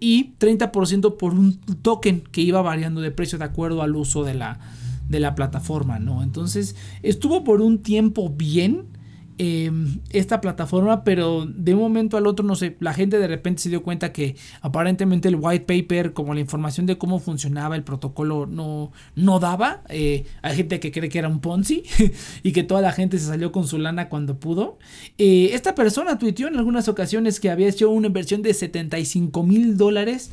y 0.00 0.32
30% 0.38 1.18
por 1.18 1.34
un 1.34 1.60
token 1.60 2.22
que 2.22 2.40
iba 2.40 2.62
variando 2.62 3.02
de 3.02 3.10
precio 3.10 3.36
de 3.36 3.44
acuerdo 3.44 3.82
al 3.82 3.96
uso 3.96 4.24
de 4.24 4.32
la, 4.32 4.60
de 5.10 5.20
la 5.20 5.34
plataforma, 5.34 5.98
¿no? 5.98 6.22
Entonces 6.22 6.74
estuvo 7.02 7.44
por 7.44 7.60
un 7.60 7.82
tiempo 7.82 8.30
bien 8.30 8.86
Em, 9.42 10.00
esta 10.10 10.42
plataforma, 10.42 11.02
pero 11.02 11.46
de 11.46 11.72
un 11.72 11.80
momento 11.80 12.18
al 12.18 12.26
otro, 12.26 12.44
no 12.44 12.56
sé, 12.56 12.76
la 12.78 12.92
gente 12.92 13.18
de 13.18 13.26
repente 13.26 13.62
se 13.62 13.70
dio 13.70 13.82
cuenta 13.82 14.12
que 14.12 14.36
aparentemente 14.60 15.28
el 15.28 15.36
white 15.36 15.64
paper, 15.64 16.12
como 16.12 16.34
la 16.34 16.40
información 16.40 16.84
de 16.84 16.98
cómo 16.98 17.18
funcionaba 17.20 17.74
el 17.74 17.82
protocolo, 17.82 18.44
no, 18.44 18.92
no 19.14 19.38
daba. 19.38 19.80
Eh, 19.88 20.26
hay 20.42 20.56
gente 20.56 20.78
que 20.78 20.92
cree 20.92 21.08
que 21.08 21.18
era 21.18 21.28
un 21.28 21.40
Ponzi 21.40 21.84
y 22.42 22.52
que 22.52 22.64
toda 22.64 22.82
la 22.82 22.92
gente 22.92 23.18
se 23.18 23.28
salió 23.28 23.50
con 23.50 23.66
su 23.66 23.78
lana 23.78 24.10
cuando 24.10 24.38
pudo. 24.38 24.78
Eh, 25.16 25.52
esta 25.54 25.74
persona 25.74 26.18
tuiteó 26.18 26.46
en 26.46 26.58
algunas 26.58 26.88
ocasiones 26.88 27.40
que 27.40 27.48
había 27.48 27.68
hecho 27.68 27.88
una 27.88 28.08
inversión 28.08 28.42
de 28.42 28.52
75 28.52 29.42
mil 29.42 29.78
dólares. 29.78 30.32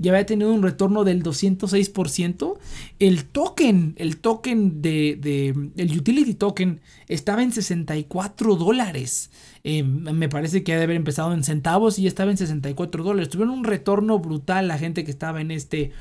Ya 0.00 0.12
había 0.12 0.24
tenido 0.24 0.52
un 0.52 0.62
retorno 0.62 1.04
del 1.04 1.22
206%. 1.22 2.58
El 2.98 3.26
token, 3.26 3.94
el 3.98 4.16
token 4.16 4.80
de, 4.80 5.70
el 5.76 5.98
utility 5.98 6.32
token 6.32 6.80
estaba 7.06 7.42
en 7.42 7.52
64 7.52 8.56
dólares. 8.56 9.30
Eh, 9.62 9.82
me 9.82 10.30
parece 10.30 10.64
que 10.64 10.72
ha 10.72 10.78
de 10.78 10.84
haber 10.84 10.96
empezado 10.96 11.34
en 11.34 11.44
centavos 11.44 11.98
y 11.98 12.06
estaba 12.06 12.30
en 12.30 12.38
64 12.38 13.04
dólares. 13.04 13.28
Tuvieron 13.28 13.52
un 13.52 13.64
retorno 13.64 14.18
brutal 14.18 14.68
la 14.68 14.78
gente 14.78 15.04
que 15.04 15.10
estaba 15.10 15.42
en 15.42 15.50
este, 15.50 15.92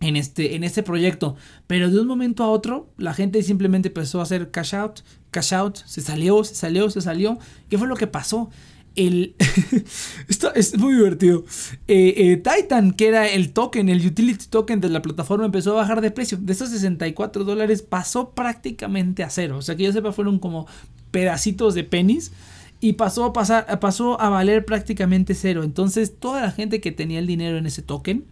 en 0.00 0.16
este, 0.16 0.54
en 0.54 0.62
este 0.62 0.82
proyecto. 0.82 1.36
Pero 1.66 1.90
de 1.90 1.98
un 1.98 2.06
momento 2.06 2.44
a 2.44 2.50
otro, 2.50 2.90
la 2.98 3.14
gente 3.14 3.42
simplemente 3.42 3.88
empezó 3.88 4.20
a 4.20 4.24
hacer 4.24 4.50
cash 4.50 4.74
out, 4.74 5.00
cash 5.30 5.54
out, 5.54 5.78
se 5.86 6.02
salió, 6.02 6.44
se 6.44 6.54
salió, 6.54 6.90
se 6.90 7.00
salió. 7.00 7.38
¿Qué 7.70 7.78
fue 7.78 7.88
lo 7.88 7.96
que 7.96 8.06
pasó? 8.06 8.50
El... 8.96 9.34
Esto 10.28 10.52
es 10.54 10.76
muy 10.76 10.94
divertido. 10.94 11.44
Eh, 11.86 12.14
eh, 12.16 12.36
Titan, 12.36 12.92
que 12.92 13.08
era 13.08 13.28
el 13.28 13.52
token, 13.52 13.88
el 13.88 14.04
utility 14.04 14.46
token 14.46 14.80
de 14.80 14.88
la 14.88 15.02
plataforma, 15.02 15.44
empezó 15.44 15.72
a 15.72 15.82
bajar 15.82 16.00
de 16.00 16.10
precio. 16.10 16.38
De 16.40 16.52
esos 16.52 16.70
64 16.70 17.44
dólares 17.44 17.82
pasó 17.82 18.30
prácticamente 18.30 19.22
a 19.22 19.30
cero. 19.30 19.58
O 19.58 19.62
sea 19.62 19.76
que 19.76 19.84
yo 19.84 19.92
sepa, 19.92 20.12
fueron 20.12 20.38
como 20.38 20.66
pedacitos 21.10 21.74
de 21.74 21.84
pennies. 21.84 22.32
Y 22.78 22.94
pasó 22.94 23.24
a, 23.24 23.32
pasar, 23.32 23.80
pasó 23.80 24.20
a 24.20 24.28
valer 24.28 24.64
prácticamente 24.64 25.34
cero. 25.34 25.62
Entonces 25.62 26.14
toda 26.18 26.42
la 26.42 26.50
gente 26.50 26.80
que 26.80 26.92
tenía 26.92 27.18
el 27.18 27.26
dinero 27.26 27.56
en 27.56 27.66
ese 27.66 27.82
token, 27.82 28.24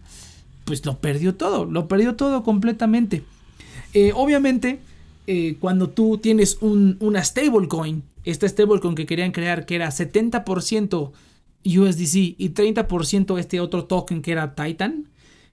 pues 0.65 0.85
lo 0.85 0.99
perdió 0.99 1.35
todo. 1.35 1.65
Lo 1.65 1.87
perdió 1.87 2.15
todo 2.15 2.43
completamente. 2.43 3.23
Eh, 3.93 4.11
obviamente, 4.13 4.79
cuando 5.59 5.89
tú 5.89 6.19
tienes 6.19 6.59
un, 6.61 6.97
una 6.99 7.23
stablecoin 7.23 8.03
este 8.25 8.49
stablecoin 8.49 8.95
que 8.95 9.05
querían 9.05 9.31
crear, 9.31 9.65
que 9.65 9.75
era 9.75 9.87
70% 9.89 11.11
USDC 11.63 12.15
y 12.37 12.53
30% 12.53 13.39
este 13.39 13.59
otro 13.59 13.85
token 13.85 14.21
que 14.21 14.31
era 14.31 14.55
Titan. 14.55 15.09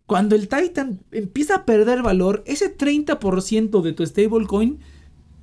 Cuando 0.06 0.34
el 0.34 0.48
Titan 0.48 1.00
empieza 1.10 1.56
a 1.56 1.64
perder 1.64 2.02
valor, 2.02 2.42
ese 2.46 2.76
30% 2.76 3.82
de 3.82 3.92
tu 3.92 4.04
stablecoin 4.04 4.80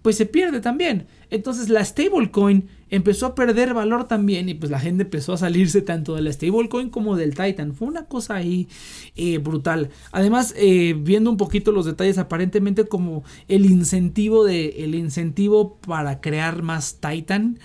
pues 0.01 0.17
se 0.17 0.25
pierde 0.25 0.61
también. 0.61 1.07
Entonces 1.29 1.69
la 1.69 1.83
stablecoin 1.83 2.67
empezó 2.89 3.27
a 3.27 3.35
perder 3.35 3.73
valor 3.73 4.07
también 4.07 4.49
y 4.49 4.53
pues 4.53 4.71
la 4.71 4.79
gente 4.79 5.03
empezó 5.03 5.33
a 5.33 5.37
salirse 5.37 5.81
tanto 5.81 6.15
de 6.15 6.21
la 6.21 6.31
stablecoin 6.31 6.89
como 6.89 7.15
del 7.15 7.35
Titan. 7.35 7.73
Fue 7.73 7.87
una 7.87 8.05
cosa 8.05 8.35
ahí 8.35 8.67
eh, 9.15 9.37
brutal. 9.37 9.89
Además, 10.11 10.53
eh, 10.57 10.95
viendo 10.99 11.29
un 11.29 11.37
poquito 11.37 11.71
los 11.71 11.85
detalles, 11.85 12.17
aparentemente 12.17 12.85
como 12.85 13.23
el 13.47 13.65
incentivo 13.65 14.43
de 14.43 14.83
el 14.83 14.95
incentivo 14.95 15.77
para 15.77 16.21
crear 16.21 16.63
más 16.63 16.99
Titan. 16.99 17.59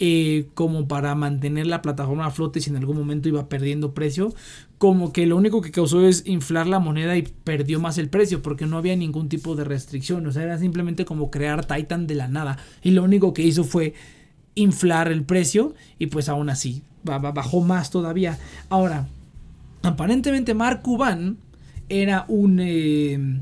Eh, 0.00 0.48
como 0.54 0.88
para 0.88 1.14
mantener 1.14 1.68
la 1.68 1.80
plataforma 1.80 2.26
a 2.26 2.32
flote 2.32 2.60
si 2.60 2.68
en 2.68 2.74
algún 2.74 2.96
momento 2.96 3.28
iba 3.28 3.48
perdiendo 3.48 3.94
precio, 3.94 4.34
como 4.76 5.12
que 5.12 5.24
lo 5.24 5.36
único 5.36 5.60
que 5.60 5.70
causó 5.70 6.04
es 6.04 6.26
inflar 6.26 6.66
la 6.66 6.80
moneda 6.80 7.16
y 7.16 7.22
perdió 7.22 7.78
más 7.78 7.96
el 7.98 8.10
precio 8.10 8.42
porque 8.42 8.66
no 8.66 8.76
había 8.76 8.96
ningún 8.96 9.28
tipo 9.28 9.54
de 9.54 9.62
restricción, 9.62 10.26
o 10.26 10.32
sea, 10.32 10.42
era 10.42 10.58
simplemente 10.58 11.04
como 11.04 11.30
crear 11.30 11.64
Titan 11.64 12.08
de 12.08 12.16
la 12.16 12.26
nada 12.26 12.58
y 12.82 12.90
lo 12.90 13.04
único 13.04 13.32
que 13.32 13.42
hizo 13.42 13.62
fue 13.62 13.94
inflar 14.54 15.10
el 15.10 15.24
precio 15.24 15.74
y 15.98 16.06
pues 16.06 16.28
aún 16.28 16.50
así 16.50 16.82
bajó 17.02 17.60
más 17.60 17.90
todavía. 17.90 18.38
Ahora, 18.68 19.06
aparentemente 19.82 20.54
Mark 20.54 20.82
Cuban 20.82 21.36
era 21.88 22.24
un... 22.28 22.60
Eh, 22.60 23.40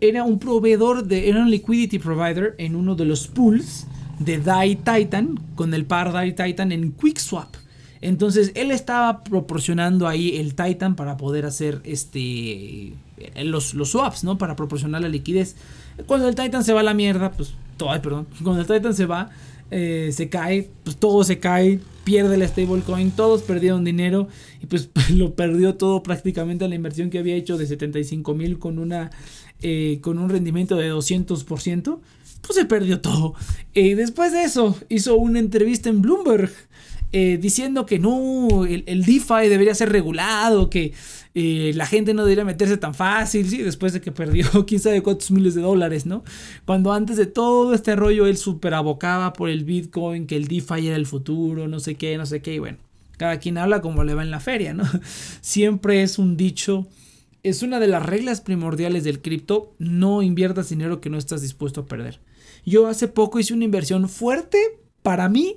era 0.00 0.24
un 0.24 0.38
proveedor 0.38 1.04
de... 1.04 1.28
Era 1.28 1.40
un 1.40 1.50
liquidity 1.50 1.98
provider 1.98 2.54
en 2.58 2.74
uno 2.74 2.94
de 2.94 3.04
los 3.04 3.28
pools 3.28 3.86
de 4.18 4.38
DAI 4.38 4.76
Titan 4.76 5.40
con 5.54 5.72
el 5.74 5.84
par 5.84 6.12
DAI 6.12 6.34
Titan 6.34 6.72
en 6.72 6.90
QuickSwap. 6.90 7.56
Entonces 8.00 8.50
él 8.56 8.72
estaba 8.72 9.22
proporcionando 9.22 10.08
ahí 10.08 10.36
el 10.36 10.54
Titan 10.54 10.96
para 10.96 11.16
poder 11.16 11.46
hacer 11.46 11.80
este 11.84 12.94
los, 13.36 13.74
los 13.74 13.90
swaps, 13.90 14.24
¿no? 14.24 14.38
Para 14.38 14.56
proporcionar 14.56 15.02
la 15.02 15.08
liquidez. 15.08 15.54
Cuando 16.06 16.28
el 16.28 16.34
Titan 16.34 16.64
se 16.64 16.72
va 16.72 16.80
a 16.80 16.82
la 16.82 16.94
mierda, 16.94 17.30
pues 17.30 17.54
todo, 17.76 17.90
perdón, 18.02 18.26
cuando 18.42 18.60
el 18.62 18.66
Titan 18.66 18.94
se 18.94 19.06
va, 19.06 19.30
eh, 19.74 20.10
se 20.12 20.28
cae, 20.28 20.68
pues 20.84 20.96
todo 20.96 21.24
se 21.24 21.38
cae, 21.38 21.80
pierde 22.04 22.34
el 22.34 22.46
stablecoin, 22.46 23.10
todos 23.10 23.40
perdieron 23.40 23.84
dinero 23.84 24.28
y 24.60 24.66
pues 24.66 24.90
lo 25.10 25.34
perdió 25.34 25.76
todo 25.76 26.02
prácticamente 26.02 26.68
la 26.68 26.74
inversión 26.74 27.08
que 27.08 27.18
había 27.18 27.36
hecho 27.36 27.56
de 27.56 27.66
75 27.66 28.34
mil 28.34 28.58
con 28.58 28.78
una 28.78 29.10
eh, 29.62 30.00
con 30.02 30.18
un 30.18 30.28
rendimiento 30.28 30.76
de 30.76 30.92
200%, 30.92 32.00
pues 32.42 32.54
se 32.54 32.66
perdió 32.66 33.00
todo. 33.00 33.34
Y 33.72 33.94
después 33.94 34.32
de 34.32 34.42
eso 34.42 34.76
hizo 34.90 35.16
una 35.16 35.38
entrevista 35.38 35.88
en 35.88 36.02
Bloomberg 36.02 36.50
eh, 37.12 37.38
diciendo 37.40 37.86
que 37.86 37.98
no, 37.98 38.66
el, 38.66 38.84
el, 38.86 39.04
DeFi 39.04 39.48
debería 39.48 39.74
ser 39.74 39.90
regulado, 39.90 40.68
que 40.68 40.92
la 41.34 41.86
gente 41.86 42.12
no 42.12 42.24
debería 42.24 42.44
meterse 42.44 42.76
tan 42.76 42.94
fácil, 42.94 43.48
sí, 43.48 43.62
después 43.62 43.92
de 43.92 44.00
que 44.00 44.12
perdió 44.12 44.46
quién 44.66 44.80
sabe 44.80 45.02
cuántos 45.02 45.30
miles 45.30 45.54
de 45.54 45.62
dólares, 45.62 46.04
¿no? 46.04 46.24
Cuando 46.66 46.92
antes 46.92 47.16
de 47.16 47.26
todo 47.26 47.74
este 47.74 47.96
rollo 47.96 48.26
él 48.26 48.36
super 48.36 48.74
abocaba 48.74 49.32
por 49.32 49.48
el 49.48 49.64
Bitcoin, 49.64 50.26
que 50.26 50.36
el 50.36 50.46
DeFi 50.46 50.88
era 50.88 50.96
el 50.96 51.06
futuro, 51.06 51.68
no 51.68 51.80
sé 51.80 51.94
qué, 51.94 52.18
no 52.18 52.26
sé 52.26 52.42
qué, 52.42 52.54
y 52.54 52.58
bueno, 52.58 52.78
cada 53.16 53.38
quien 53.38 53.56
habla 53.56 53.80
como 53.80 54.04
le 54.04 54.14
va 54.14 54.22
en 54.22 54.30
la 54.30 54.40
feria, 54.40 54.74
¿no? 54.74 54.84
Siempre 55.40 56.02
es 56.02 56.18
un 56.18 56.36
dicho, 56.36 56.86
es 57.42 57.62
una 57.62 57.80
de 57.80 57.88
las 57.88 58.04
reglas 58.04 58.40
primordiales 58.40 59.04
del 59.04 59.22
cripto, 59.22 59.74
no 59.78 60.22
inviertas 60.22 60.68
dinero 60.68 61.00
que 61.00 61.10
no 61.10 61.18
estás 61.18 61.40
dispuesto 61.40 61.82
a 61.82 61.86
perder. 61.86 62.20
Yo 62.64 62.86
hace 62.86 63.08
poco 63.08 63.40
hice 63.40 63.54
una 63.54 63.64
inversión 63.64 64.08
fuerte 64.08 64.58
para 65.02 65.28
mí, 65.28 65.56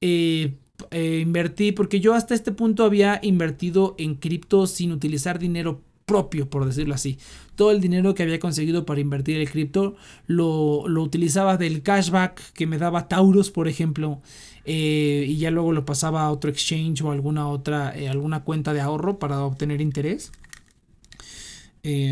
eh, 0.00 0.54
eh, 0.90 1.20
invertí, 1.20 1.72
porque 1.72 2.00
yo 2.00 2.14
hasta 2.14 2.34
este 2.34 2.52
punto 2.52 2.84
había 2.84 3.18
invertido 3.22 3.94
en 3.98 4.14
cripto 4.14 4.66
sin 4.66 4.92
utilizar 4.92 5.38
dinero 5.38 5.82
propio, 6.06 6.48
por 6.48 6.64
decirlo 6.64 6.94
así. 6.94 7.18
Todo 7.56 7.72
el 7.72 7.80
dinero 7.80 8.14
que 8.14 8.22
había 8.22 8.38
conseguido 8.38 8.86
para 8.86 9.00
invertir 9.00 9.40
en 9.40 9.46
cripto 9.46 9.96
lo, 10.26 10.82
utilizaba 10.84 11.56
del 11.56 11.82
cashback 11.82 12.52
que 12.52 12.66
me 12.66 12.78
daba 12.78 13.08
Tauros, 13.08 13.50
por 13.50 13.68
ejemplo, 13.68 14.22
eh, 14.64 15.26
y 15.28 15.36
ya 15.38 15.50
luego 15.50 15.72
lo 15.72 15.84
pasaba 15.84 16.22
a 16.22 16.30
otro 16.30 16.50
exchange 16.50 17.02
o 17.02 17.10
alguna 17.10 17.48
otra, 17.48 17.98
eh, 17.98 18.08
alguna 18.08 18.44
cuenta 18.44 18.72
de 18.72 18.80
ahorro 18.80 19.18
para 19.18 19.44
obtener 19.44 19.80
interés. 19.80 20.32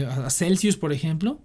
a 0.08 0.30
Celsius, 0.30 0.76
por 0.76 0.92
ejemplo. 0.92 1.40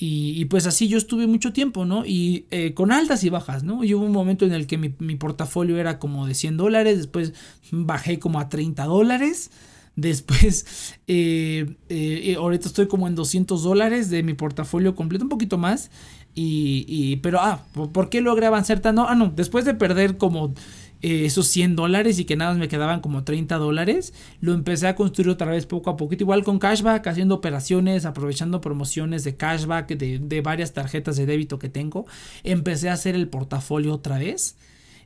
Y, 0.00 0.44
pues 0.44 0.64
así 0.66 0.86
yo 0.86 0.96
estuve 0.96 1.26
mucho 1.26 1.52
tiempo, 1.52 1.84
¿no? 1.84 2.06
Y 2.06 2.46
eh, 2.52 2.72
con 2.72 2.92
altas 2.92 3.24
y 3.24 3.30
bajas, 3.30 3.64
¿no? 3.64 3.82
Y 3.82 3.94
hubo 3.94 4.04
un 4.04 4.12
momento 4.12 4.44
en 4.44 4.52
el 4.52 4.68
que 4.68 4.78
mi, 4.78 5.16
portafolio 5.16 5.76
era 5.76 5.98
como 5.98 6.28
de 6.28 6.34
100 6.34 6.56
dólares, 6.56 6.98
después 6.98 7.34
bajé 7.72 8.20
como 8.20 8.38
a 8.38 8.48
30 8.48 8.84
dólares, 8.84 9.50
después 9.96 10.94
eh, 11.08 11.74
eh, 11.88 12.36
ahorita 12.38 12.68
estoy 12.68 12.86
como 12.86 13.08
en 13.08 13.16
200 13.16 13.60
dólares 13.64 14.08
de 14.08 14.22
mi 14.22 14.34
portafolio 14.34 14.94
completo, 14.94 15.24
un 15.24 15.30
poquito 15.30 15.58
más. 15.58 15.90
Y, 16.32 16.84
y 16.86 17.16
pero, 17.16 17.40
ah, 17.40 17.64
¿por 17.72 18.08
qué 18.08 18.20
logré 18.20 18.46
avanzar 18.46 18.78
tanto? 18.78 19.04
Ah, 19.08 19.16
no, 19.16 19.32
después 19.34 19.64
de 19.64 19.74
perder 19.74 20.16
como 20.16 20.54
eh, 21.00 21.26
esos 21.26 21.46
100 21.46 21.76
dólares 21.76 22.18
y 22.18 22.24
que 22.24 22.36
nada 22.36 22.50
más 22.50 22.58
me 22.58 22.68
quedaban 22.68 23.00
como 23.00 23.24
30 23.24 23.56
dólares. 23.56 24.12
Lo 24.40 24.52
empecé 24.52 24.88
a 24.88 24.96
construir 24.96 25.28
otra 25.30 25.50
vez 25.50 25.66
poco 25.66 25.90
a 25.90 25.96
poquito, 25.96 26.24
igual 26.24 26.44
con 26.44 26.58
cashback, 26.58 27.06
haciendo 27.06 27.36
operaciones, 27.36 28.04
aprovechando 28.04 28.60
promociones 28.60 29.24
de 29.24 29.36
cashback 29.36 29.88
de, 29.96 30.40
varias 30.40 30.72
tarjetas 30.72 31.16
de 31.16 31.26
débito 31.26 31.58
que 31.58 31.68
tengo. 31.68 32.06
Empecé 32.42 32.88
a 32.88 32.94
hacer 32.94 33.14
el 33.14 33.28
portafolio 33.28 33.94
otra 33.94 34.18
vez. 34.18 34.56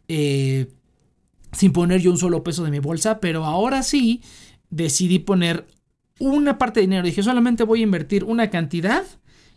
Eh, 0.09 0.73
sin 1.53 1.73
poner 1.73 2.01
yo 2.01 2.11
un 2.11 2.19
solo 2.19 2.43
peso 2.43 2.65
de 2.65 2.71
mi 2.71 2.79
bolsa, 2.79 3.21
pero 3.21 3.45
ahora 3.45 3.83
sí 3.83 4.23
decidí 4.71 5.19
poner 5.19 5.67
una 6.19 6.57
parte 6.57 6.81
de 6.81 6.87
dinero. 6.87 7.05
Dije, 7.05 7.23
solamente 7.23 7.65
voy 7.65 7.81
a 7.81 7.83
invertir 7.85 8.25
una 8.25 8.49
cantidad 8.49 9.05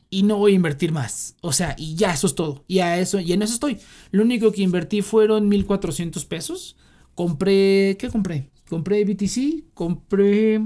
y 0.09 0.23
no 0.23 0.37
voy 0.37 0.53
a 0.53 0.55
invertir 0.55 0.91
más. 0.91 1.35
O 1.41 1.51
sea, 1.51 1.75
y 1.77 1.95
ya 1.95 2.13
eso 2.13 2.27
es 2.27 2.35
todo. 2.35 2.63
Y 2.67 2.79
a 2.79 2.99
eso 2.99 3.19
y 3.19 3.33
en 3.33 3.41
eso 3.41 3.53
estoy. 3.53 3.79
Lo 4.11 4.23
único 4.23 4.51
que 4.51 4.61
invertí 4.61 5.01
fueron 5.01 5.49
1400 5.49 6.25
pesos. 6.25 6.75
Compré, 7.15 7.95
¿qué 7.99 8.09
compré? 8.09 8.49
Compré 8.67 9.05
BTC, 9.05 9.73
compré 9.73 10.61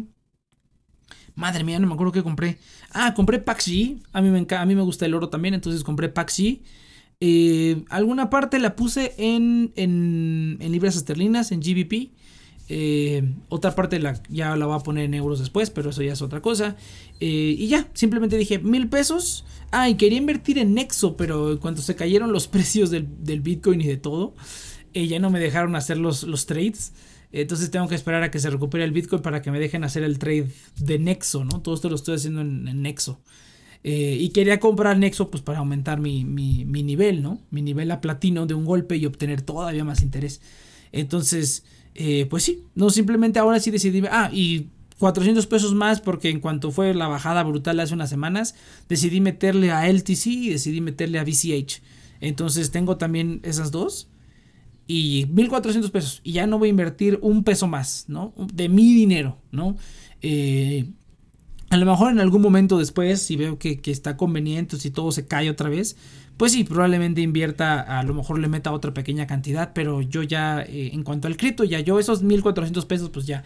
Madre 1.39 1.63
mía, 1.63 1.79
no 1.79 1.87
me 1.87 1.93
acuerdo 1.93 2.11
qué 2.11 2.21
compré. 2.21 2.59
Ah, 2.91 3.13
compré 3.13 3.39
PaxG. 3.39 4.01
A 4.11 4.21
mí 4.21 4.29
me, 4.29 4.45
a 4.53 4.65
mí 4.65 4.75
me 4.75 4.81
gusta 4.81 5.05
el 5.05 5.13
oro 5.13 5.29
también, 5.29 5.53
entonces 5.53 5.85
compré 5.85 6.09
PaxG. 6.09 6.59
Eh, 7.21 7.85
alguna 7.89 8.29
parte 8.29 8.59
la 8.59 8.75
puse 8.75 9.15
en, 9.17 9.71
en, 9.77 10.57
en 10.59 10.71
libras 10.71 10.97
esterlinas, 10.97 11.53
en 11.53 11.61
GBP. 11.61 12.11
Eh, 12.71 13.33
otra 13.49 13.73
parte 13.73 13.97
la, 13.97 14.21
ya 14.29 14.55
la 14.55 14.67
voy 14.67 14.75
a 14.75 14.83
poner 14.83 15.05
en 15.05 15.15
euros 15.15 15.39
después, 15.39 15.71
pero 15.71 15.89
eso 15.89 16.03
ya 16.03 16.13
es 16.13 16.21
otra 16.21 16.41
cosa. 16.41 16.77
Eh, 17.19 17.55
y 17.57 17.67
ya, 17.67 17.89
simplemente 17.93 18.37
dije 18.37 18.59
mil 18.59 18.87
pesos. 18.87 19.43
Ah, 19.71 19.89
y 19.89 19.95
quería 19.95 20.19
invertir 20.19 20.59
en 20.59 20.75
Nexo, 20.75 21.17
pero 21.17 21.59
cuando 21.59 21.81
se 21.81 21.95
cayeron 21.95 22.31
los 22.31 22.47
precios 22.47 22.91
del, 22.91 23.41
Bitcoin 23.41 23.81
y 23.81 23.87
de 23.87 23.97
todo, 23.97 24.35
eh, 24.93 25.07
ya 25.07 25.19
no 25.19 25.31
me 25.31 25.39
dejaron 25.39 25.75
hacer 25.75 25.97
los, 25.97 26.23
los 26.23 26.45
trades. 26.45 26.93
Entonces 27.31 27.69
tengo 27.69 27.87
que 27.87 27.95
esperar 27.95 28.23
a 28.23 28.31
que 28.31 28.39
se 28.39 28.49
recupere 28.49 28.83
el 28.83 28.91
Bitcoin 28.91 29.21
para 29.21 29.41
que 29.41 29.51
me 29.51 29.59
dejen 29.59 29.83
hacer 29.83 30.03
el 30.03 30.17
trade 30.17 30.51
de 30.77 30.99
Nexo, 30.99 31.43
¿no? 31.43 31.61
Todo 31.61 31.75
esto 31.75 31.89
lo 31.89 31.95
estoy 31.95 32.15
haciendo 32.15 32.41
en, 32.41 32.81
Nexo. 32.81 33.21
y 33.83 34.29
quería 34.29 34.59
comprar 34.59 34.97
Nexo 34.97 35.29
pues 35.29 35.43
para 35.43 35.59
aumentar 35.59 35.99
mi, 35.99 36.25
mi 36.25 36.83
nivel, 36.83 37.21
¿no? 37.21 37.39
Mi 37.51 37.61
nivel 37.61 37.91
a 37.91 38.01
platino 38.01 38.47
de 38.47 38.55
un 38.55 38.65
golpe 38.65 38.97
y 38.97 39.05
obtener 39.05 39.41
todavía 39.41 39.83
más 39.83 40.03
interés. 40.03 40.39
Entonces... 40.91 41.63
Eh, 42.01 42.27
pues 42.29 42.43
sí, 42.43 42.63
no 42.75 42.89
simplemente 42.89 43.39
ahora 43.39 43.59
sí 43.59 43.71
decidí, 43.71 44.01
ah, 44.09 44.29
y 44.31 44.67
400 44.99 45.45
pesos 45.47 45.75
más 45.75 45.99
porque 45.99 46.29
en 46.29 46.39
cuanto 46.39 46.71
fue 46.71 46.93
la 46.93 47.09
bajada 47.09 47.43
brutal 47.43 47.77
hace 47.81 47.93
unas 47.93 48.09
semanas, 48.09 48.55
decidí 48.87 49.19
meterle 49.19 49.71
a 49.71 49.85
LTC 49.85 50.27
y 50.27 50.49
decidí 50.51 50.79
meterle 50.79 51.19
a 51.19 51.23
VCH. 51.23 51.81
Entonces 52.21 52.71
tengo 52.71 52.95
también 52.95 53.41
esas 53.43 53.71
dos. 53.71 54.07
Y 54.87 55.27
1400 55.31 55.91
pesos. 55.91 56.21
Y 56.23 56.31
ya 56.31 56.47
no 56.47 56.57
voy 56.57 56.69
a 56.69 56.71
invertir 56.71 57.19
un 57.21 57.43
peso 57.43 57.67
más, 57.67 58.05
¿no? 58.07 58.33
De 58.53 58.69
mi 58.69 58.93
dinero, 58.93 59.37
¿no? 59.51 59.75
Eh, 60.21 60.89
a 61.69 61.77
lo 61.77 61.85
mejor 61.85 62.11
en 62.11 62.19
algún 62.19 62.41
momento 62.41 62.77
después, 62.77 63.21
si 63.21 63.35
veo 63.35 63.59
que, 63.59 63.79
que, 63.79 63.91
está 63.91 64.17
conveniente, 64.17 64.77
si 64.77 64.91
todo 64.91 65.11
se 65.11 65.27
cae 65.27 65.49
otra 65.49 65.69
vez, 65.69 65.95
pues 66.37 66.53
sí, 66.53 66.63
probablemente 66.63 67.21
invierta, 67.21 67.81
a 67.81 68.01
lo 68.03 68.13
mejor 68.13 68.39
le 68.39 68.47
meta 68.47 68.71
otra 68.71 68.93
pequeña 68.93 69.27
cantidad, 69.27 69.71
pero 69.73 70.01
yo 70.01 70.23
ya, 70.23 70.61
eh, 70.61 70.91
en 70.93 71.03
cuanto 71.03 71.27
al 71.27 71.37
cripto, 71.37 71.63
ya 71.63 71.79
yo 71.79 71.99
esos 71.99 72.23
1400 72.23 72.85
pesos, 72.85 73.09
pues 73.09 73.27
ya 73.27 73.43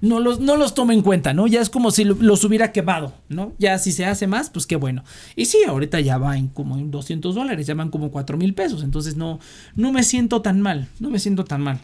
no 0.00 0.18
los, 0.20 0.40
no 0.40 0.56
los 0.56 0.74
tomo 0.74 0.92
en 0.92 1.02
cuenta, 1.02 1.34
¿no? 1.34 1.46
Ya 1.46 1.60
es 1.60 1.68
como 1.68 1.90
si 1.90 2.04
los 2.04 2.42
hubiera 2.44 2.72
quemado, 2.72 3.12
¿no? 3.28 3.52
Ya 3.58 3.78
si 3.78 3.92
se 3.92 4.06
hace 4.06 4.26
más, 4.26 4.50
pues 4.50 4.66
qué 4.66 4.76
bueno. 4.76 5.04
Y 5.36 5.44
sí, 5.44 5.58
ahorita 5.68 6.00
ya 6.00 6.16
va 6.18 6.38
en 6.38 6.48
como 6.48 6.78
en 6.78 6.90
200 6.90 7.34
dólares, 7.34 7.66
ya 7.66 7.74
van 7.74 7.90
como 7.90 8.10
4 8.10 8.36
mil 8.38 8.54
pesos, 8.54 8.82
entonces 8.82 9.16
no, 9.16 9.38
no 9.76 9.92
me 9.92 10.02
siento 10.02 10.40
tan 10.42 10.60
mal, 10.60 10.88
no 10.98 11.10
me 11.10 11.18
siento 11.18 11.44
tan 11.44 11.60
mal. 11.60 11.80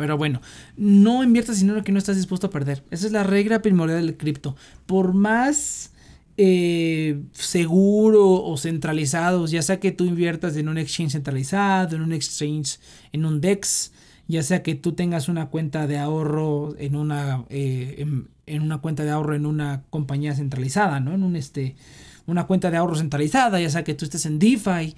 Pero 0.00 0.16
bueno, 0.16 0.40
no 0.78 1.22
inviertas 1.22 1.60
dinero 1.60 1.84
que 1.84 1.92
no 1.92 1.98
estás 1.98 2.16
dispuesto 2.16 2.46
a 2.46 2.50
perder. 2.50 2.82
Esa 2.90 3.04
es 3.04 3.12
la 3.12 3.22
regla 3.22 3.60
primordial 3.60 4.06
del 4.06 4.16
cripto. 4.16 4.56
Por 4.86 5.12
más 5.12 5.92
eh, 6.38 7.20
seguro 7.32 8.42
o 8.42 8.56
centralizados, 8.56 9.50
ya 9.50 9.60
sea 9.60 9.78
que 9.78 9.92
tú 9.92 10.06
inviertas 10.06 10.56
en 10.56 10.70
un 10.70 10.78
exchange 10.78 11.12
centralizado, 11.12 11.96
en 11.96 12.00
un 12.00 12.14
exchange, 12.14 12.80
en 13.12 13.26
un 13.26 13.42
DEX, 13.42 13.92
ya 14.26 14.42
sea 14.42 14.62
que 14.62 14.74
tú 14.74 14.92
tengas 14.92 15.28
una 15.28 15.50
cuenta 15.50 15.86
de 15.86 15.98
ahorro 15.98 16.74
en 16.78 16.96
una, 16.96 17.44
eh, 17.50 18.06
en, 18.46 18.62
una 18.62 18.78
cuenta 18.78 19.04
de 19.04 19.10
ahorro 19.10 19.34
en 19.34 19.44
una 19.44 19.82
compañía 19.90 20.34
centralizada, 20.34 20.98
¿no? 21.00 21.12
En 21.12 21.24
un 21.24 21.36
este, 21.36 21.76
una 22.24 22.46
cuenta 22.46 22.70
de 22.70 22.78
ahorro 22.78 22.96
centralizada, 22.96 23.60
ya 23.60 23.68
sea 23.68 23.84
que 23.84 23.92
tú 23.92 24.06
estés 24.06 24.24
en 24.24 24.38
DeFi, 24.38 24.94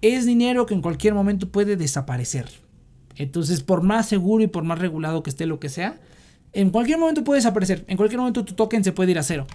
es 0.00 0.26
dinero 0.26 0.64
que 0.64 0.74
en 0.74 0.80
cualquier 0.80 1.14
momento 1.14 1.48
puede 1.50 1.74
desaparecer. 1.76 2.63
Entonces, 3.16 3.62
por 3.62 3.82
más 3.82 4.08
seguro 4.08 4.42
y 4.42 4.48
por 4.48 4.64
más 4.64 4.78
regulado 4.78 5.22
que 5.22 5.30
esté 5.30 5.46
lo 5.46 5.60
que 5.60 5.68
sea, 5.68 6.00
en 6.52 6.70
cualquier 6.70 6.98
momento 6.98 7.24
puede 7.24 7.38
desaparecer. 7.38 7.84
En 7.88 7.96
cualquier 7.96 8.18
momento 8.18 8.44
tu 8.44 8.54
token 8.54 8.84
se 8.84 8.92
puede 8.92 9.12
ir 9.12 9.18
a 9.18 9.22
cero 9.22 9.46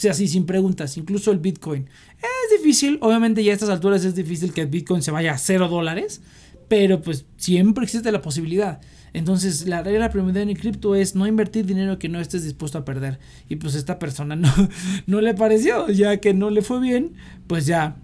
sea 0.00 0.12
así, 0.12 0.28
sin 0.28 0.46
preguntas, 0.46 0.96
incluso 0.96 1.30
el 1.30 1.38
Bitcoin. 1.38 1.86
Es 2.18 2.58
difícil, 2.58 2.98
obviamente 3.02 3.44
ya 3.44 3.52
a 3.52 3.54
estas 3.54 3.68
alturas 3.68 4.04
es 4.04 4.14
difícil 4.14 4.52
que 4.52 4.62
el 4.62 4.68
Bitcoin 4.68 5.02
se 5.02 5.10
vaya 5.10 5.32
a 5.32 5.38
cero 5.38 5.68
dólares, 5.68 6.22
pero 6.68 7.02
pues 7.02 7.26
siempre 7.36 7.84
existe 7.84 8.10
la 8.10 8.22
posibilidad. 8.22 8.80
Entonces 9.12 9.68
la 9.68 9.82
regla 9.82 10.08
primordial 10.10 10.48
en 10.48 10.56
cripto 10.56 10.94
es 10.94 11.14
no 11.14 11.26
invertir 11.26 11.66
dinero 11.66 11.98
que 11.98 12.08
no 12.08 12.20
estés 12.20 12.44
dispuesto 12.44 12.78
a 12.78 12.84
perder. 12.84 13.18
Y 13.48 13.56
pues 13.56 13.74
esta 13.74 13.98
persona 13.98 14.36
no, 14.36 14.50
no 15.06 15.20
le 15.20 15.34
pareció, 15.34 15.88
ya 15.90 16.16
que 16.18 16.32
no 16.32 16.48
le 16.48 16.62
fue 16.62 16.80
bien, 16.80 17.12
pues 17.46 17.66
ya 17.66 17.96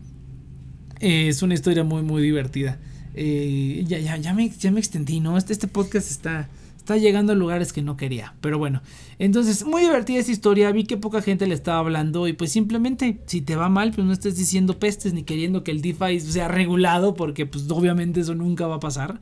eh, 1.00 1.28
es 1.28 1.42
una 1.42 1.54
historia 1.54 1.82
muy 1.82 2.02
muy 2.02 2.22
divertida. 2.22 2.78
Eh, 3.16 3.84
ya, 3.86 3.98
ya, 3.98 4.16
ya, 4.18 4.34
me, 4.34 4.50
ya 4.50 4.70
me 4.70 4.78
extendí, 4.78 5.20
¿no? 5.20 5.36
Este, 5.36 5.52
este 5.52 5.66
podcast 5.66 6.10
está 6.10 6.48
está 6.86 6.96
llegando 6.96 7.32
a 7.32 7.34
lugares 7.34 7.72
que 7.72 7.82
no 7.82 7.96
quería. 7.96 8.34
Pero 8.40 8.58
bueno, 8.58 8.80
entonces 9.18 9.64
muy 9.64 9.82
divertida 9.82 10.20
esta 10.20 10.30
historia. 10.30 10.70
Vi 10.70 10.84
que 10.84 10.96
poca 10.96 11.20
gente 11.20 11.48
le 11.48 11.54
estaba 11.54 11.80
hablando 11.80 12.28
y 12.28 12.32
pues 12.32 12.52
simplemente 12.52 13.20
si 13.26 13.40
te 13.40 13.56
va 13.56 13.68
mal, 13.68 13.90
pues 13.90 14.06
no 14.06 14.12
estés 14.12 14.36
diciendo 14.36 14.78
pestes 14.78 15.12
ni 15.12 15.24
queriendo 15.24 15.64
que 15.64 15.72
el 15.72 15.82
DeFi 15.82 16.20
sea 16.20 16.46
regulado 16.46 17.14
porque 17.14 17.44
pues 17.44 17.68
obviamente 17.70 18.20
eso 18.20 18.36
nunca 18.36 18.68
va 18.68 18.76
a 18.76 18.80
pasar. 18.80 19.18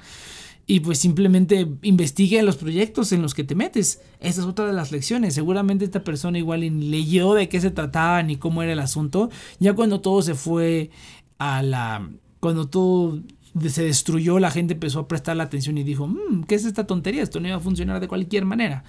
Y 0.66 0.80
pues 0.80 0.98
simplemente 0.98 1.66
investigue 1.82 2.42
los 2.42 2.56
proyectos 2.56 3.12
en 3.12 3.22
los 3.22 3.32
que 3.32 3.44
te 3.44 3.54
metes. 3.54 4.00
Esa 4.20 4.42
es 4.42 4.46
otra 4.46 4.66
de 4.66 4.74
las 4.74 4.92
lecciones. 4.92 5.34
Seguramente 5.34 5.86
esta 5.86 6.04
persona 6.04 6.38
igual 6.38 6.60
leyó 6.90 7.32
de 7.32 7.48
qué 7.48 7.60
se 7.62 7.70
trataba 7.70 8.22
ni 8.22 8.36
cómo 8.36 8.62
era 8.62 8.72
el 8.72 8.78
asunto. 8.78 9.30
Ya 9.58 9.72
cuando 9.74 10.02
todo 10.02 10.20
se 10.20 10.34
fue 10.34 10.90
a 11.38 11.62
la... 11.62 12.10
Cuando 12.40 12.68
todo 12.68 13.20
se 13.68 13.84
destruyó, 13.84 14.38
la 14.38 14.50
gente 14.50 14.74
empezó 14.74 15.00
a 15.00 15.08
prestar 15.08 15.36
la 15.36 15.44
atención 15.44 15.78
y 15.78 15.84
dijo, 15.84 16.06
mmm, 16.06 16.44
¿qué 16.44 16.54
es 16.54 16.64
esta 16.64 16.86
tontería? 16.86 17.22
Esto 17.22 17.40
no 17.40 17.48
iba 17.48 17.56
a 17.56 17.60
funcionar 17.60 18.00
de 18.00 18.08
cualquier 18.08 18.44
manera. 18.44 18.84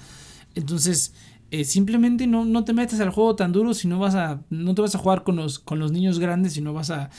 Entonces, 0.55 1.13
eh, 1.51 1.63
simplemente 1.63 2.27
no, 2.27 2.45
no 2.45 2.63
te 2.63 2.73
metas 2.73 2.99
al 2.99 3.11
juego 3.11 3.35
tan 3.35 3.51
duro 3.51 3.73
si 3.73 3.87
no 3.87 3.99
vas 3.99 4.15
a, 4.15 4.41
no 4.49 4.73
te 4.73 4.81
vas 4.81 4.95
a 4.95 4.97
jugar 4.97 5.23
con 5.23 5.35
los, 5.35 5.59
con 5.59 5.79
los 5.79 5.91
niños 5.91 6.19
grandes, 6.19 6.53
si 6.53 6.61
no 6.61 6.73
vas 6.73 6.89
a, 6.89 7.09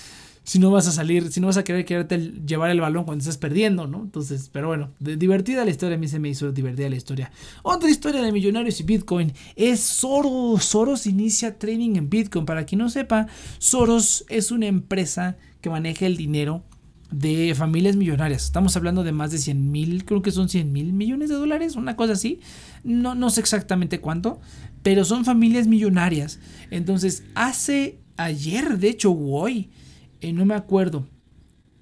si 0.47 0.59
no 0.59 0.71
vas 0.71 0.87
a 0.87 0.93
salir, 0.93 1.33
si 1.33 1.41
no 1.41 1.49
vas 1.49 1.57
a 1.57 1.65
querer 1.65 1.85
quererte 1.85 2.19
llevar 2.19 2.71
el 2.71 2.81
balón 2.81 3.05
cuando 3.05 3.21
estás 3.21 3.37
perdiendo, 3.37 3.87
¿no? 3.87 4.03
Entonces, 4.03 4.49
pero 4.53 4.69
bueno, 4.69 4.91
divertida 5.01 5.65
la 5.65 5.71
historia, 5.71 5.97
a 5.97 5.99
mí 5.99 6.07
se 6.07 6.21
me 6.21 6.29
hizo 6.29 6.53
divertida 6.53 6.89
la 6.89 6.97
historia. 6.97 7.33
Otra 7.63 7.91
historia 7.91 8.23
de 8.23 8.31
millonarios 8.31 8.81
y 8.81 8.85
Bitcoin 8.85 9.33
es 9.57 9.81
Soros. 9.81 10.65
Soros 10.65 11.07
inicia 11.07 11.59
trading 11.59 11.97
en 11.97 12.09
Bitcoin. 12.09 12.47
Para 12.47 12.65
quien 12.65 12.79
no 12.79 12.91
sepa, 12.91 13.27
Soros 13.59 14.25
es 14.29 14.53
una 14.53 14.67
empresa 14.67 15.37
que 15.61 15.69
maneja 15.69 16.07
el 16.07 16.17
dinero 16.17 16.63
de 17.11 17.55
familias 17.55 17.97
millonarias. 17.97 18.45
Estamos 18.45 18.77
hablando 18.77 19.05
de 19.05 19.13
más 19.13 19.31
de 19.31 19.39
100 19.39 19.71
mil, 19.71 20.05
creo 20.05 20.23
que 20.23 20.31
son 20.31 20.49
100 20.49 20.73
mil 20.73 20.93
millones 20.93 21.29
de 21.29 21.37
dólares, 21.37 21.77
una 21.77 21.97
cosa 21.97 22.15
así. 22.15 22.41
No, 22.85 23.15
no 23.15 23.31
sé 23.31 23.41
exactamente 23.41 24.01
cuánto, 24.01 24.41
pero 24.83 25.05
son 25.05 25.25
familias 25.25 25.67
millonarias. 25.67 26.41
Entonces, 26.71 27.25
hace 27.35 28.01
ayer, 28.17 28.79
de 28.79 28.89
hecho, 28.89 29.13
hoy, 29.13 29.71
eh, 30.21 30.33
no 30.33 30.45
me 30.45 30.55
acuerdo. 30.55 31.07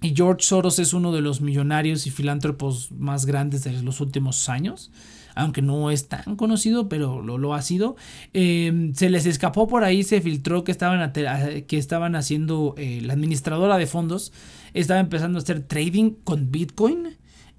Y 0.02 0.14
George 0.14 0.42
Soros 0.42 0.78
es 0.78 0.92
uno 0.92 1.12
de 1.12 1.22
los 1.22 1.40
millonarios 1.40 2.06
y 2.06 2.10
filántropos 2.10 2.92
más 2.92 3.24
grandes 3.24 3.64
de 3.64 3.72
los 3.82 4.00
últimos 4.00 4.48
años 4.50 4.90
aunque 5.34 5.62
no 5.62 5.90
es 5.90 6.08
tan 6.08 6.36
conocido, 6.36 6.88
pero 6.88 7.22
lo, 7.22 7.38
lo 7.38 7.54
ha 7.54 7.62
sido. 7.62 7.96
Em, 8.32 8.94
se 8.94 9.10
les 9.10 9.26
escapó 9.26 9.68
por 9.68 9.84
ahí, 9.84 10.02
se 10.02 10.20
filtró 10.20 10.64
que 10.64 10.72
estaban, 10.72 11.12
que 11.12 11.78
estaban 11.78 12.16
haciendo 12.16 12.74
eh, 12.78 13.00
la 13.02 13.14
administradora 13.14 13.76
de 13.78 13.86
fondos, 13.86 14.32
estaba 14.72 15.00
empezando 15.00 15.38
a 15.38 15.42
hacer 15.42 15.60
trading 15.60 16.12
con 16.24 16.50
Bitcoin. 16.50 17.16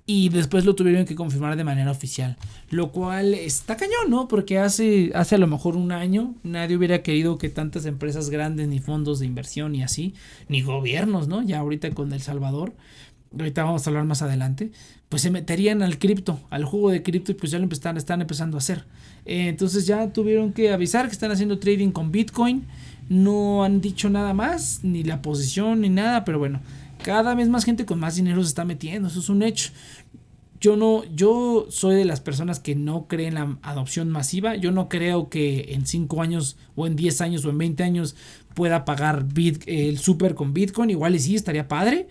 Y 0.07 0.29
después 0.29 0.65
lo 0.65 0.75
tuvieron 0.75 1.05
que 1.05 1.15
confirmar 1.15 1.55
de 1.57 1.63
manera 1.63 1.89
oficial. 1.89 2.37
Lo 2.69 2.91
cual 2.91 3.33
está 3.33 3.75
cañón, 3.75 4.09
¿no? 4.09 4.27
Porque 4.27 4.59
hace, 4.59 5.11
hace 5.15 5.33
a 5.33 5.37
lo 5.39 5.47
mejor 5.47 5.75
un 5.75 5.91
año 5.91 6.35
nadie 6.43 6.77
hubiera 6.77 7.01
querido 7.01 7.39
que 7.39 7.49
tantas 7.49 7.87
empresas 7.87 8.29
grandes, 8.29 8.67
ni 8.67 8.77
fondos 8.77 9.17
de 9.17 9.25
inversión, 9.25 9.73
y 9.73 9.81
así, 9.81 10.13
ni 10.47 10.61
gobiernos, 10.61 11.27
¿no? 11.27 11.41
Ya 11.41 11.57
ahorita 11.57 11.89
con 11.89 12.13
El 12.13 12.21
Salvador, 12.21 12.75
ahorita 13.35 13.63
vamos 13.63 13.85
a 13.85 13.89
hablar 13.89 14.05
más 14.05 14.21
adelante, 14.21 14.71
pues 15.15 15.21
se 15.21 15.31
meterían 15.31 15.81
al 15.81 15.97
cripto, 15.97 16.41
al 16.49 16.65
juego 16.65 16.89
de 16.89 17.01
cripto 17.01 17.31
y 17.31 17.35
pues 17.35 17.49
ya 17.49 17.57
lo 17.57 17.69
están, 17.69 18.19
empezando 18.19 18.57
a 18.57 18.59
hacer. 18.59 18.83
Eh, 19.25 19.47
entonces 19.47 19.87
ya 19.87 20.11
tuvieron 20.11 20.51
que 20.51 20.73
avisar 20.73 21.05
que 21.05 21.13
están 21.13 21.31
haciendo 21.31 21.57
trading 21.57 21.91
con 21.91 22.11
Bitcoin. 22.11 22.65
No 23.07 23.63
han 23.63 23.79
dicho 23.79 24.09
nada 24.09 24.33
más, 24.33 24.81
ni 24.83 25.05
la 25.05 25.21
posición, 25.21 25.79
ni 25.79 25.87
nada, 25.87 26.25
pero 26.25 26.37
bueno, 26.37 26.59
cada 27.01 27.33
vez 27.33 27.47
más 27.47 27.63
gente 27.63 27.85
con 27.85 27.97
más 27.97 28.17
dinero 28.17 28.43
se 28.43 28.49
está 28.49 28.65
metiendo, 28.65 29.07
eso 29.07 29.21
es 29.21 29.29
un 29.29 29.41
hecho. 29.41 29.71
yo 30.59 30.75
no, 30.75 31.05
yo 31.15 31.67
soy 31.69 31.95
de 31.95 32.03
las 32.03 32.19
personas 32.19 32.59
que 32.59 32.75
no 32.75 33.07
creen 33.07 33.29
en 33.29 33.33
la 33.35 33.57
adopción 33.61 34.09
masiva. 34.09 34.57
Yo 34.57 34.73
no 34.73 34.89
creo 34.89 35.29
que 35.29 35.75
en 35.75 35.85
5 35.85 36.21
años 36.21 36.57
o 36.75 36.87
en 36.87 36.97
10 36.97 37.21
años 37.21 37.45
o 37.45 37.51
en 37.51 37.57
20 37.57 37.83
años 37.83 38.17
pueda 38.53 38.83
pagar 38.83 39.25
el 39.65 39.97
super 39.97 40.35
con 40.35 40.53
Bitcoin. 40.53 40.89
Igual 40.89 41.15
y 41.15 41.19
sí, 41.19 41.35
estaría 41.35 41.69
padre. 41.69 42.09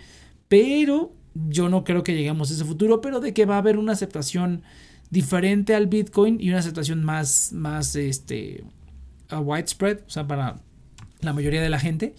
Pero 0.48 1.12
yo 1.34 1.68
no 1.68 1.84
creo 1.84 2.02
que 2.02 2.14
lleguemos 2.14 2.50
a 2.50 2.54
ese 2.54 2.64
futuro. 2.64 3.00
Pero 3.00 3.20
de 3.20 3.34
que 3.34 3.46
va 3.46 3.56
a 3.56 3.58
haber 3.58 3.78
una 3.78 3.92
aceptación 3.92 4.62
diferente 5.10 5.74
al 5.74 5.86
Bitcoin 5.86 6.40
y 6.40 6.48
una 6.48 6.58
aceptación 6.58 7.04
más, 7.04 7.52
más 7.52 7.96
este, 7.96 8.64
widespread. 9.30 10.00
O 10.06 10.10
sea, 10.10 10.26
para 10.26 10.56
la 11.20 11.32
mayoría 11.32 11.62
de 11.62 11.70
la 11.70 11.78
gente 11.78 12.14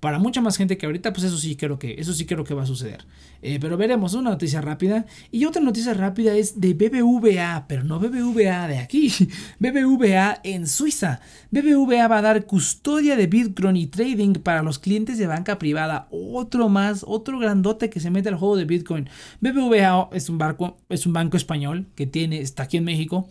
para 0.00 0.18
mucha 0.18 0.40
más 0.40 0.56
gente 0.56 0.78
que 0.78 0.86
ahorita, 0.86 1.12
pues 1.12 1.24
eso 1.24 1.38
sí 1.38 1.56
creo 1.56 1.78
que, 1.78 1.94
eso 1.98 2.12
sí 2.14 2.26
creo 2.26 2.42
que 2.42 2.54
va 2.54 2.62
a 2.62 2.66
suceder. 2.66 3.04
Eh, 3.42 3.58
pero 3.60 3.76
veremos, 3.76 4.14
una 4.14 4.30
noticia 4.30 4.60
rápida. 4.60 5.06
Y 5.30 5.44
otra 5.44 5.62
noticia 5.62 5.94
rápida 5.94 6.34
es 6.34 6.60
de 6.60 6.74
BBVA, 6.74 7.66
pero 7.68 7.84
no 7.84 8.00
BBVA 8.00 8.66
de 8.66 8.78
aquí, 8.78 9.12
BBVA 9.58 10.40
en 10.42 10.66
Suiza. 10.66 11.20
BBVA 11.50 12.08
va 12.08 12.18
a 12.18 12.22
dar 12.22 12.46
custodia 12.46 13.16
de 13.16 13.26
Bitcoin 13.26 13.76
y 13.76 13.86
trading 13.86 14.34
para 14.34 14.62
los 14.62 14.78
clientes 14.78 15.18
de 15.18 15.26
banca 15.26 15.58
privada. 15.58 16.08
Otro 16.10 16.68
más, 16.68 17.04
otro 17.06 17.38
grandote 17.38 17.90
que 17.90 18.00
se 18.00 18.10
mete 18.10 18.30
al 18.30 18.36
juego 18.36 18.56
de 18.56 18.64
Bitcoin. 18.64 19.08
BBVA 19.40 20.08
es 20.12 20.28
un, 20.28 20.38
barco, 20.38 20.78
es 20.88 21.06
un 21.06 21.12
banco 21.12 21.36
español 21.36 21.86
que 21.94 22.06
tiene, 22.06 22.40
está 22.40 22.64
aquí 22.64 22.78
en 22.78 22.84
México 22.84 23.28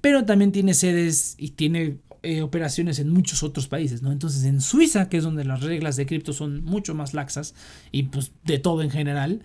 pero 0.00 0.24
también 0.24 0.52
tiene 0.52 0.74
sedes 0.74 1.34
y 1.38 1.50
tiene 1.50 1.98
eh, 2.22 2.42
operaciones 2.42 2.98
en 2.98 3.08
muchos 3.08 3.42
otros 3.42 3.66
países, 3.66 4.02
¿no? 4.02 4.12
Entonces 4.12 4.44
en 4.44 4.60
Suiza, 4.60 5.08
que 5.08 5.16
es 5.16 5.24
donde 5.24 5.44
las 5.44 5.62
reglas 5.62 5.96
de 5.96 6.04
cripto 6.04 6.32
son 6.32 6.62
mucho 6.64 6.94
más 6.94 7.14
laxas 7.14 7.54
y 7.92 8.04
pues 8.04 8.32
de 8.44 8.58
todo 8.58 8.82
en 8.82 8.90
general, 8.90 9.42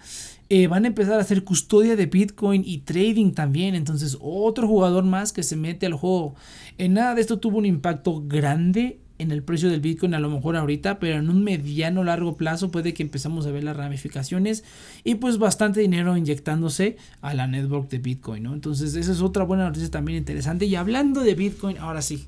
eh, 0.50 0.68
van 0.68 0.84
a 0.84 0.88
empezar 0.88 1.14
a 1.14 1.22
hacer 1.22 1.44
custodia 1.44 1.96
de 1.96 2.06
Bitcoin 2.08 2.64
y 2.66 2.80
trading 2.80 3.32
también. 3.32 3.76
Entonces 3.76 4.18
otro 4.20 4.68
jugador 4.68 5.06
más 5.06 5.32
que 5.32 5.44
se 5.44 5.56
mete 5.56 5.86
al 5.86 5.94
juego. 5.94 6.36
En 6.78 6.96
nada 6.96 7.16
de 7.16 7.22
esto 7.22 7.40
tuvo 7.40 7.60
un 7.60 7.66
impacto 7.66 8.24
grande 8.28 9.00
en 9.18 9.32
el 9.32 9.44
precio 9.44 9.70
del 9.70 9.80
Bitcoin 9.80 10.14
a 10.14 10.20
lo 10.20 10.30
mejor 10.30 10.58
ahorita, 10.58 11.00
pero 11.00 11.18
en 11.18 11.30
un 11.30 11.44
mediano 11.44 12.04
largo 12.04 12.36
plazo 12.36 12.72
puede 12.72 12.94
que 12.94 13.04
empezamos 13.04 13.46
a 13.46 13.52
ver 13.52 13.64
las 13.64 13.78
ramificaciones 13.78 14.64
y 15.04 15.16
pues 15.16 15.38
bastante 15.38 15.80
dinero 15.80 16.18
inyectándose 16.18 16.98
a 17.22 17.34
la 17.34 17.48
network 17.48 17.90
de 17.90 18.00
Bitcoin, 18.00 18.44
¿no? 18.44 18.54
Entonces 18.54 18.96
esa 18.96 19.12
es 19.12 19.22
otra 19.22 19.46
buena 19.46 19.64
noticia 19.66 19.90
también 19.90 20.18
interesante. 20.18 20.66
Y 20.66 20.76
hablando 20.76 21.22
de 21.22 21.36
Bitcoin, 21.36 21.78
ahora 21.78 22.02
sí, 22.02 22.26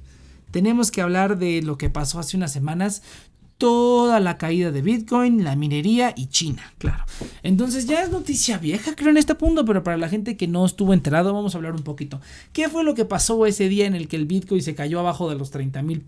tenemos 0.51 0.91
que 0.91 1.01
hablar 1.01 1.37
de 1.37 1.61
lo 1.61 1.77
que 1.77 1.89
pasó 1.89 2.19
hace 2.19 2.37
unas 2.37 2.51
semanas. 2.51 3.03
Toda 3.57 4.19
la 4.19 4.37
caída 4.37 4.71
de 4.71 4.83
Bitcoin, 4.83 5.43
la 5.43 5.55
minería 5.55 6.13
y 6.15 6.27
China, 6.27 6.73
claro. 6.77 7.05
Entonces 7.41 7.87
ya 7.87 8.03
es 8.03 8.11
noticia 8.11 8.59
vieja, 8.59 8.95
creo, 8.95 9.09
en 9.09 9.17
este 9.17 9.33
punto, 9.33 9.65
pero 9.65 9.83
para 9.83 9.97
la 9.97 10.09
gente 10.09 10.37
que 10.37 10.47
no 10.47 10.63
estuvo 10.63 10.93
enterado, 10.93 11.33
vamos 11.33 11.55
a 11.55 11.57
hablar 11.57 11.73
un 11.73 11.81
poquito. 11.81 12.21
¿Qué 12.53 12.69
fue 12.69 12.83
lo 12.83 12.93
que 12.93 13.05
pasó 13.05 13.45
ese 13.47 13.67
día 13.67 13.87
en 13.87 13.95
el 13.95 14.07
que 14.07 14.15
el 14.15 14.27
Bitcoin 14.27 14.61
se 14.61 14.75
cayó 14.75 14.99
abajo 14.99 15.27
de 15.29 15.37
los 15.37 15.49
30 15.49 15.81
mil 15.81 16.05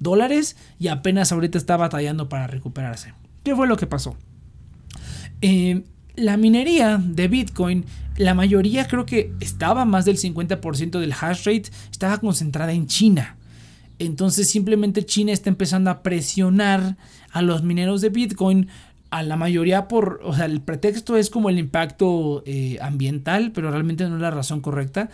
dólares 0.00 0.56
y 0.80 0.88
apenas 0.88 1.30
ahorita 1.30 1.58
está 1.58 1.76
batallando 1.76 2.28
para 2.28 2.48
recuperarse? 2.48 3.14
¿Qué 3.44 3.54
fue 3.54 3.68
lo 3.68 3.76
que 3.76 3.86
pasó? 3.86 4.16
Eh, 5.42 5.84
la 6.16 6.36
minería 6.36 6.98
de 7.02 7.28
Bitcoin, 7.28 7.84
la 8.16 8.34
mayoría 8.34 8.86
creo 8.86 9.06
que 9.06 9.32
estaba 9.40 9.84
más 9.84 10.04
del 10.04 10.18
50% 10.18 10.98
del 10.98 11.12
hash 11.12 11.44
rate, 11.44 11.70
estaba 11.90 12.18
concentrada 12.18 12.72
en 12.72 12.86
China. 12.86 13.36
Entonces 14.00 14.50
simplemente 14.50 15.04
China 15.04 15.30
está 15.30 15.50
empezando 15.50 15.90
a 15.90 16.02
presionar 16.02 16.96
a 17.30 17.42
los 17.42 17.62
mineros 17.62 18.00
de 18.00 18.08
Bitcoin 18.08 18.68
a 19.10 19.22
la 19.22 19.36
mayoría 19.36 19.88
por, 19.88 20.20
o 20.24 20.34
sea, 20.34 20.46
el 20.46 20.60
pretexto 20.60 21.16
es 21.16 21.30
como 21.30 21.50
el 21.50 21.58
impacto 21.58 22.42
eh, 22.46 22.78
ambiental, 22.80 23.50
pero 23.52 23.70
realmente 23.70 24.08
no 24.08 24.16
es 24.16 24.22
la 24.22 24.30
razón 24.30 24.60
correcta. 24.60 25.10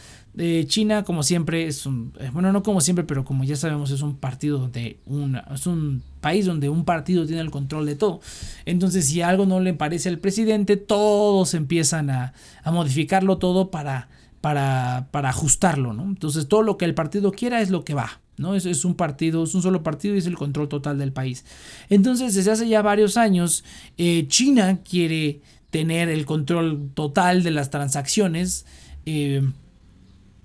China, 0.66 1.02
como 1.02 1.22
siempre, 1.22 1.66
es 1.66 1.86
un, 1.86 2.12
eh, 2.20 2.30
bueno, 2.30 2.52
no 2.52 2.62
como 2.62 2.82
siempre, 2.82 3.06
pero 3.06 3.24
como 3.24 3.42
ya 3.42 3.56
sabemos, 3.56 3.90
es 3.90 4.02
un 4.02 4.16
partido 4.16 4.58
donde 4.58 4.98
una, 5.06 5.46
es 5.52 5.66
un 5.66 6.02
país 6.20 6.44
donde 6.44 6.68
un 6.68 6.84
partido 6.84 7.26
tiene 7.26 7.40
el 7.40 7.50
control 7.50 7.86
de 7.86 7.96
todo. 7.96 8.20
Entonces, 8.66 9.06
si 9.06 9.22
algo 9.22 9.46
no 9.46 9.60
le 9.60 9.72
parece 9.72 10.10
al 10.10 10.18
presidente, 10.18 10.76
todos 10.76 11.54
empiezan 11.54 12.10
a, 12.10 12.34
a 12.62 12.70
modificarlo 12.70 13.38
todo 13.38 13.70
para, 13.70 14.10
para, 14.42 15.08
para 15.10 15.30
ajustarlo, 15.30 15.94
¿no? 15.94 16.02
Entonces, 16.02 16.46
todo 16.46 16.62
lo 16.62 16.76
que 16.76 16.84
el 16.84 16.94
partido 16.94 17.32
quiera 17.32 17.62
es 17.62 17.70
lo 17.70 17.82
que 17.82 17.94
va. 17.94 18.20
¿No? 18.38 18.54
Es, 18.54 18.66
es, 18.66 18.84
un 18.84 18.94
partido, 18.94 19.44
es 19.44 19.54
un 19.54 19.62
solo 19.62 19.82
partido 19.82 20.14
y 20.14 20.18
es 20.18 20.26
el 20.26 20.36
control 20.36 20.68
total 20.68 20.98
del 20.98 21.12
país. 21.12 21.44
Entonces, 21.88 22.34
desde 22.34 22.50
hace 22.50 22.68
ya 22.68 22.82
varios 22.82 23.16
años, 23.16 23.64
eh, 23.96 24.26
China 24.28 24.80
quiere 24.82 25.40
tener 25.70 26.08
el 26.08 26.24
control 26.26 26.90
total 26.94 27.42
de 27.42 27.50
las 27.50 27.70
transacciones 27.70 28.66
eh, 29.04 29.42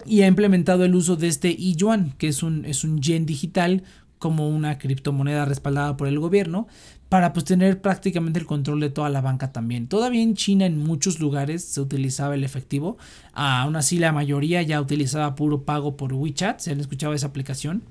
y 0.06 0.22
ha 0.22 0.28
implementado 0.28 0.84
el 0.84 0.96
uso 0.96 1.16
de 1.16 1.28
este 1.28 1.56
yuan, 1.56 2.14
que 2.18 2.28
es 2.28 2.44
un, 2.44 2.66
es 2.66 2.84
un 2.84 3.02
yen 3.02 3.26
digital 3.26 3.84
como 4.20 4.50
una 4.50 4.78
criptomoneda 4.78 5.46
respaldada 5.46 5.98
por 5.98 6.08
el 6.08 6.20
gobierno, 6.20 6.68
para 7.12 7.34
pues 7.34 7.44
tener 7.44 7.82
prácticamente 7.82 8.40
el 8.40 8.46
control 8.46 8.80
de 8.80 8.90
toda 8.90 9.10
la 9.10 9.20
banca 9.20 9.52
también. 9.52 9.90
Todavía 9.90 10.24
en 10.24 10.34
China 10.34 10.66
en 10.66 10.78
muchos 10.78 11.20
lugares 11.20 11.62
se 11.62 11.82
utilizaba 11.82 12.36
el 12.36 12.46
efectivo, 12.46 12.98
aún 13.34 13.76
así 13.76 14.00
la 14.00 14.14
mayoría 14.14 14.62
ya 14.62 14.80
utilizaba 14.80 15.36
puro 15.36 15.64
pago 15.64 15.98
por 15.98 16.14
WeChat, 16.14 16.62
¿se 16.62 16.72
han 16.72 16.80
escuchado 16.80 17.14
esa 17.14 17.28
aplicación? 17.28 17.84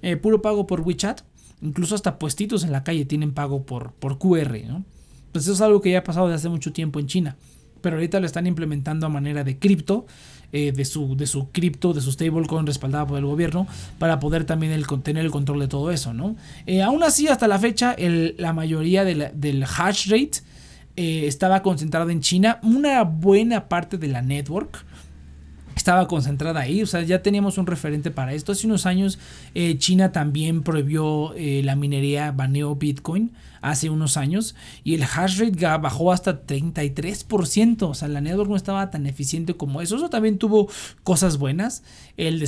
Eh, 0.00 0.16
puro 0.16 0.42
pago 0.42 0.68
por 0.68 0.82
WeChat, 0.82 1.22
incluso 1.60 1.96
hasta 1.96 2.20
puestitos 2.20 2.62
en 2.62 2.70
la 2.70 2.84
calle 2.84 3.04
tienen 3.04 3.32
pago 3.32 3.66
por, 3.66 3.90
por 3.94 4.16
QR, 4.16 4.60
¿no? 4.64 4.84
Pues 5.32 5.46
eso 5.46 5.54
es 5.54 5.60
algo 5.60 5.80
que 5.80 5.90
ya 5.90 5.98
ha 5.98 6.04
pasado 6.04 6.28
desde 6.28 6.36
hace 6.36 6.48
mucho 6.50 6.72
tiempo 6.72 7.00
en 7.00 7.08
China, 7.08 7.36
pero 7.80 7.96
ahorita 7.96 8.20
lo 8.20 8.26
están 8.26 8.46
implementando 8.46 9.06
a 9.06 9.08
manera 9.08 9.42
de 9.42 9.58
cripto 9.58 10.06
eh, 10.56 10.70
de 10.70 10.84
su, 10.84 11.16
de 11.16 11.26
su 11.26 11.50
cripto, 11.50 11.92
de 11.92 12.00
su 12.00 12.12
stablecoin 12.12 12.64
respaldada 12.64 13.04
por 13.04 13.18
el 13.18 13.24
gobierno, 13.24 13.66
para 13.98 14.20
poder 14.20 14.44
también 14.44 14.70
el, 14.70 14.86
tener 15.02 15.24
el 15.24 15.32
control 15.32 15.58
de 15.58 15.66
todo 15.66 15.90
eso, 15.90 16.14
¿no? 16.14 16.36
Eh, 16.64 16.80
aún 16.80 17.02
así, 17.02 17.26
hasta 17.26 17.48
la 17.48 17.58
fecha, 17.58 17.96
la 17.98 18.52
mayoría 18.52 19.04
del 19.04 19.64
hash 19.64 20.08
rate 20.08 20.42
eh, 20.96 21.26
estaba 21.26 21.60
concentrado 21.60 22.08
en 22.10 22.20
China. 22.20 22.60
Una 22.62 23.02
buena 23.02 23.68
parte 23.68 23.98
de 23.98 24.06
la 24.06 24.22
network 24.22 24.84
estaba 25.76 26.06
concentrada 26.08 26.60
ahí, 26.60 26.82
o 26.82 26.86
sea, 26.86 27.02
ya 27.02 27.22
teníamos 27.22 27.58
un 27.58 27.66
referente 27.66 28.10
para 28.10 28.32
esto. 28.32 28.52
Hace 28.52 28.66
unos 28.66 28.86
años 28.86 29.18
eh, 29.54 29.76
China 29.78 30.12
también 30.12 30.62
prohibió 30.62 31.34
eh, 31.34 31.62
la 31.64 31.76
minería, 31.76 32.32
baneó 32.32 32.74
Bitcoin 32.76 33.32
hace 33.60 33.88
unos 33.88 34.18
años 34.18 34.54
y 34.84 34.94
el 34.94 35.02
hash 35.02 35.38
rate 35.38 35.78
bajó 35.78 36.12
hasta 36.12 36.46
33%, 36.46 37.82
o 37.88 37.94
sea, 37.94 38.08
la 38.08 38.20
network 38.20 38.50
no 38.50 38.56
estaba 38.56 38.90
tan 38.90 39.06
eficiente 39.06 39.54
como 39.54 39.80
eso. 39.80 39.96
Eso 39.96 40.10
también 40.10 40.38
tuvo 40.38 40.68
cosas 41.02 41.38
buenas, 41.38 41.82
el, 42.16 42.44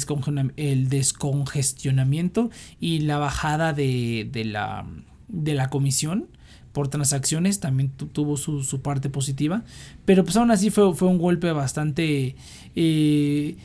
el 0.56 0.88
descongestionamiento 0.88 2.50
y 2.80 3.00
la 3.00 3.18
bajada 3.18 3.72
de, 3.72 4.30
la, 4.44 4.86
de 5.28 5.54
la 5.54 5.70
comisión 5.70 6.28
por 6.76 6.88
transacciones 6.88 7.58
también 7.58 7.88
tuvo 7.88 8.36
su, 8.36 8.82
parte 8.82 9.08
positiva. 9.08 9.64
Pero 10.04 10.24
pues 10.24 10.36
aún 10.36 10.50
así 10.50 10.68
fue, 10.68 10.94
fue 10.94 11.08
un 11.08 11.16
golpe 11.16 11.50
bastante... 11.52 12.36
Eh, 12.74 13.56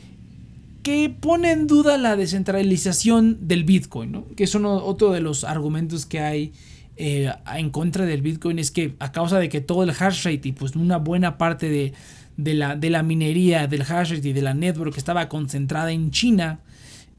que 0.82 1.10
pone 1.10 1.50
en 1.52 1.66
duda 1.66 1.98
la 1.98 2.16
descentralización 2.16 3.46
del 3.46 3.64
Bitcoin. 3.64 4.24
Que 4.34 4.44
es 4.44 4.54
otro 4.54 5.12
de 5.12 5.20
los 5.20 5.44
argumentos 5.44 6.06
que 6.06 6.20
hay 6.20 6.52
eh, 6.96 7.30
en 7.54 7.68
contra 7.68 8.06
del 8.06 8.22
Bitcoin, 8.22 8.58
es 8.58 8.70
que 8.70 8.94
a 8.98 9.12
causa 9.12 9.38
de 9.38 9.50
que 9.50 9.60
todo 9.60 9.82
el 9.82 9.90
hash 9.90 10.24
rate 10.24 10.48
y 10.48 10.52
pues 10.52 10.74
una 10.74 10.96
buena 10.96 11.36
parte 11.36 11.68
de, 11.68 11.92
de, 12.38 12.54
la, 12.54 12.76
de 12.76 12.88
la 12.88 13.02
minería, 13.02 13.66
del 13.66 13.82
hash 13.82 14.12
rate 14.14 14.30
y 14.30 14.32
de 14.32 14.40
la 14.40 14.54
network 14.54 14.96
estaba 14.96 15.28
concentrada 15.28 15.92
en 15.92 16.10
China, 16.12 16.60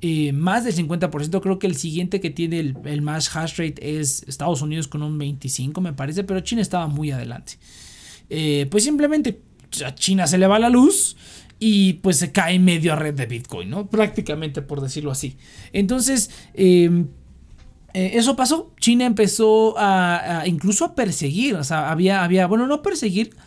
eh, 0.06 0.34
más 0.34 0.66
del 0.66 0.76
50%. 0.76 1.40
Creo 1.42 1.60
que 1.60 1.66
el 1.66 1.78
siguiente 1.78 2.20
que 2.20 2.30
tiene 2.30 2.60
el, 2.60 3.02
más 3.02 3.34
hash 3.34 3.52
rate 3.52 4.00
es 4.00 4.24
Estados 4.28 4.62
Unidos 4.62 4.90
con 4.90 5.02
un 5.02 5.18
25, 5.18 5.80
me 5.80 5.94
parece, 5.94 6.26
pero 6.26 6.42
China 6.42 6.62
estaba 6.62 6.88
muy 6.88 7.12
adelante. 7.12 7.54
Eh, 8.30 8.68
pues 8.70 8.84
simplemente 8.84 9.40
a 9.86 9.96
China 9.96 10.28
se 10.28 10.38
le 10.38 10.46
va 10.46 10.60
la 10.60 10.68
luz 10.68 11.16
y 11.58 11.94
pues 11.94 12.18
se 12.18 12.34
cae 12.34 12.60
medio 12.60 12.98
red 12.98 13.14
de 13.14 13.28
Bitcoin, 13.28 13.70
¿no? 13.70 13.90
Prácticamente 13.90 14.62
por 14.62 14.82
decirlo 14.82 15.10
así. 15.10 15.38
Entonces, 15.72 16.32
eh, 16.54 17.06
eso 17.94 18.36
pasó. 18.36 18.74
China 18.82 19.06
empezó 19.06 19.76
a, 19.78 20.44
incluso 20.46 20.84
a 20.84 20.96
perseguir, 20.96 21.56
o 21.56 21.64
sea, 21.64 21.90
había, 21.90 22.26
había, 22.26 22.46
bueno, 22.48 22.68
no 22.68 22.82
perseguir, 22.82 23.38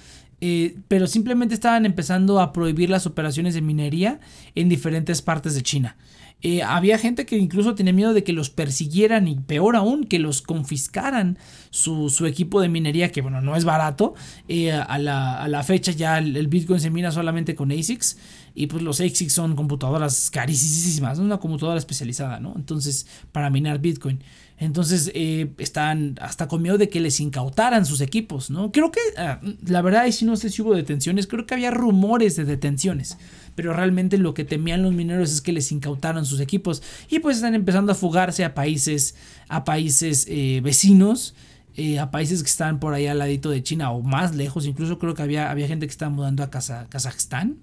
pero 0.89 1.07
simplemente 1.07 1.55
estaban 1.55 1.85
empezando 1.85 2.41
a 2.41 2.55
prohibir 2.55 2.89
las 2.89 3.07
operaciones 3.07 3.53
de 3.53 3.61
minería 3.61 4.21
en 4.55 4.71
diferentes 4.71 5.21
partes 5.21 5.55
de 5.55 5.63
China. 5.63 5.99
Eh, 6.43 6.63
había 6.63 6.99
gente 6.99 7.25
que 7.25 7.39
incluso 7.39 7.75
tenía 7.75 7.93
miedo 7.93 8.13
de 8.13 8.23
que 8.23 8.33
los 8.33 8.51
persiguieran 8.51 9.27
y 9.27 9.37
peor 9.37 9.75
aún, 9.75 10.05
que 10.05 10.19
los 10.19 10.43
confiscaran 10.43 11.39
su, 11.71 12.09
equipo 12.27 12.61
de 12.61 12.69
minería, 12.69 13.11
que 13.11 13.23
bueno, 13.23 13.41
no 13.41 13.57
es 13.57 13.65
barato. 13.65 14.15
Eh, 14.47 14.71
a, 14.71 14.99
la, 14.99 15.63
fecha 15.65 15.93
ya 15.93 16.19
el, 16.19 16.47
Bitcoin 16.49 16.81
se 16.81 16.91
mina 16.91 17.11
solamente 17.11 17.55
con 17.55 17.73
ASICs. 17.73 18.19
Y 18.55 18.69
pues 18.69 18.83
los 18.83 19.01
ASICs 19.01 19.33
son 19.33 19.57
computadoras 19.57 20.31
carísimas, 20.31 21.19
una 21.19 21.39
computadora 21.39 21.79
especializada, 21.79 22.39
¿no? 22.41 22.55
Entonces, 22.57 23.07
para 23.33 23.51
minar 23.51 23.81
Bitcoin. 23.81 24.23
Entonces, 24.59 25.11
eh, 25.15 25.53
están 25.59 26.19
hasta 26.21 26.49
con 26.49 26.63
miedo 26.63 26.79
de 26.79 26.89
que 26.89 27.01
les 27.01 27.21
incautaran 27.21 27.85
sus 27.85 28.01
equipos, 28.01 28.49
¿no? 28.51 28.73
Creo 28.73 28.91
que, 28.91 29.01
ah, 29.19 29.41
la 29.67 29.83
verdad, 29.83 30.07
y 30.07 30.13
si 30.13 30.25
no 30.25 30.37
sé 30.37 30.49
si 30.49 30.63
hubo 30.63 30.75
detenciones, 30.75 31.27
creo 31.27 31.45
que 31.45 31.55
había 31.55 31.71
rumores 31.71 32.37
de 32.37 32.45
detenciones. 32.45 33.19
Pero 33.55 33.75
realmente 33.75 34.17
lo 34.17 34.33
que 34.33 34.45
temían 34.45 34.83
los 34.83 34.95
mineros 34.95 35.31
es 35.33 35.41
que 35.41 35.53
les 35.53 35.73
incautaran 35.73 36.25
sus 36.25 36.41
equipos. 36.41 36.83
Y 37.11 37.19
pues 37.19 37.37
están 37.37 37.55
empezando 37.55 37.93
a 37.93 37.95
fugarse 37.95 38.45
a 38.45 38.55
países, 38.55 39.15
a 39.49 39.65
países 39.65 40.27
eh, 40.29 40.61
vecinos. 40.63 41.35
Eh, 41.79 41.99
a 41.99 42.11
países 42.11 42.43
que 42.43 42.49
están 42.49 42.81
por 42.81 42.95
ahí 42.95 43.07
al 43.07 43.19
ladito 43.19 43.51
de 43.51 43.63
China 43.63 43.91
o 43.91 44.01
más 44.01 44.35
lejos. 44.35 44.65
Incluso 44.65 44.99
creo 44.99 45.13
que 45.13 45.21
había, 45.21 45.51
había 45.51 45.69
gente 45.69 45.87
que 45.87 45.91
estaba 45.91 46.11
mudando 46.11 46.43
a 46.43 46.49
Kazajstán. 46.49 47.59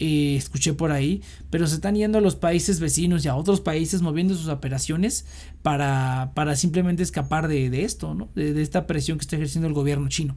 Eh, 0.00 0.34
escuché 0.36 0.74
por 0.74 0.90
ahí, 0.90 1.22
pero 1.50 1.68
se 1.68 1.76
están 1.76 1.94
yendo 1.94 2.18
a 2.18 2.20
los 2.20 2.34
países 2.34 2.80
vecinos 2.80 3.24
y 3.24 3.28
a 3.28 3.36
otros 3.36 3.60
países 3.60 4.02
moviendo 4.02 4.34
sus 4.34 4.48
operaciones 4.48 5.24
para, 5.62 6.32
para 6.34 6.56
simplemente 6.56 7.04
escapar 7.04 7.46
de, 7.46 7.84
esto, 7.84 8.12
¿no? 8.12 8.28
de, 8.34 8.60
esta 8.60 8.88
presión 8.88 9.18
que 9.18 9.22
está 9.22 9.36
ejerciendo 9.36 9.68
el 9.68 9.74
gobierno 9.74 10.08
chino. 10.08 10.36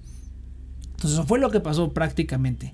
Entonces 0.91 1.14
eso 1.14 1.26
fue 1.26 1.39
lo 1.39 1.49
que 1.49 1.60
pasó 1.60 1.91
prácticamente. 1.91 2.74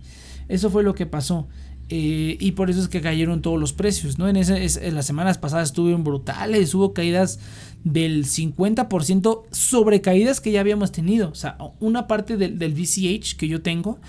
Eso 0.49 0.69
fue 0.69 0.83
lo 0.83 0.93
que 0.93 1.05
pasó. 1.05 1.47
Eh, 1.87 2.37
y 2.39 2.53
por 2.53 2.69
eso 2.69 2.81
es 2.81 2.87
que 2.87 3.01
cayeron 3.01 3.41
todos 3.41 3.59
los 3.59 3.71
precios. 3.71 4.17
¿no? 4.17 4.27
En, 4.27 4.35
en 4.35 4.95
las 4.95 5.05
semanas 5.05 5.37
pasadas 5.37 5.69
estuvieron 5.69 6.03
brutales, 6.03 6.73
hubo 6.75 6.93
caídas 6.93 7.39
del 7.85 8.25
50% 8.25 9.43
sobre 9.51 10.01
caídas 10.01 10.41
que 10.41 10.51
ya 10.51 10.59
habíamos 10.59 10.91
tenido. 10.91 11.29
O 11.29 11.35
sea, 11.35 11.57
una 11.79 12.07
parte 12.07 12.35
del, 12.35 12.59
del 12.59 12.73
VCH 12.73 13.37
que 13.37 13.47
yo 13.47 13.61
tengo 13.61 13.99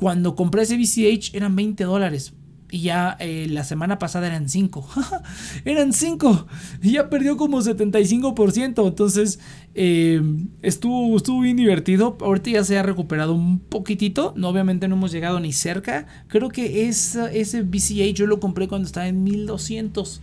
cuando 0.00 0.34
compré 0.34 0.62
ese 0.62 0.76
VCH 0.76 1.34
eran 1.34 1.54
20 1.54 1.84
dólares. 1.84 2.32
Y 2.72 2.82
ya 2.82 3.16
eh, 3.18 3.48
la 3.50 3.64
semana 3.64 3.98
pasada 3.98 4.28
eran 4.28 4.48
5. 4.48 4.88
eran 5.64 5.92
5. 5.92 6.46
Y 6.82 6.92
ya 6.92 7.10
perdió 7.10 7.36
como 7.36 7.60
75%. 7.60 8.86
Entonces 8.86 9.40
eh, 9.74 10.22
estuvo, 10.62 11.16
estuvo 11.16 11.40
bien 11.40 11.56
divertido. 11.56 12.16
Ahorita 12.20 12.50
ya 12.50 12.64
se 12.64 12.78
ha 12.78 12.82
recuperado 12.82 13.34
un 13.34 13.58
poquitito. 13.58 14.32
No, 14.36 14.48
obviamente 14.48 14.88
no 14.88 14.94
hemos 14.94 15.12
llegado 15.12 15.38
ni 15.40 15.52
cerca. 15.52 16.06
Creo 16.28 16.48
que 16.48 16.88
ese 16.88 17.62
VCH 17.62 18.14
yo 18.14 18.26
lo 18.26 18.40
compré 18.40 18.68
cuando 18.68 18.86
estaba 18.86 19.08
en 19.08 19.22
1200. 19.24 20.20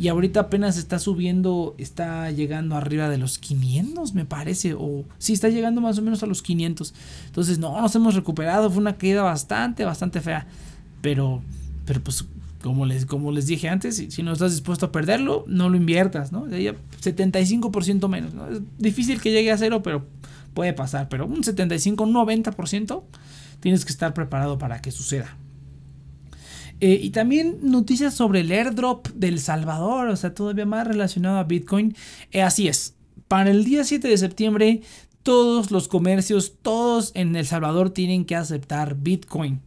Y 0.00 0.08
ahorita 0.08 0.40
apenas 0.40 0.78
está 0.78 0.98
subiendo, 0.98 1.74
está 1.76 2.30
llegando 2.30 2.74
arriba 2.74 3.10
de 3.10 3.18
los 3.18 3.36
500, 3.36 4.14
me 4.14 4.24
parece. 4.24 4.72
O 4.72 5.04
sí, 5.18 5.34
está 5.34 5.50
llegando 5.50 5.82
más 5.82 5.98
o 5.98 6.02
menos 6.02 6.22
a 6.22 6.26
los 6.26 6.40
500. 6.40 6.94
Entonces, 7.26 7.58
no, 7.58 7.78
nos 7.78 7.94
hemos 7.94 8.14
recuperado. 8.14 8.70
Fue 8.70 8.80
una 8.80 8.96
caída 8.96 9.22
bastante, 9.22 9.84
bastante 9.84 10.22
fea. 10.22 10.46
Pero, 11.02 11.42
pero 11.84 12.00
pues, 12.00 12.24
como 12.62 12.86
les, 12.86 13.04
como 13.04 13.30
les 13.30 13.46
dije 13.46 13.68
antes, 13.68 14.02
si, 14.08 14.22
no 14.22 14.32
estás 14.32 14.52
dispuesto 14.52 14.86
a 14.86 14.90
perderlo, 14.90 15.44
no 15.46 15.68
lo 15.68 15.76
inviertas, 15.76 16.32
¿no? 16.32 16.46
75% 16.46 18.08
menos. 18.08 18.32
¿no? 18.32 18.48
Es 18.48 18.62
difícil 18.78 19.20
que 19.20 19.30
llegue 19.30 19.52
a 19.52 19.58
cero, 19.58 19.82
pero 19.82 20.06
puede 20.54 20.72
pasar. 20.72 21.10
Pero 21.10 21.26
un 21.26 21.44
75, 21.44 22.06
90% 22.06 23.02
tienes 23.60 23.84
que 23.84 23.92
estar 23.92 24.14
preparado 24.14 24.56
para 24.56 24.80
que 24.80 24.92
suceda. 24.92 25.36
Eh, 26.80 26.98
y 27.02 27.10
también 27.10 27.58
noticias 27.62 28.14
sobre 28.14 28.40
el 28.40 28.50
airdrop 28.50 29.08
del 29.08 29.38
Salvador, 29.38 30.08
o 30.08 30.16
sea, 30.16 30.34
todavía 30.34 30.64
más 30.64 30.86
relacionado 30.86 31.38
a 31.38 31.44
Bitcoin. 31.44 31.94
Eh, 32.32 32.42
así 32.42 32.68
es, 32.68 32.94
para 33.28 33.50
el 33.50 33.64
día 33.64 33.84
7 33.84 34.08
de 34.08 34.16
septiembre, 34.16 34.80
todos 35.22 35.70
los 35.70 35.88
comercios, 35.88 36.54
todos 36.62 37.12
en 37.14 37.36
El 37.36 37.46
Salvador 37.46 37.90
tienen 37.90 38.24
que 38.24 38.34
aceptar 38.34 38.96
Bitcoin. 38.96 39.60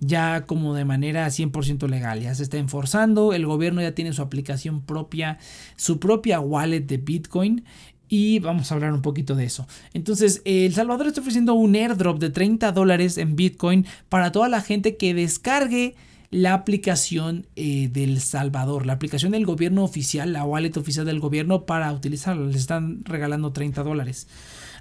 Ya 0.00 0.46
como 0.46 0.74
de 0.74 0.84
manera 0.84 1.26
100% 1.26 1.88
legal, 1.88 2.20
ya 2.20 2.34
se 2.34 2.44
está 2.44 2.58
enforzando, 2.58 3.32
el 3.32 3.46
gobierno 3.46 3.82
ya 3.82 3.96
tiene 3.96 4.12
su 4.12 4.22
aplicación 4.22 4.82
propia, 4.82 5.38
su 5.74 5.98
propia 5.98 6.38
wallet 6.38 6.82
de 6.82 6.98
Bitcoin 6.98 7.64
y 8.08 8.38
vamos 8.38 8.70
a 8.70 8.74
hablar 8.74 8.92
un 8.92 9.02
poquito 9.02 9.34
de 9.34 9.44
eso. 9.44 9.66
Entonces, 9.94 10.40
El 10.44 10.72
Salvador 10.72 11.08
está 11.08 11.20
ofreciendo 11.20 11.54
un 11.54 11.74
airdrop 11.74 12.18
de 12.20 12.30
30 12.30 12.70
dólares 12.72 13.18
en 13.18 13.36
Bitcoin 13.36 13.86
para 14.08 14.30
toda 14.30 14.48
la 14.48 14.60
gente 14.60 14.96
que 14.96 15.14
descargue 15.14 15.96
la 16.30 16.54
aplicación 16.54 17.46
eh, 17.56 17.88
del 17.90 18.20
Salvador, 18.20 18.84
la 18.86 18.92
aplicación 18.94 19.32
del 19.32 19.46
gobierno 19.46 19.82
oficial, 19.82 20.32
la 20.32 20.44
wallet 20.44 20.76
oficial 20.76 21.06
del 21.06 21.20
gobierno 21.20 21.64
para 21.64 21.92
utilizarla. 21.92 22.46
Les 22.46 22.56
están 22.56 23.04
regalando 23.04 23.52
30 23.52 23.82
dólares. 23.82 24.28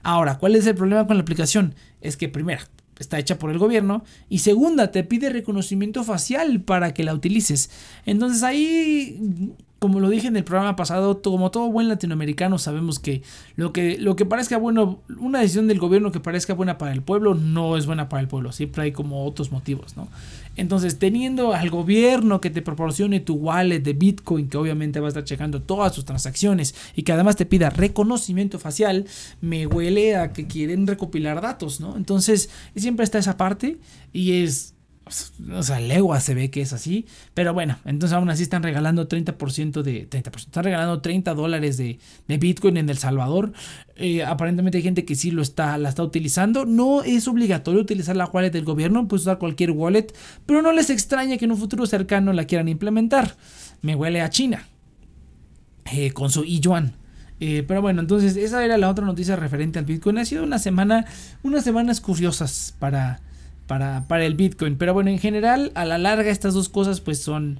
Ahora, 0.04 0.38
¿cuál 0.38 0.56
es 0.56 0.68
el 0.68 0.76
problema 0.76 1.08
con 1.08 1.18
la 1.18 1.22
aplicación? 1.22 1.76
Es 2.02 2.18
que 2.18 2.28
primera, 2.30 2.68
está 3.00 3.20
hecha 3.20 3.39
por 3.39 3.52
el 3.52 3.60
gobierno 3.60 4.04
y 4.30 4.39
segunda, 4.39 4.91
te 4.91 5.04
pide 5.04 5.30
reconocimiento 5.30 6.04
facial 6.04 6.62
para 6.62 6.93
que 6.93 7.04
la 7.04 7.14
utilices. 7.14 7.70
Entonces 8.06 8.43
ahí 8.43 9.56
como 9.80 9.99
lo 9.99 10.09
dije 10.09 10.28
en 10.28 10.36
el 10.36 10.43
programa 10.43 10.75
pasado, 10.75 11.21
como 11.21 11.51
todo 11.51 11.71
buen 11.71 11.88
latinoamericano 11.88 12.57
sabemos 12.57 12.99
que 12.99 13.21
lo 13.55 13.71
que, 13.73 13.97
lo 13.99 14.15
que 14.15 14.25
parezca 14.25 14.57
bueno, 14.57 15.01
una 15.19 15.39
decisión 15.39 15.67
del 15.67 15.80
gobierno 15.80 16.11
que 16.11 16.19
parezca 16.19 16.53
buena 16.53 16.78
para 16.78 16.93
el 16.93 17.01
pueblo 17.01 17.36
no 17.36 17.78
es 17.78 17.86
buena 17.86 18.09
para 18.09 18.21
el 18.21 18.28
pueblo, 18.28 18.51
siempre 18.51 18.84
hay 18.84 18.91
como 18.91 19.25
otros 19.25 19.51
motivos, 19.51 19.95
¿no? 19.95 20.07
Entonces, 20.55 20.97
teniendo 20.97 21.53
al 21.53 21.69
gobierno 21.69 22.41
que 22.41 22.49
te 22.49 22.63
proporcione 22.63 23.19
tu 23.19 23.36
wallet 23.36 23.80
de 23.80 23.93
Bitcoin, 23.93 24.49
que 24.49 24.57
obviamente 24.57 24.99
va 24.99 25.05
a 25.05 25.09
estar 25.09 25.23
checando 25.23 25.61
todas 25.61 25.93
sus 25.93 26.03
transacciones 26.03 26.73
y 26.95 27.03
que 27.03 27.11
además 27.11 27.36
te 27.36 27.45
pida 27.45 27.69
reconocimiento 27.69 28.57
facial, 28.57 29.05
me 29.39 29.67
huele 29.67 30.15
a 30.15 30.34
que 30.34 30.47
quieren 30.47 30.88
recopilar 30.88 31.41
datos, 31.41 31.80
¿no? 31.80 31.95
Entonces, 31.95 32.49
siempre 32.75 33.03
está 33.03 33.19
esa 33.19 33.38
parte 33.38 33.78
y 34.11 34.41
es 34.43 34.73
o 35.53 35.64
sea, 35.64 35.80
legua 35.80 36.20
se 36.20 36.34
ve 36.34 36.49
que 36.49 36.62
es 36.62 36.74
así. 36.74 37.05
Pero 37.34 37.53
bueno, 37.53 37.78
entonces 37.86 38.16
aún 38.16 38.30
así 38.30 38.43
están 38.43 38.64
regalando 38.64 39.08
30% 39.08 39.82
de. 39.82 40.10
30%. 40.10 40.38
Están 40.38 40.64
regalando 40.64 41.01
30 41.01 41.34
dólares 41.34 41.78
de, 41.78 41.99
Bitcoin 42.28 42.78
en 42.78 42.89
El 42.89 42.97
Salvador. 42.97 43.53
Eh, 43.95 44.24
aparentemente 44.24 44.78
hay 44.78 44.84
gente 44.84 45.05
que 45.05 45.16
sí 45.16 45.32
lo 45.32 45.41
está, 45.41 45.78
la 45.78 45.89
está 45.89 46.03
utilizando. 46.03 46.66
No 46.66 47.03
es 47.03 47.28
obligatorio 47.28 47.82
utilizar 47.82 48.16
la 48.16 48.26
wallet 48.26 48.51
del 48.51 48.66
gobierno. 48.66 49.08
Puedes 49.08 49.24
usar 49.24 49.38
cualquier 49.38 49.72
wallet. 49.72 50.08
Pero 50.45 50.62
no 50.62 50.72
les 50.72 50.89
extraña 50.89 51.38
que 51.38 51.45
en 51.45 51.51
un 51.51 51.58
futuro 51.58 51.86
cercano 51.86 52.34
la 52.34 52.45
quieran 52.45 52.68
implementar. 52.68 53.36
Me 53.82 53.95
huele 53.95 54.22
a 54.22 54.30
China. 54.30 54.68
Eh, 55.91 56.12
con 56.12 56.30
su 56.30 56.43
yuan. 56.43 56.93
Eh, 57.39 57.64
pero 57.68 57.82
bueno, 57.82 58.01
entonces 58.01 58.36
esa 58.36 58.66
era 58.66 58.78
la 58.78 58.89
otra 58.89 59.05
noticia 59.05 59.36
referente 59.36 59.80
al 59.80 59.86
Bitcoin. 59.86 60.18
Ha 60.18 60.26
sido 60.26 60.43
una 60.43 60.60
semana, 60.60 61.05
unas 61.43 61.64
semanas 61.64 62.01
curiosas 62.01 62.76
para, 62.80 63.22
para, 63.68 64.26
el 64.26 64.36
Bitcoin. 64.36 64.78
Pero 64.78 64.93
bueno, 64.93 65.09
en 65.09 65.20
general, 65.20 65.72
a 65.76 65.86
la 65.86 65.97
larga 65.97 66.32
estas 66.32 66.53
dos 66.53 66.70
cosas 66.70 67.01
pues 67.01 67.20
son 67.20 67.59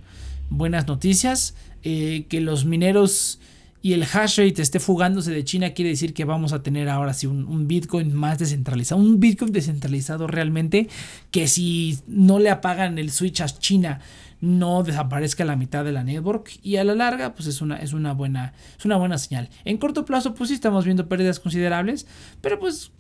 buenas 0.50 0.88
noticias. 0.88 1.56
Eh, 1.84 2.26
que 2.28 2.42
los 2.42 2.66
mineros 2.66 3.40
y 3.82 3.94
el 3.94 4.04
hash 4.04 4.40
rate 4.40 4.62
esté 4.62 4.80
fugándose 4.80 5.32
de 5.32 5.44
China 5.44 5.70
quiere 5.70 5.92
decir 5.92 6.14
que 6.14 6.26
vamos 6.26 6.52
a 6.52 6.64
tener 6.64 6.90
ahora 6.90 7.14
sí 7.14 7.28
un, 7.28 7.46
un, 7.46 7.68
Bitcoin 7.68 8.14
más 8.14 8.40
descentralizado. 8.40 9.00
Un 9.00 9.20
Bitcoin 9.20 9.52
descentralizado 9.52 10.28
realmente 10.28 10.90
que 11.32 11.48
si 11.48 12.00
no 12.08 12.40
le 12.40 12.50
apagan 12.50 12.98
el 12.98 13.12
switch 13.12 13.42
a 13.42 13.46
China 13.48 14.02
no 14.40 14.84
desaparezca 14.84 15.46
la 15.46 15.56
mitad 15.56 15.84
de 15.84 15.92
la 15.92 16.04
network 16.04 16.60
y 16.62 16.78
a 16.78 16.84
la 16.84 16.94
larga 16.94 17.34
pues 17.34 17.48
es 17.48 17.62
una, 17.62 17.78
es 17.78 17.94
una, 17.94 18.14
buena, 18.14 18.54
es 18.78 18.86
una 18.86 18.98
buena 18.98 19.18
señal. 19.18 19.50
En 19.66 19.78
corto 19.78 20.06
plazo 20.06 20.34
pues 20.34 20.50
sí 20.50 20.56
estamos 20.56 20.86
viendo 20.86 21.08
pérdidas 21.08 21.40
considerables, 21.40 22.08
pero 22.42 22.60
pues 22.60 22.92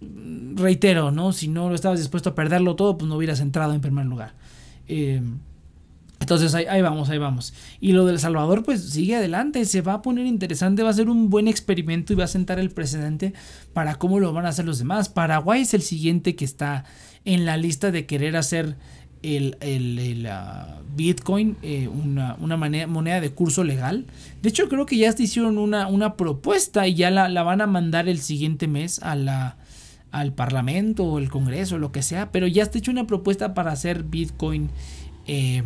reitero, 0.55 1.11
¿no? 1.11 1.31
Si 1.33 1.47
no 1.47 1.73
estabas 1.73 1.99
dispuesto 1.99 2.29
a 2.29 2.35
perderlo 2.35 2.75
todo 2.75 2.97
pues 2.97 3.07
no 3.07 3.15
hubieras 3.15 3.39
entrado 3.39 3.73
en 3.73 3.81
primer 3.81 4.05
lugar. 4.05 4.33
Eh, 4.87 5.21
entonces 6.19 6.55
ahí, 6.55 6.65
ahí, 6.65 6.81
vamos, 6.81 7.09
ahí 7.09 7.19
vamos. 7.19 7.53
Y 7.79 7.93
lo 7.93 8.05
del 8.05 8.19
Salvador 8.19 8.63
pues 8.63 8.89
sigue 8.89 9.15
adelante, 9.15 9.63
se 9.65 9.81
va 9.81 9.93
a 9.93 10.01
poner 10.01 10.25
interesante, 10.25 10.81
va 10.81 10.89
a 10.89 10.93
ser 10.93 11.09
un 11.09 11.29
buen 11.29 11.47
experimento 11.47 12.13
y 12.13 12.15
va 12.15 12.23
a 12.23 12.27
sentar 12.27 12.57
el 12.57 12.71
precedente 12.71 13.33
para 13.73 13.95
cómo 13.95 14.19
lo 14.19 14.33
van 14.33 14.45
a 14.47 14.49
hacer 14.49 14.65
los 14.65 14.79
demás. 14.79 15.09
Paraguay 15.09 15.61
es 15.61 15.75
el 15.75 15.83
siguiente 15.83 16.35
que 16.35 16.45
está 16.45 16.85
en 17.23 17.45
la 17.45 17.57
lista 17.57 17.91
de 17.91 18.05
querer 18.05 18.35
hacer 18.35 18.77
el, 19.23 19.57
el, 19.61 20.25
ah, 20.27 20.81
Bitcoin 20.95 21.57
eh, 21.61 21.87
una, 21.87 22.35
moneda, 22.37 23.21
de 23.21 23.31
curso 23.31 23.63
legal. 23.63 24.05
De 24.41 24.49
hecho, 24.49 24.69
creo 24.69 24.85
que 24.85 24.97
ya 24.97 25.13
hicieron 25.17 25.57
una, 25.57 25.87
una 25.87 26.15
propuesta 26.15 26.87
y 26.87 26.95
ya 26.95 27.11
la, 27.11 27.43
van 27.43 27.61
a 27.61 27.67
mandar 27.67 28.09
el 28.09 28.19
siguiente 28.19 28.67
mes 28.67 28.99
a 29.03 29.15
la, 29.15 29.57
al 30.11 30.33
Parlamento 30.33 31.05
o 31.05 31.19
el 31.19 31.29
Congreso, 31.29 31.77
lo 31.77 31.91
que 31.91 32.01
sea. 32.01 32.31
Pero 32.31 32.47
ya 32.47 32.63
está 32.63 32.77
hecho 32.77 32.91
una 32.91 33.07
propuesta 33.07 33.53
para 33.53 33.71
hacer 33.71 34.03
Bitcoin. 34.03 34.69
Eh, 35.27 35.63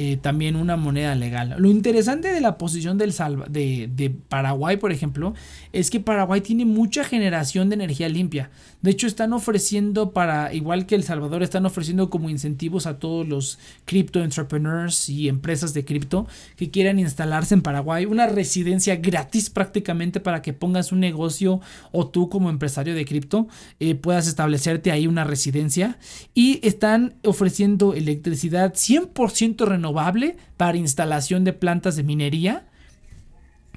eh, 0.00 0.16
también 0.16 0.54
una 0.54 0.76
moneda 0.76 1.16
legal. 1.16 1.56
Lo 1.58 1.68
interesante 1.68 2.28
de 2.28 2.40
la 2.40 2.56
posición 2.56 2.98
del 2.98 3.12
Salva, 3.12 3.46
de, 3.50 3.90
de, 3.92 4.10
Paraguay, 4.10 4.76
por 4.76 4.92
ejemplo, 4.92 5.34
es 5.72 5.90
que 5.90 5.98
Paraguay 5.98 6.40
tiene 6.40 6.64
mucha 6.64 7.02
generación 7.02 7.68
de 7.68 7.74
energía 7.74 8.08
limpia. 8.08 8.48
De 8.80 8.92
hecho, 8.92 9.08
están 9.08 9.32
ofreciendo 9.32 10.12
para, 10.12 10.54
igual 10.54 10.86
que 10.86 10.94
El 10.94 11.02
Salvador, 11.02 11.42
están 11.42 11.66
ofreciendo 11.66 12.10
como 12.10 12.30
incentivos 12.30 12.86
a 12.86 13.00
todos 13.00 13.26
los 13.26 13.58
cripto 13.86 14.22
entrepreneurs 14.22 15.08
y 15.08 15.28
empresas 15.28 15.74
de 15.74 15.84
cripto 15.84 16.28
que 16.54 16.70
quieran 16.70 17.00
instalarse 17.00 17.54
en 17.54 17.62
Paraguay, 17.62 18.06
una 18.06 18.28
residencia 18.28 18.94
gratis 18.94 19.50
prácticamente 19.50 20.20
para 20.20 20.42
que 20.42 20.52
pongas 20.52 20.92
un 20.92 21.00
negocio 21.00 21.60
o 21.90 22.06
tú 22.06 22.28
como 22.28 22.50
empresario 22.50 22.94
de 22.94 23.04
cripto 23.04 23.48
eh, 23.80 23.96
puedas 23.96 24.28
establecerte 24.28 24.92
ahí 24.92 25.08
una 25.08 25.24
residencia. 25.24 25.98
Y 26.34 26.60
están 26.64 27.14
ofreciendo 27.24 27.94
electricidad 27.94 28.74
100% 28.74 29.66
renovable 29.66 29.87
renovable 29.88 30.36
para 30.56 30.78
instalación 30.78 31.44
de 31.44 31.52
plantas 31.52 31.96
de 31.96 32.02
minería. 32.02 32.64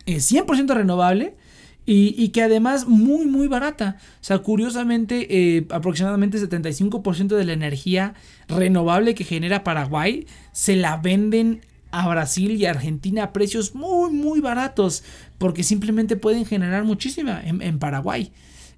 100% 0.06 0.74
renovable. 0.74 1.36
Y, 1.84 2.30
que 2.30 2.44
además 2.44 2.88
muy 2.88 3.26
muy 3.26 3.48
barata. 3.48 3.98
O 4.22 4.24
sea, 4.24 4.38
curiosamente, 4.38 5.28
eh, 5.58 5.68
aproximadamente 5.72 6.38
75% 6.38 7.36
de 7.36 7.44
la 7.44 7.52
energía 7.52 8.14
renovable 8.48 9.14
que 9.14 9.26
genera 9.26 9.66
Paraguay 9.66 10.26
se 10.54 10.78
la 10.78 10.96
venden 10.98 11.62
a 11.92 12.08
Brasil 12.08 12.52
y 12.52 12.66
Argentina 12.66 13.24
a 13.24 13.34
precios 13.34 13.76
muy 13.76 14.12
muy 14.12 14.40
baratos. 14.40 15.04
Porque 15.38 15.64
simplemente 15.64 16.16
pueden 16.16 16.46
generar 16.46 16.86
muchísima 16.86 17.42
en, 17.44 17.80
Paraguay. 17.80 18.32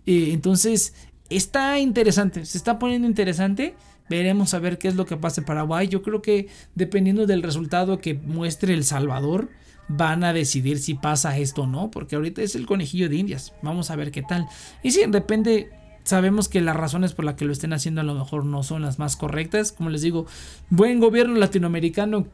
Eh, 0.08 0.30
entonces, 0.32 0.94
está 1.30 1.80
interesante. 1.80 2.46
Se 2.46 2.58
está 2.58 2.80
poniendo 2.80 3.08
interesante. 3.08 3.76
Veremos 4.14 4.54
a 4.54 4.60
ver 4.60 4.78
qué 4.78 4.88
es 4.88 4.96
lo 4.96 5.08
que 5.08 5.18
pasa 5.18 5.42
en 5.42 5.46
Paraguay. 5.46 5.88
Yo 5.88 6.04
creo 6.04 6.22
que 6.22 6.48
dependiendo 6.76 7.26
del 7.26 7.42
resultado 7.42 7.98
que 7.98 8.14
muestre 8.14 8.76
El 8.76 8.84
Salvador, 8.84 9.50
van 9.88 10.24
a 10.24 10.34
decidir 10.34 10.78
si 10.78 10.94
pasa 10.94 11.36
esto 11.40 11.64
o 11.64 11.66
no, 11.66 11.90
porque 11.90 12.16
ahorita 12.16 12.44
es 12.44 12.54
el 12.54 12.68
conejillo 12.68 13.10
de 13.10 13.16
Indias. 13.16 13.56
Vamos 13.64 13.90
a 13.90 13.96
ver 13.96 14.12
qué 14.12 14.22
tal. 14.22 14.46
Y 14.84 14.92
si 14.92 15.00
de 15.00 15.08
repente 15.08 15.72
sabemos 16.04 16.48
que 16.48 16.62
las 16.62 16.76
razones 16.76 17.14
por 17.14 17.26
las 17.26 17.34
que 17.34 17.46
lo 17.46 17.54
estén 17.54 17.74
haciendo 17.74 18.02
a 18.02 18.04
lo 18.04 18.14
mejor 18.14 18.46
no 18.46 18.62
son 18.62 18.84
las 18.84 19.00
más 19.00 19.16
correctas. 19.16 19.72
Como 19.72 19.90
les 19.90 20.04
digo, 20.04 20.28
buen 20.70 21.00
gobierno 21.00 21.34
latinoamericano 21.40 22.28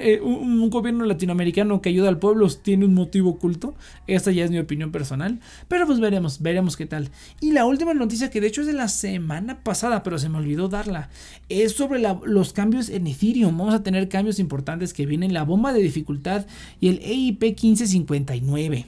Eh, 0.00 0.20
un 0.20 0.68
gobierno 0.68 1.04
latinoamericano 1.04 1.80
que 1.80 1.88
ayuda 1.88 2.08
al 2.08 2.18
pueblo 2.18 2.48
tiene 2.50 2.84
un 2.84 2.94
motivo 2.94 3.30
oculto. 3.30 3.74
Esta 4.06 4.32
ya 4.32 4.44
es 4.44 4.50
mi 4.50 4.58
opinión 4.58 4.90
personal. 4.90 5.40
Pero 5.68 5.86
pues 5.86 6.00
veremos, 6.00 6.42
veremos 6.42 6.76
qué 6.76 6.86
tal. 6.86 7.10
Y 7.40 7.52
la 7.52 7.64
última 7.64 7.94
noticia, 7.94 8.30
que 8.30 8.40
de 8.40 8.48
hecho 8.48 8.62
es 8.62 8.66
de 8.66 8.72
la 8.72 8.88
semana 8.88 9.62
pasada, 9.62 10.02
pero 10.02 10.18
se 10.18 10.28
me 10.28 10.38
olvidó 10.38 10.68
darla, 10.68 11.08
es 11.48 11.72
sobre 11.72 12.02
los 12.24 12.52
cambios 12.52 12.88
en 12.88 13.06
Ethereum. 13.06 13.56
Vamos 13.56 13.74
a 13.74 13.82
tener 13.82 14.08
cambios 14.08 14.38
importantes 14.38 14.92
que 14.92 15.06
vienen 15.06 15.32
la 15.32 15.44
bomba 15.44 15.72
de 15.72 15.82
dificultad 15.82 16.46
y 16.80 16.88
el 16.88 16.98
EIP 17.02 17.42
1559 17.42 18.86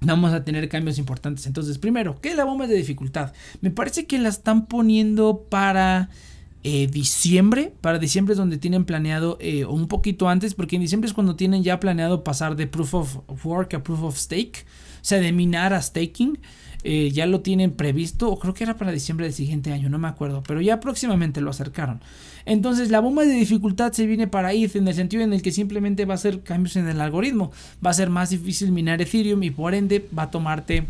vamos 0.00 0.32
a 0.32 0.44
tener 0.44 0.68
cambios 0.68 0.98
importantes. 0.98 1.46
Entonces, 1.46 1.78
primero, 1.78 2.20
¿qué 2.20 2.30
es 2.30 2.36
la 2.36 2.44
bomba 2.44 2.66
de 2.66 2.76
dificultad? 2.76 3.32
Me 3.60 3.70
parece 3.70 4.06
que 4.06 4.18
la 4.18 4.28
están 4.28 4.66
poniendo 4.66 5.46
para 5.50 6.08
eh, 6.64 6.88
diciembre. 6.88 7.72
Para 7.80 7.98
diciembre 7.98 8.32
es 8.32 8.38
donde 8.38 8.58
tienen 8.58 8.84
planeado, 8.84 9.38
eh, 9.40 9.64
un 9.64 9.88
poquito 9.88 10.28
antes, 10.28 10.54
porque 10.54 10.76
en 10.76 10.82
diciembre 10.82 11.08
es 11.08 11.14
cuando 11.14 11.36
tienen 11.36 11.62
ya 11.62 11.80
planeado 11.80 12.24
pasar 12.24 12.56
de 12.56 12.66
proof 12.66 12.94
of 12.94 13.44
work 13.44 13.74
a 13.74 13.82
proof 13.82 14.02
of 14.02 14.16
stake, 14.16 14.66
o 15.00 15.04
sea, 15.04 15.20
de 15.20 15.32
minar 15.32 15.72
a 15.72 15.82
staking. 15.82 16.38
Eh, 16.84 17.10
ya 17.12 17.26
lo 17.26 17.40
tienen 17.40 17.72
previsto, 17.72 18.30
o 18.30 18.38
creo 18.38 18.54
que 18.54 18.62
era 18.62 18.76
para 18.76 18.92
diciembre 18.92 19.26
del 19.26 19.34
siguiente 19.34 19.72
año, 19.72 19.88
no 19.88 19.98
me 19.98 20.06
acuerdo, 20.06 20.44
pero 20.46 20.60
ya 20.60 20.78
próximamente 20.78 21.40
lo 21.40 21.50
acercaron. 21.50 22.00
Entonces 22.44 22.90
la 22.90 23.00
bomba 23.00 23.24
de 23.24 23.32
dificultad 23.32 23.92
se 23.92 24.06
viene 24.06 24.28
para 24.28 24.52
ETH 24.52 24.76
en 24.76 24.86
el 24.86 24.94
sentido 24.94 25.24
en 25.24 25.32
el 25.32 25.42
que 25.42 25.50
simplemente 25.50 26.04
va 26.04 26.14
a 26.14 26.18
ser 26.18 26.42
cambios 26.42 26.76
en 26.76 26.86
el 26.86 27.00
algoritmo, 27.00 27.50
va 27.84 27.90
a 27.90 27.94
ser 27.94 28.10
más 28.10 28.30
difícil 28.30 28.70
minar 28.70 29.02
Ethereum 29.02 29.42
y 29.42 29.50
por 29.50 29.74
ende 29.74 30.08
va 30.16 30.24
a 30.24 30.30
tomarte 30.30 30.86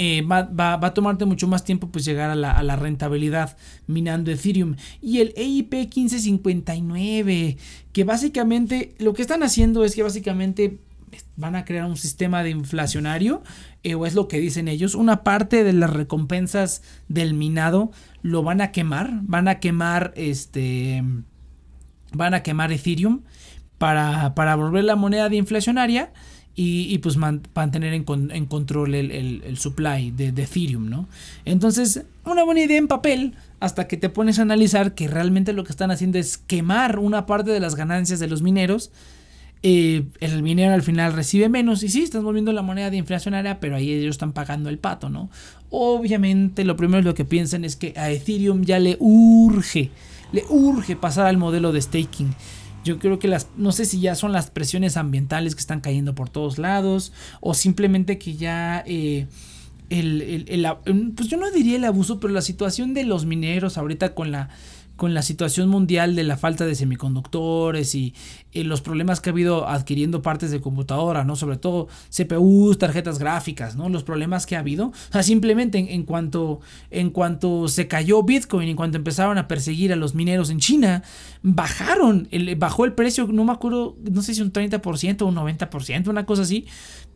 eh, 0.00 0.22
va, 0.22 0.74
a 0.74 0.94
tomarte 0.94 1.24
mucho 1.24 1.48
más 1.48 1.64
tiempo 1.64 1.88
pues 1.88 2.04
llegar 2.04 2.30
a 2.30 2.36
la, 2.36 2.76
rentabilidad 2.76 3.56
minando 3.88 4.30
Ethereum. 4.30 4.76
Y 5.02 5.18
el 5.18 5.34
EIP 5.36 5.72
1559, 5.72 7.56
que 7.92 8.04
básicamente 8.04 8.94
lo 8.98 9.12
que 9.12 9.22
están 9.22 9.42
haciendo 9.42 9.82
es 9.82 9.96
que 9.96 10.04
básicamente 10.04 10.78
van 11.34 11.56
a 11.56 11.64
crear 11.64 11.86
un 11.86 11.96
sistema 11.96 12.44
de 12.44 12.50
inflacionario, 12.50 13.42
eh, 13.82 13.96
o 13.96 14.06
es 14.06 14.14
lo 14.14 14.28
que 14.28 14.38
dicen 14.38 14.68
ellos, 14.68 14.94
una 14.94 15.24
parte 15.24 15.64
de 15.64 15.72
las 15.72 15.90
recompensas 15.90 16.82
del 17.08 17.34
minado 17.34 17.90
lo 18.22 18.44
van 18.44 18.60
a 18.60 18.70
quemar, 18.70 19.18
van 19.22 19.48
a 19.48 19.58
quemar 19.58 20.12
este, 20.14 21.02
van 22.12 22.34
a 22.34 22.44
quemar 22.44 22.70
Ethereum 22.70 23.22
para, 23.78 24.36
para 24.36 24.54
volver 24.54 24.84
la 24.84 24.94
moneda 24.94 25.28
de 25.28 25.36
inflacionaria 25.36 26.12
y, 26.60 26.98
pues 26.98 27.16
mantener 27.16 27.94
en, 27.94 28.02
control 28.02 28.96
el, 28.96 29.58
supply 29.58 30.10
de, 30.10 30.26
Ethereum, 30.42 30.90
¿no? 30.90 31.08
Entonces, 31.44 32.02
una 32.24 32.42
buena 32.42 32.62
idea 32.62 32.78
en 32.78 32.88
papel 32.88 33.36
hasta 33.60 33.86
que 33.86 33.96
te 33.96 34.08
pones 34.08 34.40
a 34.40 34.42
analizar 34.42 34.96
que 34.96 35.06
realmente 35.06 35.52
lo 35.52 35.62
que 35.62 35.70
están 35.70 35.92
haciendo 35.92 36.18
es 36.18 36.36
quemar 36.36 36.98
una 36.98 37.26
parte 37.26 37.52
de 37.52 37.60
las 37.60 37.76
ganancias 37.76 38.18
de 38.18 38.26
los 38.26 38.42
mineros. 38.42 38.90
Eh, 39.62 40.06
el 40.18 40.42
minero 40.42 40.74
al 40.74 40.82
final 40.82 41.12
recibe 41.12 41.48
menos 41.48 41.84
y 41.84 41.90
sí, 41.90 42.02
están 42.02 42.24
volviendo 42.24 42.52
la 42.52 42.62
moneda 42.62 42.90
de 42.90 42.96
inflacionaria, 42.96 43.60
pero 43.60 43.76
ahí 43.76 43.92
ellos 43.92 44.16
están 44.16 44.32
pagando 44.32 44.68
el 44.68 44.78
pato, 44.78 45.10
¿no? 45.10 45.30
Obviamente 45.70 46.64
lo 46.64 46.74
primero 46.74 47.04
lo 47.04 47.14
que 47.14 47.24
piensan 47.24 47.64
es 47.64 47.76
que 47.76 47.94
a 47.96 48.10
Ethereum 48.10 48.62
ya 48.62 48.80
le 48.80 48.96
urge, 48.98 49.90
le 50.32 50.42
urge 50.48 50.96
pasar 50.96 51.26
al 51.26 51.36
modelo 51.36 51.70
de 51.70 51.82
staking. 51.82 52.34
Yo 52.88 52.98
creo 52.98 53.18
que 53.18 53.28
las, 53.28 53.48
no 53.58 53.70
sé 53.70 53.84
si 53.84 54.00
ya 54.00 54.14
son 54.14 54.32
las 54.32 54.50
presiones 54.50 54.96
ambientales 54.96 55.54
que 55.54 55.60
están 55.60 55.82
cayendo 55.82 56.14
por 56.14 56.30
todos 56.30 56.56
lados 56.56 57.12
o 57.42 57.52
simplemente 57.52 58.16
que 58.16 58.36
ya... 58.36 58.82
Eh, 58.86 59.26
el, 59.90 60.66
pues 61.14 61.28
yo 61.28 61.36
no 61.36 61.50
diría 61.50 61.76
el 61.76 61.84
abuso, 61.84 62.18
pero 62.18 62.32
la 62.32 62.40
situación 62.40 62.94
de 62.94 63.04
los 63.04 63.26
mineros 63.26 63.76
ahorita 63.76 64.14
con 64.14 64.30
la 64.30 64.48
con 64.98 65.14
la 65.14 65.22
situación 65.22 65.68
mundial 65.68 66.16
de 66.16 66.24
la 66.24 66.36
falta 66.36 66.66
de 66.66 66.74
semiconductores 66.74 67.94
y, 67.94 68.14
los 68.52 68.80
problemas 68.80 69.20
que 69.20 69.30
ha 69.30 69.32
habido 69.32 69.68
adquiriendo 69.68 70.20
partes 70.20 70.50
de 70.50 70.60
computadora, 70.60 71.22
¿no? 71.22 71.36
Sobre 71.36 71.58
todo 71.58 71.86
CPUs, 72.10 72.76
tarjetas 72.76 73.20
gráficas, 73.20 73.76
¿no? 73.76 73.88
Los 73.88 74.02
problemas 74.02 74.46
que 74.46 74.56
ha 74.56 74.58
habido. 74.58 74.86
O 74.86 75.12
sea, 75.12 75.22
simplemente 75.22 75.94
en, 75.94 76.02
cuanto, 76.02 76.58
en 76.90 77.10
cuanto 77.10 77.68
se 77.68 77.86
cayó 77.86 78.24
Bitcoin, 78.24 78.68
en 78.68 78.74
cuanto 78.74 78.96
empezaron 78.96 79.38
a 79.38 79.46
perseguir 79.46 79.92
a 79.92 79.96
los 79.96 80.16
mineros 80.16 80.50
en 80.50 80.58
China, 80.58 81.04
bajaron, 81.42 82.26
el, 82.32 82.56
bajó 82.56 82.84
el 82.84 82.94
precio, 82.94 83.28
no 83.28 83.44
me 83.44 83.52
acuerdo, 83.52 83.96
no 84.10 84.22
sé 84.22 84.34
si 84.34 84.42
un 84.42 84.52
30% 84.52 85.22
o 85.22 85.26
un 85.26 85.36
90%, 85.36 86.08
una 86.08 86.26
cosa 86.26 86.42
así, 86.42 86.66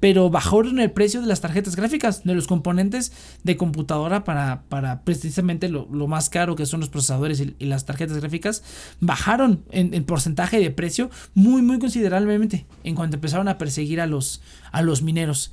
pero 0.02 0.30
bajaron 0.30 0.80
el 0.80 0.90
precio 0.90 1.20
de 1.20 1.28
las 1.28 1.40
tarjetas 1.40 1.76
gráficas, 1.76 2.24
de 2.24 2.34
los 2.34 2.48
componentes 2.48 3.12
de 3.44 3.56
computadora 3.56 4.24
para, 4.24 4.64
para 4.68 5.04
precisamente 5.04 5.68
lo, 5.68 5.86
más 6.08 6.28
caro 6.28 6.56
que 6.56 6.66
son 6.66 6.80
los 6.80 6.88
procesadores 6.88 7.38
y, 7.38 7.64
las 7.64 7.86
tarjetas 7.86 8.16
gráficas, 8.18 8.64
bajaron 8.98 9.62
en, 9.70 10.02
porcentaje 10.02 10.58
de 10.58 10.72
precio 10.72 11.08
muy, 11.34 11.62
muy 11.62 11.78
considerablemente 11.78 12.66
en 12.82 12.96
cuanto 12.96 13.14
empezaron 13.14 13.46
a 13.46 13.58
perseguir 13.58 14.00
a 14.00 14.08
los, 14.08 14.42
a 14.72 14.82
los 14.82 15.02
mineros. 15.02 15.52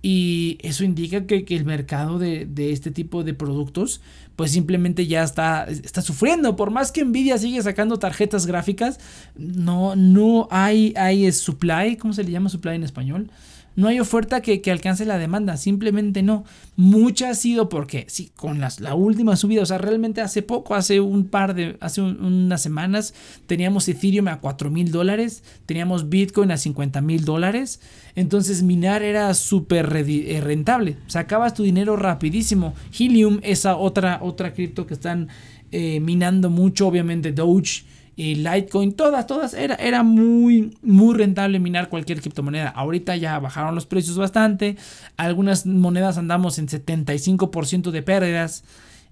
Y 0.00 0.58
eso 0.62 0.84
indica 0.84 1.26
que, 1.26 1.44
el 1.48 1.64
mercado 1.64 2.20
de, 2.20 2.46
este 2.70 2.92
tipo 2.92 3.24
de 3.24 3.34
productos, 3.34 4.00
pues 4.36 4.52
simplemente 4.52 5.08
ya 5.08 5.24
está, 5.24 5.64
está 5.64 6.02
sufriendo. 6.02 6.54
Por 6.54 6.70
más 6.70 6.92
que 6.92 7.04
Nvidia 7.04 7.36
sigue 7.36 7.60
sacando 7.64 7.98
tarjetas 7.98 8.46
gráficas, 8.46 9.00
no, 9.36 9.96
no 9.96 10.46
hay, 10.52 10.94
hay 10.96 11.32
supply, 11.32 11.96
¿cómo 11.96 12.12
se 12.12 12.22
le 12.22 12.30
llama 12.30 12.48
supply 12.48 12.76
en 12.76 12.84
español? 12.84 13.32
No 13.78 13.86
hay 13.86 14.00
oferta 14.00 14.40
que, 14.40 14.60
alcance 14.72 15.04
la 15.04 15.18
demanda, 15.18 15.56
simplemente 15.56 16.24
no. 16.24 16.44
Mucha 16.74 17.30
ha 17.30 17.34
sido 17.36 17.68
porque, 17.68 18.06
sí, 18.08 18.32
con 18.34 18.58
las, 18.58 18.80
la 18.80 18.96
última 18.96 19.36
subida, 19.36 19.62
o 19.62 19.66
sea, 19.66 19.78
realmente 19.78 20.20
hace 20.20 20.42
poco, 20.42 20.74
hace 20.74 20.98
un 20.98 21.28
par 21.28 21.54
de, 21.54 21.76
hace 21.78 22.00
unas 22.00 22.60
semanas, 22.60 23.14
teníamos 23.46 23.86
Ethereum 23.86 24.26
a 24.26 24.40
4 24.40 24.68
mil 24.72 24.90
dólares, 24.90 25.44
teníamos 25.64 26.08
Bitcoin 26.08 26.50
a 26.50 26.56
50 26.56 27.00
mil 27.02 27.24
dólares, 27.24 27.80
entonces 28.16 28.64
minar 28.64 29.04
era 29.04 29.32
súper 29.34 29.86
eh, 29.94 30.40
rentable, 30.40 30.96
sacabas 31.06 31.54
tu 31.54 31.62
dinero 31.62 31.94
rapidísimo. 31.96 32.74
Helium, 32.98 33.38
esa 33.44 33.76
otra, 33.76 34.18
otra 34.20 34.54
cripto 34.54 34.88
que 34.88 34.94
están 34.94 35.28
eh, 35.70 36.00
minando 36.00 36.50
mucho, 36.50 36.88
obviamente 36.88 37.30
Doge 37.30 37.84
y 38.18 38.34
Litecoin, 38.34 38.94
todas, 38.94 39.28
todas, 39.28 39.54
era, 39.54 39.76
era 39.76 40.02
muy, 40.02 40.76
muy 40.82 41.14
rentable 41.14 41.60
minar 41.60 41.88
cualquier 41.88 42.20
criptomoneda. 42.20 42.68
Ahorita 42.68 43.14
ya 43.14 43.38
bajaron 43.38 43.76
los 43.76 43.86
precios 43.86 44.18
bastante, 44.18 44.76
algunas 45.16 45.66
monedas 45.66 46.18
andamos 46.18 46.58
en 46.58 46.66
75% 46.66 47.92
de 47.92 48.02
pérdidas. 48.02 48.64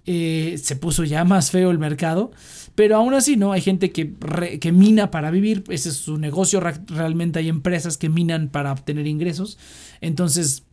Eh, 0.07 0.59
se 0.61 0.75
puso 0.75 1.05
ya 1.05 1.25
más 1.25 1.53
feo 1.53 1.71
el 1.71 1.79
mercado, 1.79 2.33
pero 2.75 2.97
aún 2.97 3.15
así 3.15 3.37
no, 3.37 3.53
hay 3.53 3.61
gente 3.61 3.93
que, 3.93 4.13
que 4.61 4.73
mina 4.73 5.13
para 5.13 5.31
vivir, 5.31 5.63
ese 5.69 5.91
es 5.91 5.97
su 5.97 6.19
negocio, 6.19 6.61
realmente 6.61 7.39
hay 7.39 7.49
empresas 7.49 7.99
que 7.99 8.09
minan 8.09 8.49
para 8.49 8.73
obtener 8.73 9.07
ingresos, 9.07 9.57
entonces 10.01 10.65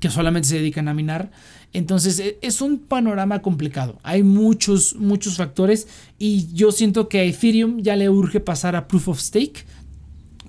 que 0.00 0.10
solamente 0.10 0.48
se 0.48 0.56
dedican 0.56 0.88
a 0.88 0.94
minar. 0.94 1.30
Entonces 1.72 2.18
e, 2.18 2.38
es 2.42 2.60
un 2.60 2.78
panorama 2.78 3.42
complicado. 3.42 3.98
Hay 4.02 4.22
muchos, 4.22 4.96
muchos 4.96 5.36
factores 5.36 5.88
y 6.18 6.52
yo 6.54 6.72
siento 6.72 7.08
que 7.08 7.20
a 7.20 7.24
Ethereum 7.24 7.80
ya 7.80 7.96
le 7.96 8.08
urge 8.08 8.40
pasar 8.40 8.76
a 8.76 8.88
Proof 8.88 9.08
of 9.08 9.20
Stake 9.20 9.64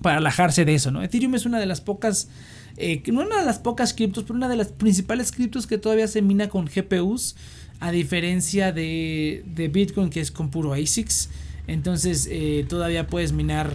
para 0.02 0.18
alejarse 0.18 0.64
de 0.64 0.74
eso, 0.74 0.90
¿no? 0.90 1.02
Ethereum 1.02 1.34
es 1.34 1.44
una 1.44 1.58
de 1.58 1.66
las 1.66 1.80
pocas, 1.80 2.28
eh, 2.76 3.02
no 3.12 3.20
una 3.20 3.40
de 3.40 3.44
las 3.44 3.58
pocas 3.58 3.92
criptos, 3.92 4.24
pero 4.24 4.34
una 4.34 4.48
de 4.48 4.56
las 4.56 4.68
principales 4.68 5.30
criptos 5.32 5.66
que 5.66 5.78
todavía 5.78 6.08
se 6.08 6.22
mina 6.22 6.48
con 6.48 6.66
GPUs, 6.66 7.36
a 7.80 7.90
diferencia 7.90 8.72
de, 8.72 9.42
de 9.46 9.68
Bitcoin 9.68 10.10
que 10.10 10.20
es 10.20 10.30
con 10.30 10.50
puro 10.50 10.74
ASICs. 10.74 11.30
Entonces 11.66 12.28
eh, 12.30 12.66
todavía 12.68 13.06
puedes 13.06 13.32
minar 13.32 13.74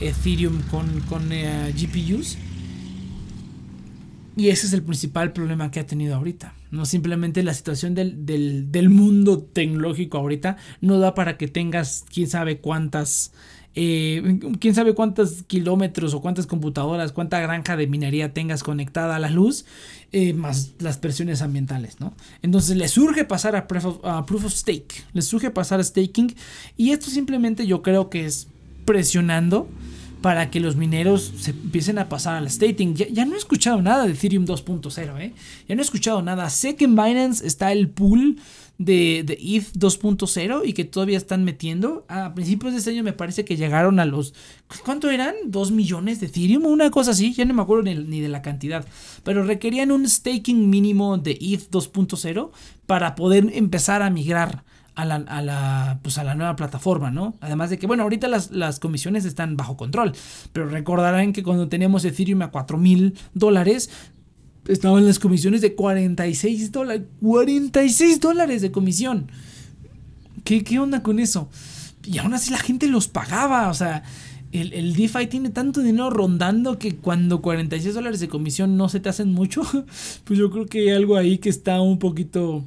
Ethereum 0.00 0.62
con, 0.70 1.00
con 1.02 1.32
eh, 1.32 1.72
GPUs. 1.76 2.36
Y 4.36 4.48
ese 4.48 4.66
es 4.66 4.72
el 4.72 4.82
principal 4.82 5.32
problema 5.32 5.70
que 5.70 5.80
ha 5.80 5.86
tenido 5.86 6.16
ahorita. 6.16 6.54
No 6.70 6.86
simplemente 6.86 7.42
la 7.42 7.54
situación 7.54 7.94
del, 7.94 8.26
del, 8.26 8.90
mundo 8.90 9.38
tecnológico 9.38 10.18
ahorita 10.18 10.56
no 10.80 10.98
da 10.98 11.14
para 11.14 11.36
que 11.36 11.46
tengas 11.46 12.04
quién 12.12 12.28
sabe 12.28 12.58
cuántas. 12.58 13.32
Eh, 13.76 14.38
quién 14.60 14.72
sabe 14.72 14.94
kilómetros 15.48 16.14
o 16.14 16.20
cuántas 16.20 16.46
computadoras, 16.46 17.10
cuánta 17.10 17.40
granja 17.40 17.76
de 17.76 17.88
minería 17.88 18.32
tengas 18.32 18.62
conectada 18.62 19.16
a 19.16 19.18
la 19.18 19.30
luz, 19.30 19.64
eh, 20.12 20.32
más 20.32 20.74
las 20.78 20.98
presiones 20.98 21.42
ambientales, 21.42 21.98
¿no? 21.98 22.14
Entonces 22.42 22.76
les 22.76 22.92
surge 22.92 23.24
pasar 23.24 23.56
a 23.56 23.66
proof, 23.66 23.84
of, 23.84 24.04
a 24.04 24.24
proof 24.26 24.44
of 24.44 24.52
stake, 24.52 25.04
les 25.12 25.26
surge 25.26 25.50
pasar 25.50 25.80
a 25.80 25.84
staking 25.84 26.36
y 26.76 26.92
esto 26.92 27.10
simplemente 27.10 27.66
yo 27.66 27.82
creo 27.82 28.10
que 28.10 28.26
es 28.26 28.46
presionando 28.84 29.68
para 30.24 30.50
que 30.50 30.58
los 30.58 30.74
mineros 30.74 31.34
se 31.36 31.50
empiecen 31.50 31.98
a 31.98 32.08
pasar 32.08 32.36
al 32.36 32.50
staking. 32.50 32.94
Ya, 32.94 33.26
no 33.26 33.34
he 33.34 33.36
escuchado 33.36 33.82
nada 33.82 34.06
de 34.06 34.12
Ethereum 34.12 34.46
2.0, 34.46 35.20
¿eh? 35.20 35.34
Ya 35.68 35.74
no 35.74 35.82
he 35.82 35.84
escuchado 35.84 36.22
nada. 36.22 36.48
Sé 36.48 36.76
que 36.76 36.86
en 36.86 36.96
Binance 36.96 37.46
está 37.46 37.72
el 37.72 37.90
pool 37.90 38.38
de, 38.78 39.18
ETH 39.18 39.74
2.0 39.74 40.62
y 40.64 40.72
que 40.72 40.86
todavía 40.86 41.18
están 41.18 41.44
metiendo. 41.44 42.06
A 42.08 42.32
principios 42.32 42.72
de 42.72 42.78
este 42.78 42.92
año 42.92 43.02
me 43.02 43.12
parece 43.12 43.44
que 43.44 43.58
llegaron 43.58 44.00
a 44.00 44.06
los... 44.06 44.32
¿Cuánto 44.82 45.10
eran? 45.10 45.34
¿2 45.48 45.72
millones 45.72 46.20
de 46.20 46.28
Ethereum? 46.28 46.64
Una 46.64 46.90
cosa 46.90 47.10
así, 47.10 47.34
ya 47.34 47.44
no 47.44 47.52
me 47.52 47.60
acuerdo 47.60 47.82
ni, 47.82 47.94
ni 47.94 48.22
de 48.22 48.30
la 48.30 48.40
cantidad. 48.40 48.86
Pero 49.24 49.44
requerían 49.44 49.92
un 49.92 50.08
staking 50.08 50.70
mínimo 50.70 51.18
de 51.18 51.32
ETH 51.32 51.68
2.0 51.70 52.50
para 52.86 53.14
poder 53.14 53.50
empezar 53.52 54.00
a 54.00 54.08
migrar 54.08 54.64
a 54.94 55.04
la, 55.04 55.16
a 55.16 55.42
la, 55.42 55.98
pues 56.02 56.18
a 56.18 56.24
la 56.24 56.34
nueva 56.34 56.56
plataforma, 56.56 57.10
¿no? 57.10 57.34
Además 57.40 57.70
de 57.70 57.78
que, 57.78 57.86
bueno, 57.86 58.04
ahorita 58.04 58.28
las, 58.28 58.50
las 58.50 58.78
comisiones 58.78 59.24
están 59.24 59.56
bajo 59.56 59.76
control, 59.76 60.12
pero 60.52 60.68
recordarán 60.68 61.32
que 61.32 61.42
cuando 61.42 61.68
teníamos 61.68 62.04
Ethereum 62.04 62.42
a 62.42 62.50
4 62.50 62.78
mil 62.78 63.14
dólares, 63.34 63.90
estaban 64.68 65.06
las 65.06 65.18
comisiones 65.18 65.60
de 65.60 65.74
46 65.74 66.72
dólares, 66.72 67.02
46 67.20 68.20
dólares 68.20 68.62
de 68.62 68.70
comisión. 68.70 69.30
¿Qué, 70.44 70.62
¿Qué 70.62 70.78
onda 70.78 71.02
con 71.02 71.18
eso? 71.18 71.48
Y 72.04 72.18
aún 72.18 72.34
así 72.34 72.50
la 72.50 72.58
gente 72.58 72.86
los 72.86 73.08
pagaba, 73.08 73.68
o 73.68 73.74
sea, 73.74 74.02
el, 74.52 74.72
el, 74.72 74.94
DeFi 74.94 75.26
tiene 75.26 75.50
tanto 75.50 75.80
dinero 75.80 76.10
rondando 76.10 76.78
que 76.78 76.96
cuando 76.96 77.42
46 77.42 77.94
dólares 77.94 78.20
de 78.20 78.28
comisión 78.28 78.76
no 78.76 78.88
se 78.88 79.00
te 79.00 79.08
hacen 79.08 79.32
mucho, 79.32 79.62
pues 80.24 80.38
yo 80.38 80.50
creo 80.50 80.66
que 80.66 80.80
hay 80.80 80.90
algo 80.90 81.16
ahí 81.16 81.38
que 81.38 81.48
está 81.48 81.80
un 81.80 81.98
poquito 81.98 82.64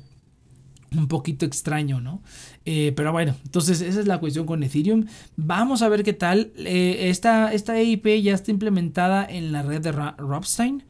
un 0.95 1.07
poquito 1.07 1.45
extraño, 1.45 1.99
¿no? 2.01 2.21
Eh, 2.65 2.93
pero 2.95 3.11
bueno, 3.11 3.35
entonces 3.43 3.81
esa 3.81 3.99
es 3.99 4.07
la 4.07 4.19
cuestión 4.19 4.45
con 4.45 4.63
Ethereum. 4.63 5.05
Vamos 5.35 5.81
a 5.81 5.89
ver 5.89 6.03
qué 6.03 6.13
tal. 6.13 6.51
Eh, 6.57 7.09
esta, 7.09 7.53
esta 7.53 7.77
EIP 7.77 8.21
ya 8.21 8.33
está 8.33 8.51
implementada 8.51 9.25
en 9.25 9.51
la 9.51 9.63
red 9.63 9.81
de 9.81 9.91
Robstein. 9.91 10.83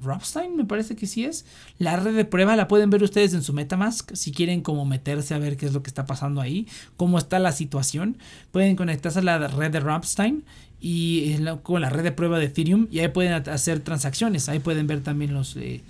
Robstein 0.00 0.56
me 0.56 0.64
parece 0.64 0.96
que 0.96 1.06
sí 1.06 1.24
es. 1.24 1.46
La 1.78 1.96
red 1.96 2.16
de 2.16 2.24
prueba 2.24 2.56
la 2.56 2.68
pueden 2.68 2.90
ver 2.90 3.02
ustedes 3.02 3.32
en 3.34 3.42
su 3.42 3.52
Metamask. 3.52 4.12
Si 4.14 4.32
quieren 4.32 4.60
como 4.60 4.84
meterse 4.84 5.34
a 5.34 5.38
ver 5.38 5.56
qué 5.56 5.66
es 5.66 5.72
lo 5.72 5.82
que 5.82 5.88
está 5.88 6.04
pasando 6.04 6.40
ahí, 6.40 6.66
cómo 6.96 7.18
está 7.18 7.38
la 7.38 7.52
situación, 7.52 8.18
pueden 8.50 8.76
conectarse 8.76 9.20
a 9.20 9.22
la 9.22 9.46
red 9.48 9.70
de 9.70 9.80
Robstein 9.80 10.44
y 10.80 11.36
con 11.62 11.80
la 11.80 11.90
red 11.90 12.02
de 12.02 12.12
prueba 12.12 12.38
de 12.38 12.46
Ethereum 12.46 12.88
y 12.90 12.98
ahí 12.98 13.08
pueden 13.08 13.32
hacer 13.32 13.80
transacciones. 13.80 14.48
Ahí 14.48 14.58
pueden 14.58 14.86
ver 14.86 15.02
también 15.02 15.32
los... 15.32 15.56
Eh, 15.56 15.82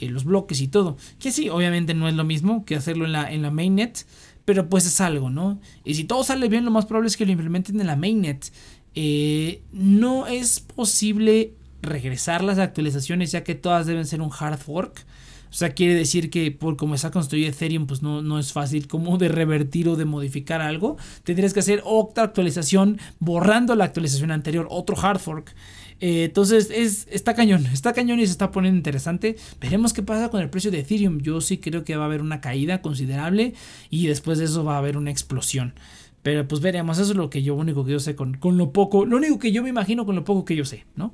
eh, 0.00 0.08
los 0.08 0.24
bloques 0.24 0.60
y 0.60 0.68
todo. 0.68 0.96
Que 1.18 1.32
sí, 1.32 1.48
obviamente 1.48 1.94
no 1.94 2.08
es 2.08 2.14
lo 2.14 2.24
mismo 2.24 2.64
que 2.64 2.76
hacerlo 2.76 3.04
en 3.04 3.12
la, 3.12 3.30
en 3.32 3.42
la 3.42 3.50
mainnet, 3.50 4.06
pero 4.44 4.68
pues 4.68 4.86
es 4.86 5.00
algo, 5.00 5.30
¿no? 5.30 5.60
Y 5.84 5.94
si 5.94 6.04
todo 6.04 6.24
sale 6.24 6.48
bien, 6.48 6.64
lo 6.64 6.70
más 6.70 6.86
probable 6.86 7.08
es 7.08 7.16
que 7.16 7.26
lo 7.26 7.32
implementen 7.32 7.80
en 7.80 7.86
la 7.86 7.96
mainnet. 7.96 8.52
Eh, 8.94 9.62
no 9.72 10.26
es 10.26 10.60
posible 10.60 11.52
regresar 11.82 12.42
las 12.42 12.58
actualizaciones 12.58 13.30
ya 13.30 13.44
que 13.44 13.54
todas 13.54 13.86
deben 13.86 14.06
ser 14.06 14.20
un 14.22 14.30
hard 14.36 14.58
fork. 14.58 15.04
O 15.50 15.54
sea, 15.54 15.70
quiere 15.70 15.94
decir 15.94 16.30
que 16.30 16.50
por 16.50 16.76
como 16.76 16.94
está 16.94 17.10
construido 17.10 17.48
Ethereum, 17.48 17.86
pues 17.86 18.02
no, 18.02 18.22
no 18.22 18.38
es 18.38 18.52
fácil 18.52 18.86
como 18.86 19.16
de 19.16 19.28
revertir 19.28 19.88
o 19.88 19.96
de 19.96 20.04
modificar 20.04 20.60
algo. 20.60 20.96
Tendrías 21.24 21.54
que 21.54 21.60
hacer 21.60 21.82
otra 21.84 22.24
actualización 22.24 22.98
borrando 23.18 23.74
la 23.74 23.84
actualización 23.84 24.30
anterior, 24.30 24.66
otro 24.70 24.96
hard 25.00 25.18
fork. 25.18 25.54
Eh, 26.00 26.24
entonces 26.24 26.70
es, 26.70 27.08
está 27.10 27.34
cañón, 27.34 27.66
está 27.66 27.92
cañón 27.92 28.20
y 28.20 28.26
se 28.26 28.32
está 28.32 28.50
poniendo 28.50 28.76
interesante. 28.76 29.36
Veremos 29.60 29.92
qué 29.92 30.02
pasa 30.02 30.28
con 30.30 30.40
el 30.40 30.50
precio 30.50 30.70
de 30.70 30.80
Ethereum. 30.80 31.20
Yo 31.20 31.40
sí 31.40 31.58
creo 31.58 31.84
que 31.84 31.96
va 31.96 32.04
a 32.04 32.06
haber 32.06 32.22
una 32.22 32.40
caída 32.40 32.82
considerable 32.82 33.54
y 33.90 34.06
después 34.06 34.38
de 34.38 34.44
eso 34.44 34.64
va 34.64 34.76
a 34.76 34.78
haber 34.78 34.96
una 34.96 35.10
explosión. 35.10 35.74
Pero 36.22 36.46
pues 36.46 36.60
veremos, 36.60 36.98
eso 36.98 37.12
es 37.12 37.16
lo 37.16 37.30
que 37.30 37.42
yo 37.42 37.54
único 37.54 37.84
que 37.84 37.92
yo 37.92 38.00
sé 38.00 38.14
con, 38.14 38.34
con 38.34 38.58
lo 38.58 38.72
poco, 38.72 39.06
lo 39.06 39.16
único 39.16 39.38
que 39.38 39.52
yo 39.52 39.62
me 39.62 39.68
imagino 39.68 40.04
con 40.04 40.16
lo 40.16 40.24
poco 40.24 40.44
que 40.44 40.56
yo 40.56 40.64
sé, 40.64 40.84
¿no? 40.96 41.12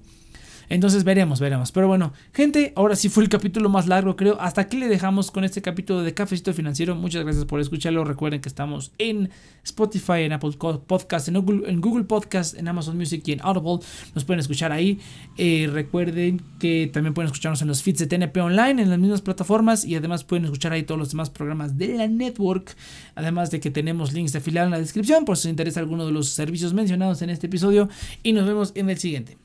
Entonces 0.68 1.04
veremos, 1.04 1.40
veremos. 1.40 1.72
Pero 1.72 1.88
bueno, 1.88 2.12
gente, 2.32 2.72
ahora 2.76 2.96
sí 2.96 3.08
fue 3.08 3.22
el 3.22 3.28
capítulo 3.28 3.68
más 3.68 3.86
largo, 3.86 4.16
creo. 4.16 4.40
Hasta 4.40 4.62
aquí 4.62 4.76
le 4.76 4.88
dejamos 4.88 5.30
con 5.30 5.44
este 5.44 5.62
capítulo 5.62 6.02
de 6.02 6.14
Cafecito 6.14 6.52
Financiero. 6.52 6.94
Muchas 6.94 7.24
gracias 7.24 7.44
por 7.44 7.60
escucharlo. 7.60 8.04
Recuerden 8.04 8.40
que 8.40 8.48
estamos 8.48 8.92
en 8.98 9.30
Spotify, 9.62 10.22
en 10.22 10.32
Apple 10.32 10.52
Podcast, 10.86 11.28
en 11.28 11.34
Google, 11.34 11.68
en 11.68 12.06
Podcast, 12.06 12.58
en 12.58 12.68
Amazon 12.68 12.96
Music 12.96 13.22
y 13.26 13.32
en 13.32 13.40
Audible. 13.42 13.84
Nos 14.14 14.24
pueden 14.24 14.40
escuchar 14.40 14.72
ahí. 14.72 14.98
Eh, 15.36 15.68
recuerden 15.72 16.42
que 16.58 16.90
también 16.92 17.14
pueden 17.14 17.26
escucharnos 17.26 17.62
en 17.62 17.68
los 17.68 17.82
feeds 17.82 18.00
de 18.00 18.06
TNP 18.06 18.40
Online, 18.40 18.82
en 18.82 18.90
las 18.90 18.98
mismas 18.98 19.22
plataformas. 19.22 19.84
Y 19.84 19.94
además 19.96 20.24
pueden 20.24 20.44
escuchar 20.44 20.72
ahí 20.72 20.82
todos 20.82 20.98
los 20.98 21.10
demás 21.10 21.30
programas 21.30 21.76
de 21.78 21.94
la 21.94 22.08
network. 22.08 22.76
Además 23.14 23.50
de 23.50 23.60
que 23.60 23.70
tenemos 23.70 24.12
links 24.12 24.32
de 24.32 24.38
afiliado 24.38 24.66
en 24.66 24.72
la 24.72 24.78
descripción 24.78 25.24
por 25.24 25.36
si 25.36 25.48
les 25.48 25.52
interesa 25.52 25.80
alguno 25.80 26.06
de 26.06 26.12
los 26.12 26.28
servicios 26.28 26.74
mencionados 26.74 27.22
en 27.22 27.30
este 27.30 27.46
episodio. 27.46 27.88
Y 28.22 28.32
nos 28.32 28.46
vemos 28.46 28.72
en 28.74 28.90
el 28.90 28.98
siguiente. 28.98 29.38